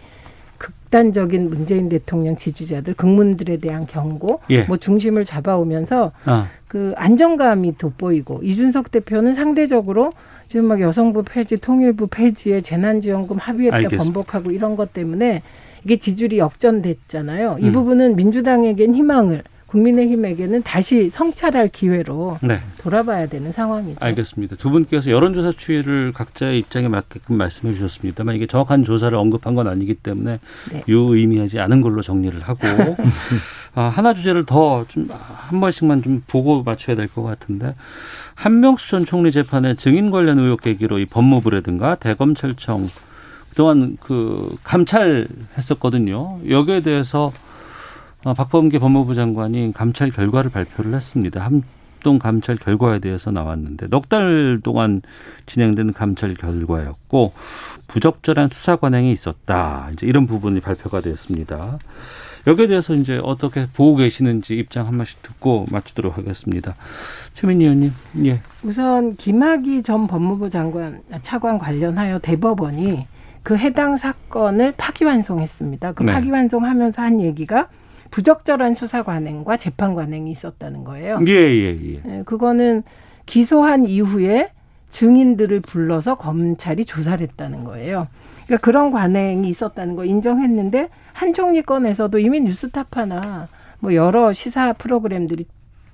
극단적인 0.59 1.51
문재인 1.51 1.89
대통령 1.89 2.37
지지자들, 2.37 2.95
국민들에 2.95 3.57
대한 3.57 3.85
경고, 3.89 4.39
예. 4.51 4.63
뭐 4.63 4.77
중심을 4.77 5.25
잡아오면서 5.25 6.13
아. 6.25 6.47
그 6.69 6.93
안정감이 6.97 7.79
돋보이고 7.79 8.43
이준석 8.45 8.93
대표는 8.93 9.35
상대적으로 9.35 10.13
지금 10.47 10.67
막 10.67 10.81
여성부 10.81 11.25
폐지, 11.25 11.57
통일부 11.57 12.07
폐지에 12.07 12.61
재난지원금 12.61 13.39
합의했다 13.39 13.77
알겠습니다. 13.77 14.05
번복하고 14.05 14.53
이런 14.53 14.77
것 14.77 14.93
때문에 14.93 15.43
이게 15.85 15.97
지지율이 15.97 16.39
역전됐잖아요. 16.39 17.59
이 17.61 17.67
음. 17.67 17.73
부분은 17.73 18.17
민주당에겐 18.17 18.95
희망을 18.95 19.43
국민의힘에게는 19.67 20.63
다시 20.65 21.09
성찰할 21.09 21.69
기회로 21.69 22.39
네. 22.43 22.59
돌아봐야 22.83 23.27
되는 23.27 23.53
상황이죠. 23.53 23.97
알겠습니다. 24.01 24.57
두 24.57 24.69
분께서 24.69 25.11
여론조사 25.11 25.53
추이를 25.57 26.13
각자의 26.13 26.59
입장에 26.59 26.89
맞게끔 26.89 27.37
말씀해 27.39 27.73
주셨습니다만 27.73 28.35
이게 28.37 28.47
정확한 28.47 28.85
조사를 28.85 29.17
언급한 29.17 29.55
건 29.55 29.69
아니기 29.69 29.95
때문에 29.95 30.41
네. 30.73 30.85
유의미하지 30.89 31.59
않은 31.59 31.81
걸로 31.81 32.03
정리를 32.03 32.39
하고 32.43 32.59
아, 33.75 33.85
하나 33.85 34.13
주제를 34.13 34.45
더 34.45 34.85
좀 34.89 35.07
한 35.09 35.61
번씩만 35.61 36.03
좀 36.03 36.23
보고 36.27 36.63
맞춰야 36.63 36.95
될 36.95 37.09
것 37.09 37.23
같은데 37.23 37.75
한명수 38.35 38.91
전 38.91 39.05
총리 39.07 39.33
재판의 39.33 39.77
증인 39.77 40.11
관련 40.11 40.39
의혹 40.39 40.61
계기로 40.61 40.99
이 40.99 41.07
법무부라든가 41.07 41.95
대검찰청 41.95 42.91
그동안 43.53 43.99
그 44.01 44.57
감찰했었거든요. 44.65 46.41
여기에 46.49 46.81
대해서 46.81 47.31
어, 48.25 48.33
박범계 48.33 48.79
법무부 48.79 49.15
장관이 49.15 49.73
감찰 49.75 50.11
결과를 50.11 50.51
발표를 50.51 50.95
했습니다. 50.95 51.45
합동 51.45 52.19
감찰 52.19 52.57
결과에 52.57 52.99
대해서 52.99 53.31
나왔는데 53.31 53.89
넉 53.89 54.09
달 54.09 54.57
동안 54.63 55.03
진행된 55.45 55.93
감찰 55.93 56.33
결과였고 56.35 57.35
부적절한 57.89 58.49
수사 58.51 58.77
관행이 58.77 59.13
있었다. 59.13 59.91
이제 59.93 60.07
이런 60.07 60.27
부분이 60.27 60.61
발표가 60.61 61.03
됐습니다. 61.03 61.79
여기에 62.47 62.69
대해서 62.69 62.95
이제 62.95 63.21
어떻게 63.23 63.67
보고 63.75 63.97
계시는지 63.97 64.57
입장 64.57 64.87
한 64.87 64.97
번씩 64.97 65.23
듣고 65.23 65.67
맞추도록 65.71 66.17
하겠습니다. 66.17 66.75
최민희 67.35 67.65
의원님, 67.65 67.93
예. 68.25 68.41
우선 68.63 69.15
김학의 69.17 69.83
전 69.83 70.07
법무부 70.07 70.49
장관 70.49 71.03
차관 71.21 71.59
관련하여 71.59 72.19
대법원이 72.21 73.07
그 73.43 73.57
해당 73.57 73.97
사건을 73.97 74.75
파기환송했습니다. 74.77 75.93
그 75.93 76.05
네. 76.05 76.13
파기환송하면서 76.13 77.03
한 77.03 77.21
얘기가 77.21 77.69
부적절한 78.11 78.75
수사 78.75 79.03
관행과 79.03 79.57
재판 79.57 79.95
관행이 79.95 80.31
있었다는 80.31 80.85
거예요. 80.85 81.19
예, 81.27 81.33
예, 81.33 81.79
예. 81.83 82.03
예, 82.05 82.23
그거는 82.25 82.83
기소한 83.27 83.85
이후에 83.87 84.51
증인들을 84.91 85.61
불러서 85.61 86.17
검찰이 86.17 86.85
조사를 86.85 87.27
했다는 87.27 87.65
거예요. 87.65 88.09
그러니까 88.47 88.65
그런 88.65 88.91
관행이 88.91 89.49
있었다는 89.49 89.97
거 89.97 90.05
인정했는데 90.05 90.91
한 91.15 91.33
총리 91.33 91.63
건에서도 91.63 92.19
이미 92.19 92.41
뉴스타파나 92.41 93.49
뭐 93.81 93.95
여러 93.95 94.33
시사 94.33 94.75
프로그램들이 94.75 95.47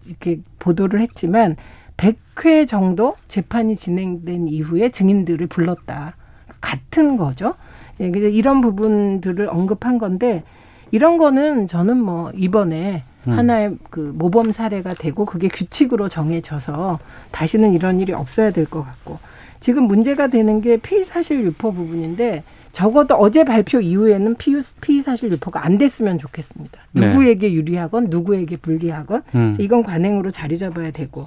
이렇게 0.07 0.41
보도를 0.59 1.01
했지만 1.01 1.57
100회 1.97 2.67
정도 2.67 3.17
재판이 3.29 3.77
진행된 3.77 4.49
이후에 4.49 4.91
증인들을 4.91 5.47
불렀다. 5.47 6.15
같은 6.61 7.17
거죠. 7.17 7.55
예, 8.01 8.11
그래서 8.11 8.29
이런 8.29 8.61
부분들을 8.61 9.49
언급한 9.51 9.99
건데 9.99 10.43
이런 10.91 11.19
거는 11.19 11.67
저는 11.67 11.97
뭐 11.99 12.31
이번에 12.35 13.03
음. 13.27 13.33
하나의 13.33 13.77
그 13.91 14.13
모범 14.17 14.53
사례가 14.53 14.95
되고 14.95 15.25
그게 15.25 15.49
규칙으로 15.49 16.09
정해져서 16.09 16.99
다시는 17.33 17.73
이런 17.75 18.01
일이 18.01 18.13
없어야 18.13 18.51
될 18.53 18.65
것 18.67 18.83
같고 18.85 19.19
지금 19.61 19.85
문제가 19.85 20.29
되는 20.29 20.61
게 20.61 20.77
피의 20.77 21.05
사실 21.05 21.43
유포 21.43 21.73
부분인데 21.73 22.45
적어도 22.73 23.17
어제 23.17 23.43
발표 23.45 23.81
이후에는 23.81 24.37
피의, 24.37 24.63
피의 24.81 25.01
사실 25.03 25.33
유포가 25.33 25.65
안 25.65 25.79
됐으면 25.79 26.19
좋겠습니다. 26.19 26.79
네. 26.93 27.07
누구에게 27.09 27.53
유리하건 27.53 28.07
누구에게 28.09 28.57
불리하건 28.57 29.23
음. 29.35 29.57
이건 29.59 29.83
관행으로 29.83 30.31
자리 30.31 30.57
잡아야 30.59 30.93
되고 30.93 31.27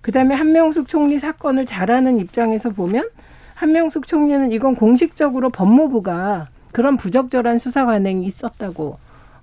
그다음에 0.00 0.34
한명숙 0.34 0.88
총리 0.88 1.18
사건을 1.18 1.66
잘하는 1.66 2.16
입장에서 2.18 2.70
보면 2.70 3.08
한명숙 3.56 4.06
총리는 4.06 4.52
이건 4.52 4.74
공식적으로 4.76 5.48
법무부가 5.50 6.48
그런 6.72 6.96
부적절한 6.98 7.56
수사 7.58 7.86
관행이 7.86 8.26
있었다고 8.26 8.98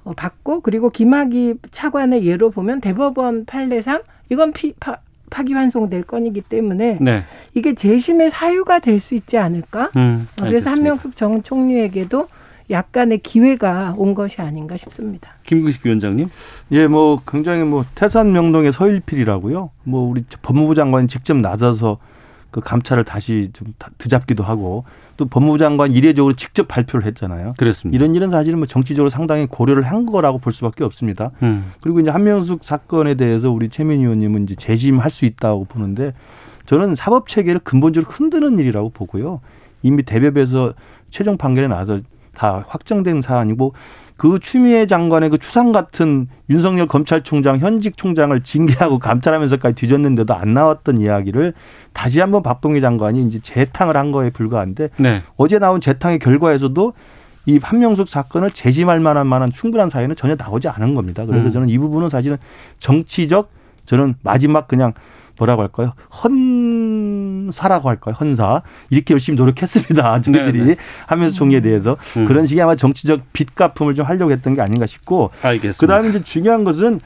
어, 0.06 0.14
봤고 0.16 0.62
그리고 0.62 0.90
김학의 0.92 1.56
차관의 1.72 2.26
예로 2.26 2.52
보면 2.52 2.80
대법원 2.80 3.46
판례상 3.46 4.02
이건 4.30 4.54
피, 4.54 4.74
파, 4.80 4.98
파기환송될 5.32 6.04
건이기 6.04 6.42
때문에 6.42 7.00
네. 7.02 7.24
이게 7.56 7.74
재심의 7.74 8.30
사유가 8.30 8.78
될 8.80 9.00
수 9.00 9.16
있지 9.16 9.38
않을까? 9.38 9.90
음, 9.96 10.28
어, 10.40 10.46
그래서. 10.46 10.70
한명숙 10.70 11.16
전 11.16 11.42
총리에게도 11.42 12.28
약간의 12.70 13.20
기회가 13.20 13.96
온 13.98 14.14
것이 14.14 14.40
아닌가 14.42 14.78
싶습니다. 14.78 15.34
김국식 15.44 15.86
위원장님. 15.86 16.30
예, 16.74 16.88
뭐 16.88 17.20
굉장히 17.28 17.64
뭐 17.64 17.84
태산 17.96 18.32
명동의 18.32 18.72
서일필이라고요. 18.74 19.72
뭐 19.84 20.10
우리 20.10 20.24
법무부 20.44 20.76
장관이 20.76 21.08
직접 21.08 21.36
나서서 21.36 21.98
그 22.54 22.62
감찰을 22.62 23.04
다시 23.04 23.50
좀 23.52 23.74
다- 23.80 23.90
드잡기도 23.98 24.44
하고 24.44 24.86
또 25.18 25.26
법무부 25.26 25.58
장관 25.58 25.92
이례적으로 25.92 26.36
직접 26.36 26.68
발표를 26.68 27.06
했잖아요. 27.08 27.56
그렇습니다. 27.58 27.96
이런 27.96 28.14
일은 28.14 28.30
사실은 28.30 28.60
뭐 28.60 28.68
정치적으로 28.68 29.10
상당히 29.10 29.48
고려를 29.48 29.82
한 29.84 30.06
거라고 30.06 30.38
볼 30.38 30.54
수밖에 30.54 30.84
없습니다. 30.84 31.32
음. 31.42 31.72
그리고 31.82 32.00
이제 32.00 32.12
한명숙 32.12 32.64
사건에 32.64 33.16
대해서 33.16 33.50
우리 33.50 33.70
최민희 33.70 34.04
의원님은 34.04 34.44
이제 34.44 34.54
재심할 34.56 35.10
수 35.10 35.26
있다고 35.26 35.66
보는데 35.66 36.14
저는 36.68 36.94
사법 36.94 37.28
체계를 37.28 37.60
근본적으로 37.64 38.12
흔드는 38.12 38.60
일이라고 38.60 38.90
보고요. 38.92 39.42
이미 39.82 40.04
대법에서 40.04 40.74
최종 41.10 41.38
판결에 41.38 41.68
나와서 41.68 42.00
다 42.36 42.64
확정된 42.68 43.24
사안이고 43.24 43.74
그 44.18 44.40
추미애 44.40 44.86
장관의 44.86 45.30
그 45.30 45.38
추상 45.38 45.72
같은 45.72 46.28
윤석열 46.50 46.88
검찰총장 46.88 47.58
현직 47.60 47.98
총장을 47.98 48.40
징계하고 48.42 49.00
감찰하면서까지 49.00 49.76
뒤졌는데도 49.76 50.34
안 50.34 50.54
나왔던 50.54 51.00
이야기를 51.00 51.54
다시 51.94 52.20
한번 52.20 52.44
박봉희 52.44 52.82
장관이 52.82 53.26
이제 53.28 53.40
재탕을 53.40 53.98
한 53.98 54.12
거에 54.12 54.30
불과한데 54.30 54.90
네. 54.98 55.22
어제 55.36 55.60
나온 55.60 55.82
재탕의 55.82 56.20
결과에서도 56.20 56.94
이 57.46 57.60
한명숙 57.62 58.08
사건을 58.08 58.52
재심할 58.52 59.00
만한 59.00 59.28
만한 59.28 59.52
충분한 59.52 59.90
사유는 59.90 60.16
전혀 60.16 60.36
나오지 60.36 60.70
않은 60.70 60.96
겁니다. 60.96 61.26
그래서 61.26 61.48
음. 61.48 61.52
저는 61.52 61.70
이 61.70 61.78
부분은 61.78 62.10
사실은 62.10 62.38
정치적 62.80 63.50
저는 63.86 64.16
마지막 64.22 64.68
그냥 64.68 64.94
뭐라고 65.38 65.62
할까요? 65.64 65.94
헌 66.24 66.32
사라고 67.52 67.90
할까요? 67.90 68.16
헌사. 68.20 68.62
이렇게 68.90 69.14
열심히 69.14 69.38
노력했습니다. 69.38 70.22
저희들이 70.22 70.60
네, 70.60 70.66
네. 70.66 70.76
하면서 71.08 71.36
종이에 71.36 71.62
대해서 71.62 71.98
음. 72.18 72.26
그런 72.26 72.46
식의 72.46 72.64
아마 72.64 72.76
정치적 72.76 73.34
빚갚음을 73.34 73.96
좀 73.96 74.06
하려고 74.06 74.32
했던 74.32 74.56
게 74.56 74.62
아닌가 74.62 74.86
싶고 74.86 75.32
알겠습니다. 75.42 75.80
그다음에 75.80 76.10
이제 76.10 76.24
중요한 76.24 76.64
것은 76.64 77.00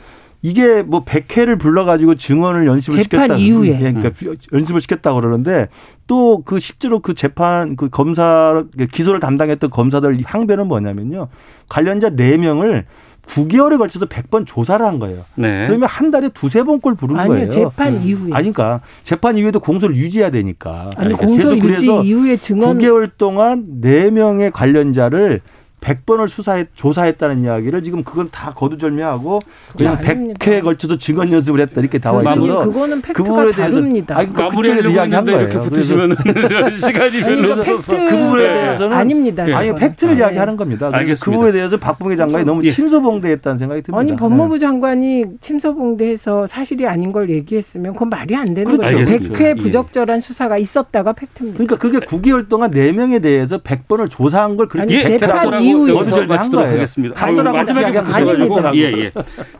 이게 0.43 0.83
뭐 0.83 1.03
100회를 1.03 1.59
불러가지고 1.59 2.15
증언을 2.15 2.67
연습을 2.67 3.01
재판 3.03 3.21
시켰다. 3.23 3.35
이후에. 3.35 3.69
예, 3.81 3.91
그러니까 3.91 4.11
연습을 4.53 4.81
시켰다고 4.81 5.19
그러는데 5.19 5.67
또 6.05 6.41
그 6.45 6.59
실제로 6.59 6.99
그 6.99 7.15
재판 7.15 7.75
그 7.75 7.89
검사 7.89 8.63
기소를 8.91 9.19
담당했던 9.19 9.69
검사들 9.71 10.19
항변은 10.23 10.67
뭐냐면요. 10.67 11.27
관련자 11.69 12.11
4명을 12.11 12.85
9개월에 13.27 13.77
걸쳐서 13.77 14.05
100번 14.07 14.45
조사를 14.45 14.85
한 14.85 14.99
거예요. 14.99 15.25
네. 15.35 15.67
그러면 15.67 15.87
한 15.89 16.11
달에 16.11 16.29
두세 16.29 16.63
번 16.63 16.79
꼴 16.79 16.95
부른 16.95 17.17
아니요, 17.17 17.33
거예요. 17.33 17.49
재판 17.49 18.01
이후에. 18.03 18.31
아니, 18.33 18.51
그러니까 18.51 18.81
재판 19.03 19.37
이후에도 19.37 19.59
공소를 19.59 19.95
유지해야 19.95 20.29
되니까. 20.31 20.91
아니, 20.95 21.13
그러니까 21.15 21.25
공소 21.25 21.49
유지 21.51 21.59
그래서 21.61 22.03
이후에 22.03 22.37
증언 22.37 22.77
9개월 22.77 23.11
동안 23.17 23.65
4명의 23.81 24.51
관련자를 24.53 25.41
100번을 25.81 26.27
수사했, 26.27 26.67
조사했다는 26.75 27.43
이야기를 27.43 27.83
지금 27.83 28.03
그건 28.03 28.29
다 28.31 28.51
거두절미하고 28.55 29.39
그냥. 29.77 29.97
100회에 29.97 30.61
걸쳐서 30.63 30.97
증언 30.97 31.31
연습을 31.31 31.59
했다 31.61 31.81
이렇게 31.81 31.99
나와 31.99 32.21
있어서 32.21 32.59
그거는 32.65 33.01
팩트가 33.01 33.13
그 33.13 33.23
부분에 33.23 33.51
대해서 33.51 33.75
다릅니다. 33.75 34.17
아니, 34.17 34.33
그 34.33 34.41
마무리하려고 34.41 34.75
그쪽에서 34.81 34.89
이야기한 34.95 35.25
거예요. 35.25 35.41
이렇게 35.41 35.59
붙으시면 35.59 36.15
시간이 36.75 37.19
별로 37.21 37.51
없어서 37.53 37.95
그 37.95 38.17
부분에 38.17 38.47
네. 38.47 38.53
대해서는 38.53 38.97
아닙니다. 38.97 39.43
아니 39.43 39.51
그거는. 39.51 39.75
팩트를 39.75 40.15
네. 40.15 40.19
이야기하는 40.21 40.57
겁니다. 40.57 40.87
그래서 40.87 40.97
알겠습니다. 40.97 41.25
그 41.25 41.31
부분에 41.31 41.51
대해서 41.51 41.77
박봉희 41.77 42.17
장관이 42.17 42.45
너무 42.45 42.63
예. 42.63 42.69
침소봉대했다는 42.71 43.57
생각이 43.57 43.81
듭니다. 43.83 43.99
아니 43.99 44.11
네. 44.11 44.17
법무부 44.17 44.59
장관이 44.59 45.25
침소봉대해서 45.41 46.47
사실이 46.47 46.87
아닌 46.87 47.11
걸 47.11 47.29
얘기했으면 47.29 47.93
그건 47.93 48.09
말이 48.09 48.35
안 48.35 48.53
되는 48.53 48.63
그렇죠. 48.65 48.81
거죠. 48.81 48.97
알겠습니다. 48.97 49.35
100회 49.37 49.41
예. 49.45 49.53
부적절한 49.53 50.19
수사가 50.21 50.57
있었다가 50.57 51.13
팩트입니다. 51.13 51.57
그러니까 51.57 51.75
그게 51.77 51.99
9개월 51.99 52.49
동안 52.49 52.71
4명에 52.71 53.21
대해서 53.21 53.57
100번을 53.59 54.09
조사한 54.09 54.57
걸 54.57 54.67
그렇게 54.67 54.97
아니, 54.97 55.13
예, 55.13 55.17
박수라고 55.17 55.66
이후에 55.69 55.89
여기서 55.89 55.95
거두절미한 55.97 56.27
마치도록 56.27 56.63
거예요. 56.65 56.77
하겠습니다. 56.77 57.15
박수라고 57.15 57.57
마지막에 57.57 57.91
거예요. 57.91 58.71
예, 58.75 59.03
예. 59.05 59.11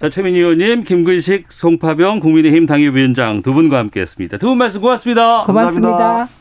자, 0.02 0.10
최민희 0.10 0.40
의원님, 0.40 0.84
김근식, 0.84 1.52
송파병 1.52 2.20
국민의힘 2.20 2.66
당협위원장 2.66 3.42
두 3.42 3.54
분과 3.54 3.78
함께했습니다. 3.80 4.38
두 4.38 4.48
분 4.48 4.58
말씀 4.58 4.82
고맙습니다. 4.82 5.44
고맙습니다. 5.46 5.90
감사합니다. 5.90 6.38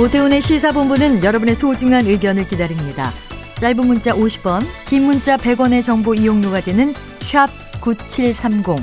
오태훈의 0.00 0.40
시사본부는 0.40 1.22
여러분의 1.22 1.54
소중한 1.54 2.06
의견을 2.06 2.46
기다립니다. 2.48 3.10
짧은 3.56 3.86
문자 3.86 4.12
50원, 4.14 4.62
긴 4.88 5.04
문자 5.04 5.36
100원의 5.36 5.82
정보 5.82 6.14
이용료가 6.14 6.60
되는 6.60 6.92
샵 7.20 7.48
9730, 7.80 8.76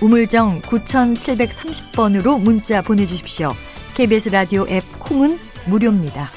우물정 0.00 0.60
9730번으로 0.62 2.40
문자 2.40 2.80
보내주십시오. 2.82 3.50
KBS 3.94 4.30
라디오 4.30 4.66
앱 4.68 4.82
콩은 4.98 5.38
무료입니다. 5.68 6.28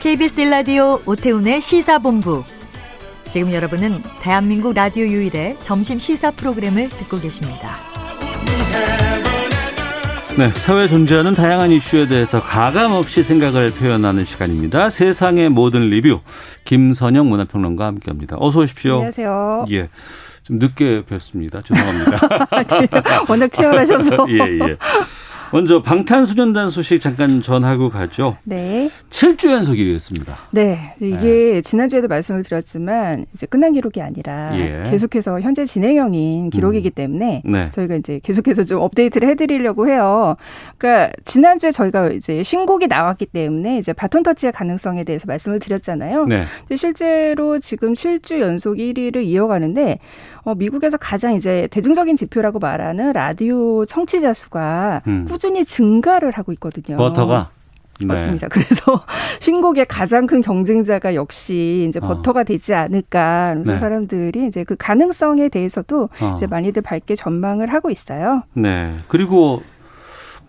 KBS 0.00 0.42
라디오 0.42 1.00
오태훈의 1.04 1.60
시사본부. 1.60 2.42
지금 3.28 3.52
여러분은 3.52 4.02
대한민국 4.20 4.74
라디오 4.74 5.04
유일의 5.04 5.56
점심 5.60 5.98
시사 5.98 6.30
프로그램을 6.32 6.88
듣고 6.88 7.20
계십니다. 7.20 7.76
네, 10.38 10.48
사회에 10.48 10.88
존재하는 10.88 11.34
다양한 11.34 11.70
이슈에 11.70 12.06
대해서 12.06 12.40
가감 12.40 12.92
없이 12.92 13.22
생각을 13.22 13.70
표현하는 13.72 14.24
시간입니다. 14.24 14.88
세상의 14.88 15.50
모든 15.50 15.90
리뷰 15.90 16.20
김선영 16.64 17.28
문화평론가와 17.28 17.88
함께합니다. 17.88 18.36
어서 18.38 18.60
오십시오. 18.60 18.94
안녕하세요. 18.94 19.66
예, 19.70 19.88
좀 20.44 20.58
늦게 20.58 21.04
뵙습니다. 21.04 21.60
죄송합니다. 21.62 22.48
워낙 23.28 23.52
치열하셔서. 23.52 24.26
예, 24.30 24.38
예. 24.38 24.76
먼저 25.52 25.82
방탄소년단 25.82 26.70
소식 26.70 27.00
잠깐 27.00 27.42
전하고 27.42 27.90
가죠. 27.90 28.36
네. 28.44 28.88
7주 29.10 29.50
연속이었습니다. 29.50 30.38
네. 30.52 30.94
이게 31.00 31.60
지난주에도 31.62 32.06
말씀을 32.08 32.44
드렸지만 32.44 33.26
이제 33.34 33.46
끝난 33.46 33.72
기록이 33.72 34.00
아니라 34.00 34.56
예. 34.56 34.84
계속해서 34.90 35.40
현재 35.40 35.64
진행형인 35.64 36.50
기록이기 36.50 36.90
음. 36.90 36.94
때문에 36.94 37.42
네. 37.44 37.70
저희가 37.70 37.96
이제 37.96 38.20
계속해서 38.22 38.64
좀 38.64 38.80
업데이트를 38.80 39.28
해드리려고 39.28 39.88
해요. 39.88 40.36
그러니까 40.78 41.12
지난주에 41.24 41.70
저희가 41.72 42.10
이제 42.10 42.42
신곡이 42.42 42.86
나왔기 42.86 43.26
때문에 43.26 43.78
이제 43.78 43.92
바톤 43.92 44.22
터치의 44.22 44.52
가능성에 44.52 45.04
대해서 45.04 45.24
말씀을 45.26 45.58
드렸잖아요. 45.58 46.26
네. 46.26 46.44
근데 46.60 46.76
실제로 46.76 47.58
지금 47.58 47.94
7주 47.94 48.40
연속 48.40 48.76
1위를 48.76 49.24
이어가는데 49.24 49.98
어, 50.42 50.54
미국에서 50.54 50.96
가장 50.96 51.34
이제 51.34 51.68
대중적인 51.70 52.16
지표라고 52.16 52.58
말하는 52.58 53.12
라디오 53.12 53.84
청취자 53.84 54.32
수가 54.32 55.02
음. 55.06 55.26
꾸 55.28 55.38
준히 55.40 55.64
증가를 55.64 56.30
하고 56.32 56.52
있거든요. 56.52 56.96
버터가 56.96 57.50
네. 58.00 58.06
맞습니다. 58.06 58.48
그래서 58.48 59.02
신곡의 59.40 59.86
가장 59.86 60.26
큰 60.26 60.40
경쟁자가 60.40 61.14
역시 61.14 61.86
이제 61.88 61.98
어. 62.02 62.06
버터가 62.06 62.44
되지 62.44 62.72
않을까. 62.74 63.50
그래서 63.54 63.72
네. 63.72 63.78
사람들이 63.78 64.46
이제 64.46 64.62
그 64.64 64.76
가능성에 64.76 65.48
대해서도 65.48 66.08
어. 66.20 66.34
이제 66.36 66.46
많이들 66.46 66.82
밝게 66.82 67.14
전망을 67.16 67.72
하고 67.72 67.90
있어요. 67.90 68.42
네. 68.54 68.94
그리고 69.08 69.62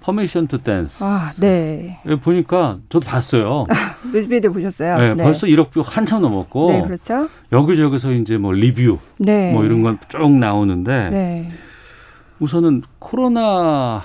Permission 0.01 0.47
to 0.47 0.57
Dance. 0.57 1.03
아, 1.03 1.31
네. 1.39 1.99
예, 2.07 2.15
보니까 2.15 2.79
저도 2.89 3.05
봤어요. 3.07 3.65
뮤직비디오 4.11 4.51
보셨어요? 4.51 4.97
네, 4.97 5.15
벌써 5.23 5.45
1억 5.45 5.69
view 5.71 5.81
한참 5.85 6.21
넘었고 6.21 6.71
네, 6.71 6.81
그렇죠. 6.81 7.27
여기저기서 7.51 8.11
이제 8.13 8.37
뭐 8.37 8.51
리뷰 8.51 8.97
네. 9.19 9.53
뭐 9.53 9.63
이런 9.63 9.83
건 9.83 9.99
쭉 10.09 10.31
나오는데 10.31 11.09
네. 11.11 11.49
우선은 12.39 12.81
코로나 12.97 14.03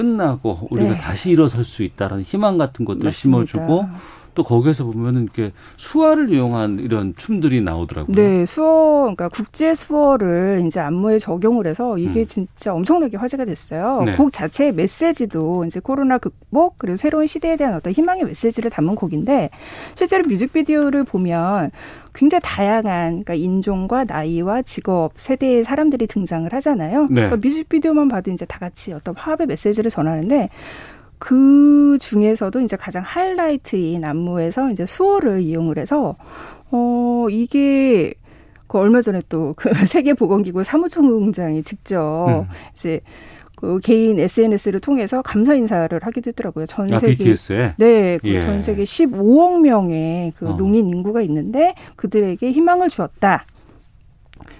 끝나고 0.00 0.68
우리가 0.70 0.92
네. 0.92 0.98
다시 0.98 1.30
일어설 1.30 1.62
수 1.62 1.82
있다는 1.82 2.22
희망 2.22 2.56
같은 2.56 2.86
맞습니다. 3.04 3.44
심어주고 3.46 3.88
또 4.34 4.42
거기에서 4.42 4.84
보면은 4.84 5.24
이렇게 5.24 5.52
수화를 5.76 6.30
이용한 6.30 6.78
이런 6.78 7.14
춤들이 7.16 7.60
나오더라고요. 7.60 8.14
네, 8.14 8.46
수어, 8.46 9.02
그러니까 9.02 9.28
국제 9.28 9.74
수어를 9.74 10.62
이제 10.66 10.80
안무에 10.80 11.18
적용을 11.18 11.66
해서 11.66 11.98
이게 11.98 12.20
음. 12.20 12.24
진짜 12.26 12.74
엄청나게 12.74 13.16
화제가 13.16 13.44
됐어요. 13.44 14.02
네. 14.04 14.14
곡 14.16 14.32
자체의 14.32 14.72
메시지도 14.72 15.64
이제 15.64 15.80
코로나 15.80 16.18
극복 16.18 16.78
그리고 16.78 16.96
새로운 16.96 17.26
시대에 17.26 17.56
대한 17.56 17.74
어떤 17.74 17.92
희망의 17.92 18.24
메시지를 18.24 18.70
담은 18.70 18.94
곡인데 18.94 19.50
실제로 19.94 20.24
뮤직비디오를 20.26 21.04
보면 21.04 21.70
굉장히 22.14 22.42
다양한 22.44 23.10
그러니까 23.10 23.34
인종과 23.34 24.04
나이와 24.04 24.62
직업 24.62 25.12
세대의 25.16 25.64
사람들이 25.64 26.06
등장을 26.06 26.52
하잖아요. 26.52 27.02
네. 27.02 27.14
그러니까 27.14 27.36
뮤직비디오만 27.36 28.08
봐도 28.08 28.30
이제 28.30 28.44
다 28.44 28.58
같이 28.58 28.92
어떤 28.92 29.14
화합의 29.16 29.46
메시지를 29.46 29.90
전하는데 29.90 30.48
그 31.20 31.98
중에서도 32.00 32.60
이제 32.62 32.76
가장 32.76 33.02
하이라이트인 33.04 34.04
안무에서 34.04 34.70
이제 34.70 34.86
수어를 34.86 35.42
이용을 35.42 35.78
해서 35.78 36.16
어 36.72 37.26
이게 37.30 38.14
그 38.66 38.78
얼마 38.78 39.02
전에 39.02 39.20
또 39.28 39.52
그 39.56 39.68
세계보건기구 39.86 40.64
사무총장이 40.64 41.62
직접 41.62 42.26
음. 42.28 42.48
이제 42.72 43.00
그 43.56 43.78
개인 43.80 44.18
SNS를 44.18 44.80
통해서 44.80 45.20
감사 45.20 45.54
인사를 45.54 46.00
하기도 46.02 46.28
했더라고요. 46.30 46.64
전 46.64 46.90
아, 46.94 46.96
세계 46.96 47.16
BTS에? 47.16 47.74
네, 47.76 48.18
그 48.18 48.28
예. 48.28 48.40
전 48.40 48.62
세계 48.62 48.84
15억 48.84 49.60
명의 49.60 50.32
그 50.38 50.48
어. 50.48 50.56
농인 50.56 50.86
인구가 50.86 51.20
있는데 51.20 51.74
그들에게 51.96 52.50
희망을 52.50 52.88
주었다. 52.88 53.44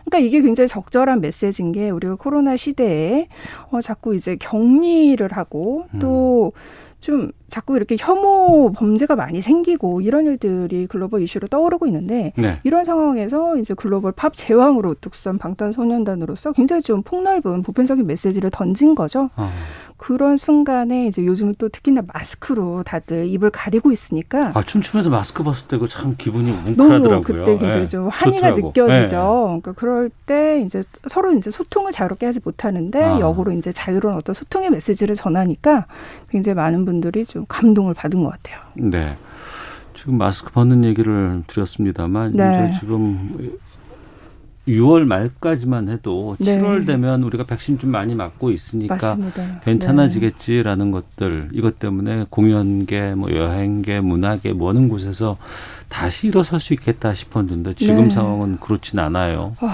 그러니까 0.04 0.18
이게 0.18 0.40
굉장히 0.40 0.68
적절한 0.68 1.20
메시지인 1.20 1.72
게 1.72 1.90
우리가 1.90 2.16
코로나 2.16 2.56
시대에 2.56 3.28
어 3.70 3.80
자꾸 3.80 4.14
이제 4.14 4.36
격리를 4.36 5.26
하고 5.32 5.86
음. 5.94 5.98
또좀 5.98 7.30
자꾸 7.50 7.76
이렇게 7.76 7.96
혐오 7.98 8.72
범죄가 8.72 9.16
많이 9.16 9.42
생기고 9.42 10.00
이런 10.00 10.26
일들이 10.26 10.86
글로벌 10.86 11.22
이슈로 11.22 11.48
떠오르고 11.48 11.86
있는데 11.86 12.32
네. 12.36 12.60
이런 12.64 12.84
상황에서 12.84 13.56
이제 13.56 13.74
글로벌 13.74 14.12
팝 14.12 14.32
제왕으로 14.34 14.90
우뚝 14.90 15.14
선 15.14 15.38
방탄소년단으로서 15.38 16.52
굉장히 16.52 16.82
좀 16.82 17.02
폭넓은 17.02 17.62
보편적인 17.62 18.06
메시지를 18.06 18.50
던진 18.50 18.94
거죠. 18.94 19.30
어. 19.36 19.50
그런 20.00 20.38
순간에 20.38 21.08
이제 21.08 21.22
요즘은 21.22 21.56
또 21.58 21.68
특히나 21.68 22.00
마스크로 22.10 22.82
다들 22.84 23.26
입을 23.26 23.50
가리고 23.50 23.92
있으니까 23.92 24.50
아 24.54 24.62
춤추면서 24.62 25.10
마스크 25.10 25.42
벗을 25.42 25.68
때고 25.68 25.88
참 25.88 26.14
기분이 26.16 26.50
너무 26.74 26.98
뭉클하더라고요. 26.98 27.20
그때 27.20 27.58
굉장히 27.58 27.82
예, 27.82 27.86
좀 27.86 28.08
한이가 28.08 28.54
좋더라고. 28.54 28.68
느껴지죠. 28.68 29.16
예. 29.16 29.60
그러니까 29.60 29.72
그럴 29.72 30.10
때 30.24 30.62
이제 30.64 30.82
서로 31.06 31.32
이제 31.32 31.50
소통을 31.50 31.92
자유롭게 31.92 32.24
하지 32.24 32.40
못하는데 32.42 33.02
아. 33.02 33.20
역으로 33.20 33.52
이제 33.52 33.72
자유로운 33.72 34.14
어떤 34.16 34.32
소통의 34.32 34.70
메시지를 34.70 35.14
전하니까 35.14 35.84
굉장히 36.30 36.56
많은 36.56 36.86
분들이 36.86 37.26
좀 37.26 37.39
감동을 37.48 37.94
받은 37.94 38.22
것 38.22 38.30
같아요. 38.30 38.60
네. 38.74 39.16
지금 39.94 40.16
마스크 40.16 40.50
벗는 40.50 40.84
얘기를 40.84 41.42
드렸습니다만 41.46 42.32
네. 42.34 42.70
이제 42.70 42.80
지금 42.80 43.58
6월 44.66 45.04
말까지만 45.04 45.88
해도 45.88 46.36
네. 46.38 46.58
7월 46.58 46.86
되면 46.86 47.22
우리가 47.22 47.44
백신 47.44 47.78
좀 47.78 47.90
많이 47.90 48.14
맞고 48.14 48.50
있으니까 48.50 48.94
맞습니다. 48.94 49.42
네. 49.46 49.60
괜찮아지겠지라는 49.64 50.90
것들 50.90 51.48
이것 51.52 51.78
때문에 51.78 52.26
공연계, 52.30 53.14
뭐 53.14 53.32
여행계, 53.32 54.00
문화계 54.00 54.52
뭐 54.52 54.70
어느 54.70 54.86
곳에서 54.88 55.36
다시 55.88 56.28
일어설 56.28 56.60
수 56.60 56.72
있겠다 56.72 57.14
싶었는데 57.14 57.74
지금 57.74 58.04
네. 58.04 58.10
상황은 58.10 58.58
그렇진 58.58 58.98
않아요. 58.98 59.56
와, 59.60 59.70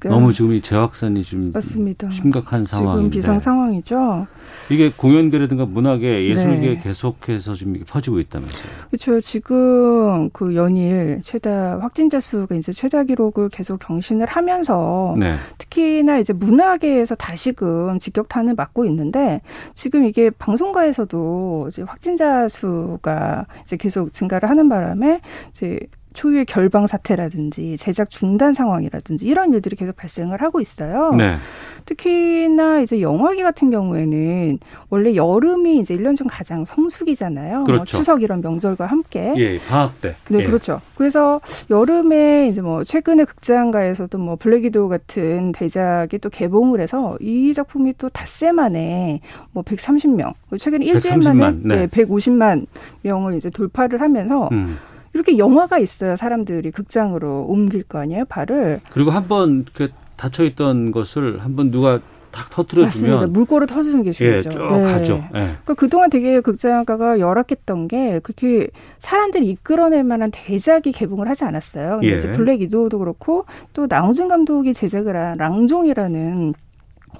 그- 0.00 0.08
너무 0.08 0.32
지금 0.32 0.52
이 0.52 0.60
재확산이 0.60 1.24
좀 1.24 1.52
맞습니다. 1.52 2.10
심각한 2.10 2.64
지금 2.64 2.78
상황인데 2.78 3.10
비상 3.16 3.38
상황이죠. 3.38 4.26
이게 4.70 4.90
공연계라든가 4.90 5.66
문화계, 5.66 6.28
예술계 6.30 6.66
네. 6.68 6.76
계속해서 6.78 7.54
지금 7.54 7.76
이게 7.76 7.84
퍼지고 7.84 8.18
있다면서요. 8.20 8.62
그렇죠. 8.90 9.20
지금 9.20 10.30
그 10.30 10.54
연일 10.54 11.20
최다 11.22 11.80
확진자 11.80 12.20
수가 12.20 12.54
이제 12.54 12.72
최다 12.72 13.04
기록을 13.04 13.48
계속 13.50 13.78
경신을 13.80 14.26
하면서 14.26 15.14
네. 15.18 15.34
특히나 15.58 16.18
이제 16.18 16.32
문화계에서 16.32 17.14
다시금 17.14 17.98
직격탄을 17.98 18.54
맞고 18.54 18.84
있는데 18.86 19.40
지금 19.74 20.04
이게 20.04 20.30
방송가에서도 20.30 21.66
이제 21.68 21.82
확진자 21.82 22.48
수가 22.48 23.46
이제 23.64 23.76
계속 23.76 24.12
증가를 24.12 24.48
하는 24.48 24.68
바람에 24.68 25.20
이제 25.50 25.78
초유의 26.14 26.46
결방 26.46 26.86
사태라든지 26.86 27.76
제작 27.78 28.10
중단 28.10 28.52
상황이라든지 28.52 29.26
이런 29.26 29.52
일들이 29.52 29.76
계속 29.76 29.96
발생을 29.96 30.42
하고 30.42 30.60
있어요. 30.60 31.14
네. 31.14 31.36
특히나 31.84 32.80
이제 32.80 33.00
영화계 33.00 33.42
같은 33.42 33.70
경우에는 33.70 34.58
원래 34.90 35.14
여름이 35.14 35.78
이제 35.78 35.94
1년 35.94 36.16
중 36.16 36.26
가장 36.28 36.64
성수기잖아요. 36.64 37.56
뭐 37.56 37.64
그렇죠. 37.64 37.96
추석 37.96 38.22
이런 38.22 38.40
명절과 38.42 38.84
함께. 38.86 39.32
예, 39.36 39.58
방학 39.58 40.00
때. 40.00 40.14
네, 40.28 40.40
예. 40.40 40.44
그렇죠. 40.44 40.80
그래서 40.96 41.40
여름에 41.70 42.48
이제 42.48 42.60
뭐 42.60 42.84
최근에 42.84 43.24
극장가에서도 43.24 44.18
뭐 44.18 44.36
블랙이도 44.36 44.88
같은 44.88 45.52
대작이 45.52 46.18
또 46.18 46.28
개봉을 46.28 46.80
해서 46.80 47.16
이 47.20 47.52
작품이 47.54 47.94
또 47.96 48.08
닷새 48.08 48.52
만에 48.52 49.20
뭐 49.52 49.62
130명, 49.62 50.34
최근에 50.58 50.84
일주일 50.84 51.14
130만, 51.14 51.36
만에 51.36 51.56
네. 51.62 51.76
네, 51.76 51.86
150만 51.86 52.66
명을 53.02 53.36
이제 53.36 53.48
돌파를 53.50 54.00
하면서 54.00 54.48
음. 54.52 54.76
이렇게 55.18 55.36
영화가 55.36 55.78
있어야 55.78 56.14
사람들이 56.14 56.70
극장으로 56.70 57.46
옮길 57.48 57.82
거 57.82 57.98
아니에요, 57.98 58.24
발을. 58.26 58.80
그리고 58.90 59.10
한번 59.10 59.64
그 59.74 59.90
닫혀 60.16 60.44
있던 60.44 60.92
것을 60.92 61.40
한번 61.40 61.70
누가 61.72 61.98
탁 62.30 62.50
터트려 62.50 62.84
맞습니다. 62.84 63.18
주면 63.18 63.32
물꼬를 63.32 63.66
터주는 63.66 64.02
게 64.02 64.10
예, 64.10 64.12
중요하죠. 64.12 64.50
쭉 64.50 64.58
가죠. 64.58 65.14
예. 65.34 65.38
그러니까 65.38 65.74
그동안 65.74 66.10
되게 66.10 66.40
극장가가 66.40 67.18
열악했던 67.18 67.88
게 67.88 68.20
그렇게 68.20 68.68
사람들이 68.98 69.48
이끌어낼 69.48 70.04
만한 70.04 70.30
대작이 70.30 70.92
개봉을 70.92 71.28
하지 71.28 71.44
않았어요. 71.44 71.98
근데 72.00 72.12
예. 72.12 72.16
이제 72.16 72.30
블랙 72.30 72.60
이도우도 72.60 72.98
그렇고 72.98 73.44
또 73.72 73.86
나우진 73.88 74.28
감독이 74.28 74.74
제작을 74.74 75.16
한 75.16 75.38
랑종이라는 75.38 76.54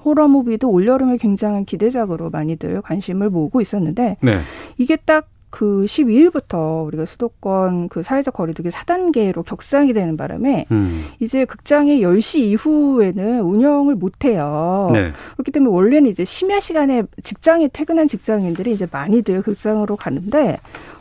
호러 0.05 0.29
무비도 0.29 0.71
올여름에 0.71 1.17
굉장한 1.17 1.65
기대작으로 1.65 2.31
많이들 2.31 2.83
관심을 2.83 3.31
모으고 3.31 3.61
있었는데 3.61 4.19
네. 4.21 4.39
이게 4.77 4.97
딱 4.97 5.27
그 5.51 5.85
12일부터 5.87 6.85
우리가 6.87 7.05
수도권 7.05 7.89
그 7.89 8.03
사회적 8.03 8.35
거리두기 8.35 8.69
4단계로 8.69 9.45
격상이 9.45 9.93
되는 9.93 10.17
바람에 10.17 10.67
음. 10.71 11.07
이제 11.21 11.45
극장이 11.45 12.01
10시 12.03 12.39
이후에는 12.41 13.41
운영을 13.43 13.95
못 13.95 14.25
해요. 14.25 14.91
네. 14.93 15.13
그렇기 15.35 15.51
때문에 15.51 15.73
원래는 15.75 16.11
이제 16.11 16.25
심야 16.25 16.61
시간에 16.61 17.03
직장에 17.23 17.69
퇴근한 17.69 18.09
직장인들이 18.09 18.73
이제 18.73 18.87
많이들 18.91 19.43
극장으로 19.43 19.97
가는데 19.97 20.59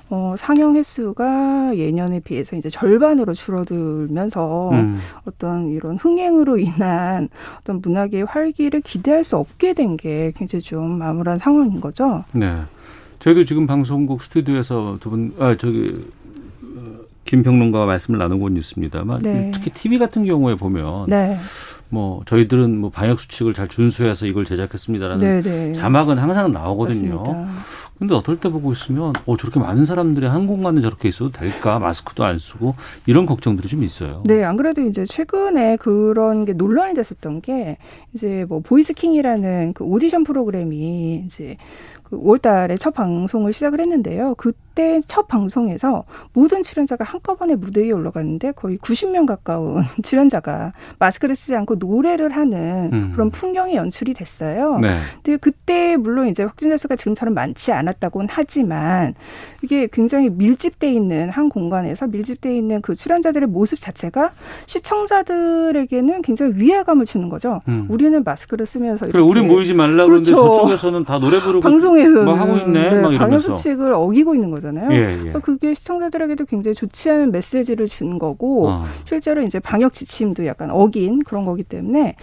어, 0.09 0.35
상영 0.37 0.77
횟수가 0.77 1.75
예년에 1.75 2.21
비해서 2.21 2.55
이제 2.55 2.69
절반으로 2.69 3.33
줄어들면서 3.33 4.69
음. 4.71 4.99
어떤 5.25 5.67
이런 5.67 5.97
흥행으로 5.97 6.57
인한 6.59 7.27
어떤 7.59 7.81
문학의 7.81 8.23
활기를 8.23 8.79
기대할 8.81 9.23
수 9.25 9.35
없게 9.37 9.73
된 9.73 9.97
게 9.97 10.31
굉장히 10.35 10.61
좀 10.61 11.01
암울한 11.01 11.39
상황인 11.39 11.81
거죠. 11.81 12.23
네. 12.31 12.55
저희도 13.19 13.45
지금 13.45 13.65
방송국 13.67 14.21
스튜디오에서 14.21 14.97
두 14.99 15.09
분, 15.09 15.33
아, 15.39 15.55
저기, 15.57 16.05
어, 16.61 16.99
김평론가와 17.25 17.85
말씀을 17.85 18.19
나누고 18.19 18.49
있습니다만, 18.49 19.21
네. 19.21 19.51
특히 19.53 19.71
TV 19.71 19.97
같은 19.97 20.23
경우에 20.25 20.55
보면, 20.55 21.07
네. 21.07 21.37
뭐, 21.89 22.21
저희들은 22.25 22.77
뭐 22.77 22.89
방역 22.89 23.19
수칙을 23.19 23.53
잘 23.53 23.67
준수해서 23.69 24.27
이걸 24.27 24.45
제작했습니다라는 24.45 25.41
네, 25.41 25.41
네. 25.41 25.73
자막은 25.73 26.17
항상 26.17 26.51
나오거든요. 26.51 27.17
맞습니다. 27.23 27.47
근데 27.97 28.13
어떨 28.13 28.37
때 28.37 28.49
보고 28.49 28.71
있으면, 28.73 29.13
어, 29.25 29.37
저렇게 29.37 29.59
많은 29.59 29.85
사람들이 29.85 30.27
한 30.27 30.45
공간에 30.45 30.81
저렇게 30.81 31.09
있어도 31.09 31.31
될까? 31.31 31.79
마스크도 31.79 32.23
안 32.23 32.37
쓰고, 32.37 32.75
이런 33.07 33.25
걱정들이 33.25 33.67
좀 33.67 33.83
있어요. 33.83 34.21
네, 34.25 34.43
안 34.43 34.55
그래도 34.57 34.83
이제 34.83 35.03
최근에 35.05 35.77
그런 35.77 36.45
게 36.45 36.53
논란이 36.53 36.93
됐었던 36.93 37.41
게 37.41 37.77
이제 38.13 38.45
뭐 38.47 38.59
보이스킹이라는 38.59 39.73
그 39.73 39.83
오디션 39.83 40.23
프로그램이 40.25 41.23
이제 41.25 41.57
그 42.09 42.17
5월 42.17 42.41
달에 42.41 42.75
첫 42.75 42.93
방송을 42.93 43.51
시작을 43.51 43.81
했는데요. 43.81 44.35
그때 44.35 44.99
첫 45.07 45.27
방송에서 45.27 46.05
모든 46.31 46.63
출연자가 46.63 47.03
한꺼번에 47.03 47.55
무대 47.55 47.81
위에 47.81 47.91
올라갔는데 47.91 48.53
거의 48.53 48.77
90명 48.77 49.25
가까운 49.25 49.83
출연자가 50.03 50.71
마스크를 50.99 51.35
쓰지 51.35 51.55
않고 51.55 51.75
노래를 51.75 52.29
하는 52.29 52.89
음. 52.93 53.11
그런 53.13 53.29
풍경이 53.29 53.75
연출이 53.75 54.13
됐어요. 54.13 54.79
네. 54.79 54.97
근데 55.15 55.37
그때 55.37 55.97
물론 55.97 56.27
이제 56.29 56.43
확진자 56.43 56.77
수가 56.77 56.95
지금처럼 56.95 57.33
많지 57.33 57.73
않았다고는 57.73 58.29
하지만 58.31 59.13
이게 59.61 59.89
굉장히 59.91 60.29
밀집돼 60.29 60.91
있는 60.91 61.29
한 61.29 61.49
공간에서 61.49 62.07
밀집돼 62.07 62.55
있는 62.55 62.81
그 62.81 62.95
출연자들의 62.95 63.49
모습 63.49 63.79
자체가 63.79 64.31
시청자들에게는 64.65 66.21
굉장히 66.21 66.53
위화감을 66.55 67.05
주는 67.05 67.27
거죠. 67.27 67.59
음. 67.67 67.85
우리는 67.89 68.23
마스크를 68.23 68.65
쓰면서 68.65 69.07
그래, 69.07 69.21
우리 69.21 69.41
모이지 69.41 69.73
말라고 69.73 70.09
그러는데 70.09 70.31
그렇죠. 70.31 70.53
저쪽에서는 70.55 71.03
다 71.03 71.19
노래 71.19 71.41
부르고 71.41 71.59
방송 71.67 71.96
에서는 71.99 72.25
뭐 72.25 72.33
하고 72.33 72.57
있네, 72.57 73.01
막 73.01 73.11
방역. 73.17 73.41
수칙을 73.41 73.93
어기고 73.93 74.33
있는 74.35 74.49
거잖아요. 74.49 74.89
예, 74.91 75.11
예. 75.11 75.15
그러니까 75.17 75.39
그게 75.39 75.73
시청자들에게도 75.73 76.45
굉장히 76.45 76.73
좋지 76.73 77.11
않은 77.11 77.31
메시지를 77.31 77.85
준 77.85 78.17
거고 78.17 78.69
어. 78.69 78.85
실제로 79.05 79.41
이제 79.43 79.59
방역 79.59 79.93
지침도 79.93 80.45
약간 80.45 80.71
어긴 80.71 81.19
그런 81.23 81.45
거기 81.45 81.63
때문에 81.63 82.15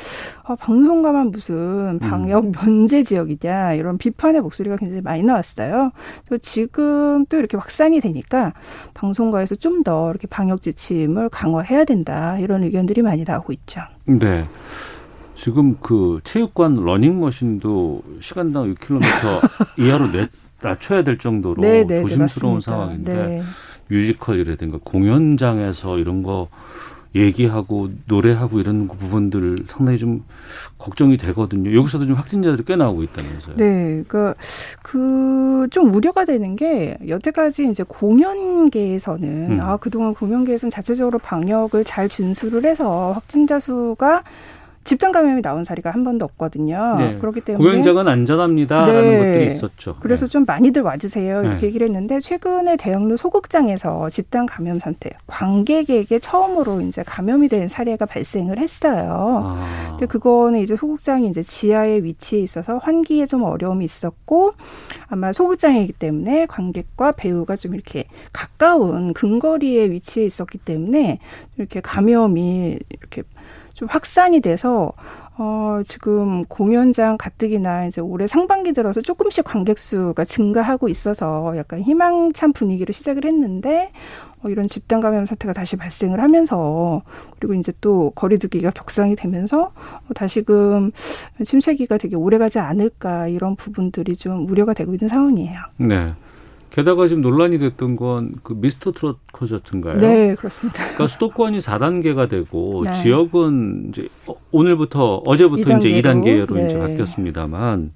아, 0.43 0.57
방송가만 0.57 1.31
무슨 1.31 1.99
방역 2.01 2.51
면제 2.53 3.03
지역이냐 3.05 3.75
이런 3.75 3.99
비판의 3.99 4.41
목소리가 4.41 4.77
굉장히 4.77 5.03
많이 5.03 5.23
나왔어요. 5.23 5.93
그래서 6.27 6.41
지금 6.43 7.27
또 7.27 7.37
이렇게 7.39 7.57
확산이 7.57 8.01
되니까 8.01 8.53
방송가에서 8.95 9.55
좀 9.57 9.75
더 9.85 10.09
이렇게 10.11 10.27
방역 10.27 10.63
지침을 10.63 11.29
강화해야 11.29 11.85
된다 11.85 12.39
이런 12.39 12.63
의견들이 12.63 13.03
많이 13.03 13.23
나오고 13.27 13.53
있죠. 13.53 13.81
네. 14.07 14.45
지금 15.45 15.77
그 15.79 16.21
체육관 16.25 16.77
러닝머신도 16.77 18.03
시간당 18.21 18.73
6km 18.73 19.03
이하로 19.79 20.11
내, 20.11 20.27
낮춰야 20.63 21.05
될 21.05 21.19
정도로 21.19 21.61
네, 21.61 21.85
네, 21.85 21.97
네, 21.97 22.01
조심스러운 22.01 22.55
맞습니다. 22.55 22.73
상황인데 22.73 23.15
네. 23.15 23.43
뮤지컬이라든가 23.89 24.79
공연장에서 24.83 25.99
이런 25.99 26.23
거 26.23 26.49
얘기하고 27.15 27.91
노래하고 28.07 28.59
이런 28.59 28.89
부분들 28.89 29.67
상당히 29.69 29.99
좀 29.99 30.25
걱정이 30.79 31.19
되거든요. 31.19 31.79
여기서도 31.79 32.07
좀 32.07 32.17
확진자들이 32.17 32.65
꽤 32.67 32.77
나오고 32.77 33.03
있다면서요. 33.03 33.57
네, 33.59 34.03
그러니까 34.09 34.35
그좀 34.81 35.93
우려가 35.93 36.25
되는 36.25 36.57
게 36.57 36.97
여태까지 37.07 37.69
이제 37.69 37.85
공연계에서는 37.87 39.51
음. 39.51 39.61
아 39.61 39.77
그동안 39.77 40.15
공연계에서는 40.15 40.71
자체적으로 40.71 41.19
방역을 41.19 41.85
잘 41.85 42.09
준수를 42.09 42.65
해서 42.65 43.13
확진자 43.13 43.59
수가 43.59 44.23
집단 44.85 45.13
감염이 45.13 45.41
나온 45.43 45.65
사례가 45.65 45.91
한 45.91 46.05
번도 46.05 46.25
없거든요. 46.27 46.97
네. 46.99 47.19
그렇기 47.19 47.41
때문에 47.41 47.65
공연장은 47.65 48.07
안전합니다라는 48.07 49.03
네. 49.03 49.19
것들이 49.19 49.47
있었죠. 49.49 49.97
그래서 50.01 50.27
좀 50.27 50.45
많이들 50.45 50.83
와주세요 50.83 51.43
이렇게 51.43 51.61
네. 51.61 51.67
얘기를 51.67 51.87
했는데 51.87 52.21
최근에 52.21 52.77
대학로 52.77 53.17
소극장에서 53.17 54.11
집단 54.11 54.47
감염 54.47 54.79
상태 54.79 55.11
관객에게 55.27 56.19
처음으로 56.19 56.83
이제 56.83 57.03
감염이 57.03 57.49
된 57.49 57.67
사례가 57.67 58.07
발생을 58.07 58.59
했어요. 58.59 59.43
아. 59.45 59.87
근데 59.91 60.07
그거는 60.07 60.61
이제 60.61 60.77
소극장이 60.77 61.29
이제 61.29 61.43
지하에 61.43 62.03
위치해 62.03 62.43
있어서 62.43 62.79
환기에 62.79 63.27
좀 63.27 63.43
어려움이 63.43 63.85
있었고 63.85 64.53
아마 65.09 65.33
소극장이기 65.33 65.95
때문에 65.95 66.47
관객과 66.47 67.13
배우가 67.13 67.57
좀 67.57 67.75
이렇게 67.75 68.05
가까운 68.33 69.15
근거리에 69.15 69.91
위치해 69.91 70.27
있었기 70.27 70.59
때문에 70.59 71.21
이렇게 71.57 71.81
감염이 71.81 72.79
이렇게 72.91 73.23
좀 73.75 73.89
확산이 73.91 74.41
돼서 74.41 74.93
어, 75.37 75.81
지금 75.87 76.45
공연장 76.45 77.17
가뜩이나 77.19 77.87
이제 77.87 78.01
올해 78.01 78.27
상반기 78.29 78.73
들어서 78.73 79.01
조금씩 79.01 79.45
관객 79.45 79.81
수가 79.81 80.25
증가하고 80.25 80.89
있어서 80.89 81.55
약간 81.57 81.83
희망찬 81.83 82.53
분위기로 82.53 82.93
시작을 82.93 83.25
했는데 83.25 83.91
어, 84.45 84.49
이런 84.49 84.69
집단 84.69 85.01
감염 85.01 85.27
사태가 85.27 85.53
다시 85.53 85.75
발생을 85.75 86.21
하면서 86.21 87.03
그리고 87.39 87.55
이제 87.55 87.73
또 87.81 88.11
거리두기가 88.15 88.71
격상이 88.71 89.17
되면서 89.17 89.73
어, 90.09 90.15
다시금 90.15 90.93
침체기가 91.45 91.99
되게 91.99 92.15
오래가지 92.15 92.61
않을까 92.61 93.27
이런 93.27 93.57
부분들이 93.57 94.15
좀 94.15 94.49
우려가 94.49 94.73
되고 94.73 94.95
있는 94.95 95.09
상황이에요. 95.09 95.59
네. 95.79 96.13
게다가 96.75 97.07
지금 97.07 97.23
논란이 97.23 97.59
됐던 97.59 97.95
건 97.95 98.35
그 98.43 98.53
미스터 98.55 98.91
트롯 98.93 99.19
콘서트인가요? 99.33 99.99
네, 99.99 100.35
그렇습니다. 100.35 100.79
그러니까 100.83 101.07
수도권이 101.07 101.59
4단계가 101.59 102.29
되고 102.29 102.83
네. 102.85 102.93
지역은 102.95 103.91
이제 103.91 104.09
어, 104.27 104.35
오늘부터 104.51 105.23
어제부터 105.25 105.79
이제 105.79 105.89
2단계로. 105.91 106.49
2단계로 106.49 106.51
이제 106.67 106.75
네. 106.75 106.79
바뀌었습니다만 106.79 107.93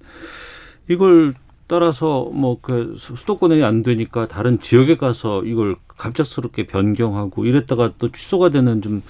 이걸 0.88 1.32
따라서 1.66 2.30
뭐 2.32 2.58
그 2.62 2.94
수도권이 2.98 3.62
안 3.64 3.82
되니까 3.82 4.26
다른 4.26 4.60
지역에 4.60 4.96
가서 4.96 5.42
이걸 5.44 5.76
갑작스럽게 5.98 6.66
변경하고 6.66 7.44
이랬다가 7.44 7.92
또 7.98 8.10
취소가 8.12 8.48
되는 8.50 8.80
좀 8.80 9.02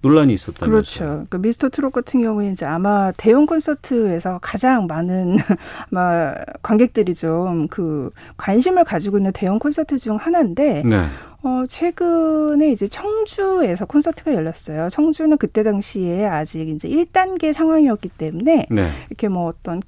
논란이 0.00 0.32
있었다면서요. 0.34 0.70
그렇죠. 0.70 1.04
그러니까 1.04 1.38
미스터 1.38 1.68
트롯 1.70 1.92
같은 1.92 2.22
경우에 2.22 2.50
이제 2.50 2.66
아마 2.66 3.12
대형 3.16 3.46
콘서트에서 3.46 4.38
가장 4.40 4.86
많은 4.86 5.36
아마 5.90 6.34
관객들이 6.62 7.14
좀 7.14 7.68
그 7.68 8.10
관심을 8.36 8.84
가지고 8.84 9.18
있는 9.18 9.32
대형 9.32 9.58
콘서트 9.58 9.96
중 9.98 10.16
하나인데 10.16 10.82
네. 10.84 11.04
어, 11.42 11.64
최근에 11.68 12.72
이제 12.72 12.88
청주에서 12.88 13.86
콘서트가 13.86 14.34
열렸어요. 14.34 14.88
청주는 14.88 15.36
그때 15.38 15.62
당시에 15.62 16.26
아직 16.26 16.68
이제 16.68 16.88
1단계 16.88 17.52
상황이었기 17.52 18.08
때문에 18.10 18.66
네. 18.70 18.90
이렇게 19.08 19.28
뭐 19.28 19.46
어떤 19.46 19.80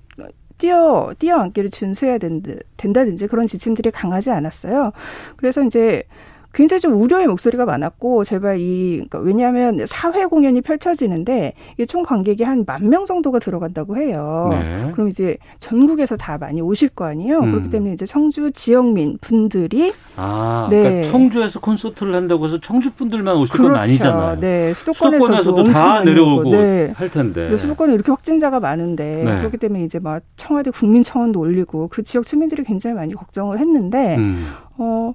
뛰어 0.58 1.12
뛰어앉기를 1.18 1.70
준수해야 1.70 2.18
된다, 2.18 2.52
된다든지 2.76 3.26
그런 3.26 3.46
지침들이 3.46 3.90
강하지 3.90 4.30
않았어요. 4.30 4.92
그래서 5.36 5.62
이제 5.64 6.04
굉장히 6.52 6.80
좀 6.80 6.94
우려의 7.00 7.26
목소리가 7.28 7.64
많았고 7.64 8.24
제발 8.24 8.58
이 8.60 8.94
그러니까 9.08 9.18
왜냐하면 9.20 9.84
사회 9.86 10.26
공연이 10.26 10.60
펼쳐지는데 10.60 11.54
이게 11.74 11.86
총 11.86 12.02
관객이 12.02 12.42
한 12.44 12.64
만 12.66 12.88
명 12.90 13.04
정도가 13.06 13.38
들어간다고 13.38 13.96
해요. 13.96 14.48
네. 14.50 14.90
그럼 14.92 15.08
이제 15.08 15.36
전국에서 15.60 16.16
다 16.16 16.38
많이 16.38 16.60
오실 16.60 16.88
거 16.90 17.04
아니에요. 17.04 17.38
음. 17.40 17.50
그렇기 17.52 17.70
때문에 17.70 17.92
이제 17.92 18.04
청주 18.04 18.50
지역민 18.52 19.18
분들이 19.20 19.92
아, 20.16 20.66
네. 20.70 20.82
그러니까 20.82 21.10
청주에서 21.10 21.60
콘서트를 21.60 22.14
한다고 22.14 22.44
해서 22.46 22.58
청주 22.60 22.92
분들만 22.92 23.36
오실 23.36 23.56
건 23.56 23.66
그렇죠. 23.66 23.80
아니잖아요. 23.80 24.40
네, 24.40 24.74
수도권에서도, 24.74 25.42
수도권에서도 25.42 25.64
다 25.72 26.02
내려오고 26.04 26.40
오고, 26.40 26.50
네. 26.50 26.92
할 26.94 27.08
텐데. 27.10 27.56
수도권에 27.56 27.94
이렇게 27.94 28.10
확진자가 28.10 28.60
많은데 28.60 29.22
네. 29.24 29.38
그렇기 29.38 29.56
때문에 29.58 29.84
이제 29.84 29.98
막 29.98 30.22
청와대 30.36 30.70
국민청원도 30.70 31.38
올리고 31.40 31.88
그 31.88 32.02
지역 32.02 32.26
주민들이 32.26 32.64
굉장히 32.64 32.96
많이 32.96 33.14
걱정을 33.14 33.58
했는데 33.58 34.16
음. 34.16 34.46
어 34.78 35.12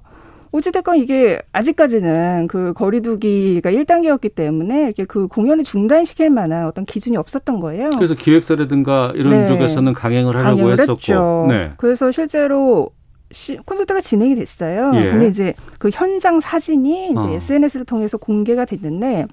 어찌됐건 0.56 0.96
이게 0.96 1.40
아직까지는 1.52 2.48
그 2.48 2.72
거리두기가 2.74 3.70
1단계였기 3.70 4.34
때문에 4.34 4.84
이렇게 4.84 5.04
그 5.04 5.28
공연을 5.28 5.64
중단시킬 5.64 6.30
만한 6.30 6.66
어떤 6.66 6.84
기준이 6.84 7.16
없었던 7.16 7.60
거예요. 7.60 7.90
그래서 7.90 8.14
기획사라든가 8.14 9.12
이런 9.14 9.32
네. 9.32 9.48
쪽에서는 9.48 9.92
강행을 9.92 10.34
하려고 10.34 10.56
강행을 10.56 10.72
했었고. 10.72 10.92
했죠. 10.92 11.46
네. 11.48 11.72
그래서 11.76 12.10
실제로 12.10 12.90
시, 13.32 13.56
콘서트가 13.56 14.00
진행이 14.00 14.34
됐어요. 14.36 14.92
예. 14.94 15.10
근데 15.10 15.28
이제 15.28 15.54
그 15.78 15.90
현장 15.92 16.40
사진이 16.40 17.10
이제 17.10 17.26
어. 17.26 17.32
SNS를 17.32 17.84
통해서 17.84 18.18
공개가 18.18 18.64
됐는데 18.64 19.26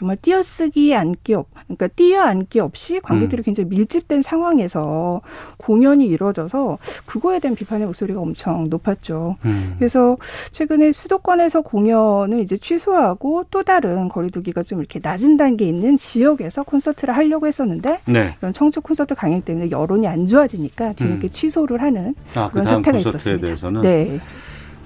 정말 0.00 0.16
띄어쓰기 0.16 0.94
앉기 0.94 1.34
없, 1.34 1.48
그러니까 1.66 1.86
띄어 1.88 2.22
앉기 2.22 2.58
없이 2.58 2.96
음. 2.96 3.00
관객들이 3.02 3.42
굉장히 3.42 3.68
밀집된 3.68 4.22
상황에서 4.22 5.20
공연이 5.58 6.06
이루어져서 6.06 6.78
그거에 7.04 7.38
대한 7.38 7.54
비판의 7.54 7.84
목소리가 7.84 8.18
엄청 8.18 8.70
높았죠. 8.70 9.36
음. 9.44 9.74
그래서 9.78 10.16
최근에 10.52 10.90
수도권에서 10.90 11.60
공연을 11.60 12.40
이제 12.40 12.56
취소하고 12.56 13.44
또 13.50 13.62
다른 13.62 14.08
거리두기가 14.08 14.62
좀 14.62 14.78
이렇게 14.78 15.00
낮은 15.02 15.36
단계에 15.36 15.68
있는 15.68 15.98
지역에서 15.98 16.62
콘서트를 16.62 17.14
하려고 17.14 17.46
했었는데 17.46 18.00
네. 18.06 18.34
이런 18.40 18.54
청주 18.54 18.80
콘서트 18.80 19.14
강행 19.14 19.42
때문에 19.42 19.70
여론이 19.70 20.06
안 20.06 20.26
좋아지니까 20.26 20.94
뒤늦게 20.94 21.26
음. 21.26 21.28
취소를 21.28 21.82
하는 21.82 22.14
아, 22.34 22.46
그 22.46 22.52
그런 22.52 22.64
사태가 22.64 22.96
있었습니다. 22.96 23.44
대해서는 23.44 23.82
네. 23.82 24.18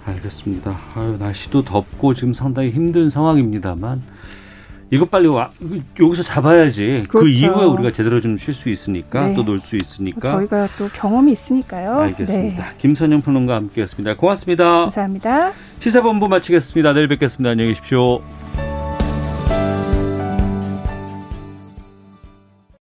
알겠습니다. 0.07 0.77
아유, 0.97 1.17
날씨도 1.21 1.63
덥고 1.63 2.15
지금 2.15 2.35
상당히 2.35 2.71
힘든 2.71 3.09
상황입니다만 3.09 4.03
이거 4.91 5.05
빨리 5.07 5.27
와 5.27 5.51
여기서 5.99 6.23
잡아야지. 6.23 7.05
그 7.09 7.19
그렇죠. 7.21 7.29
이후에 7.29 7.65
우리가 7.65 7.91
제대로 7.93 8.21
좀 8.21 8.37
쉴 8.39 8.53
수 8.55 8.69
있으니까 8.69 9.29
네. 9.29 9.35
또놀 9.35 9.59
수 9.59 9.77
있으니까. 9.77 10.33
저희가 10.33 10.69
또 10.79 10.89
경험이 10.89 11.33
있으니까요. 11.33 11.99
알겠습니다. 11.99 12.63
네. 12.63 12.69
김선영 12.79 13.23
평론가 13.23 13.55
함께했습니다. 13.57 14.17
고맙습니다. 14.17 14.65
감사합니다. 14.83 15.53
시사본부 15.81 16.29
마치겠습니다. 16.29 16.93
내일 16.93 17.09
뵙겠습니다. 17.09 17.51
안녕히 17.51 17.71
계십시오. 17.71 18.74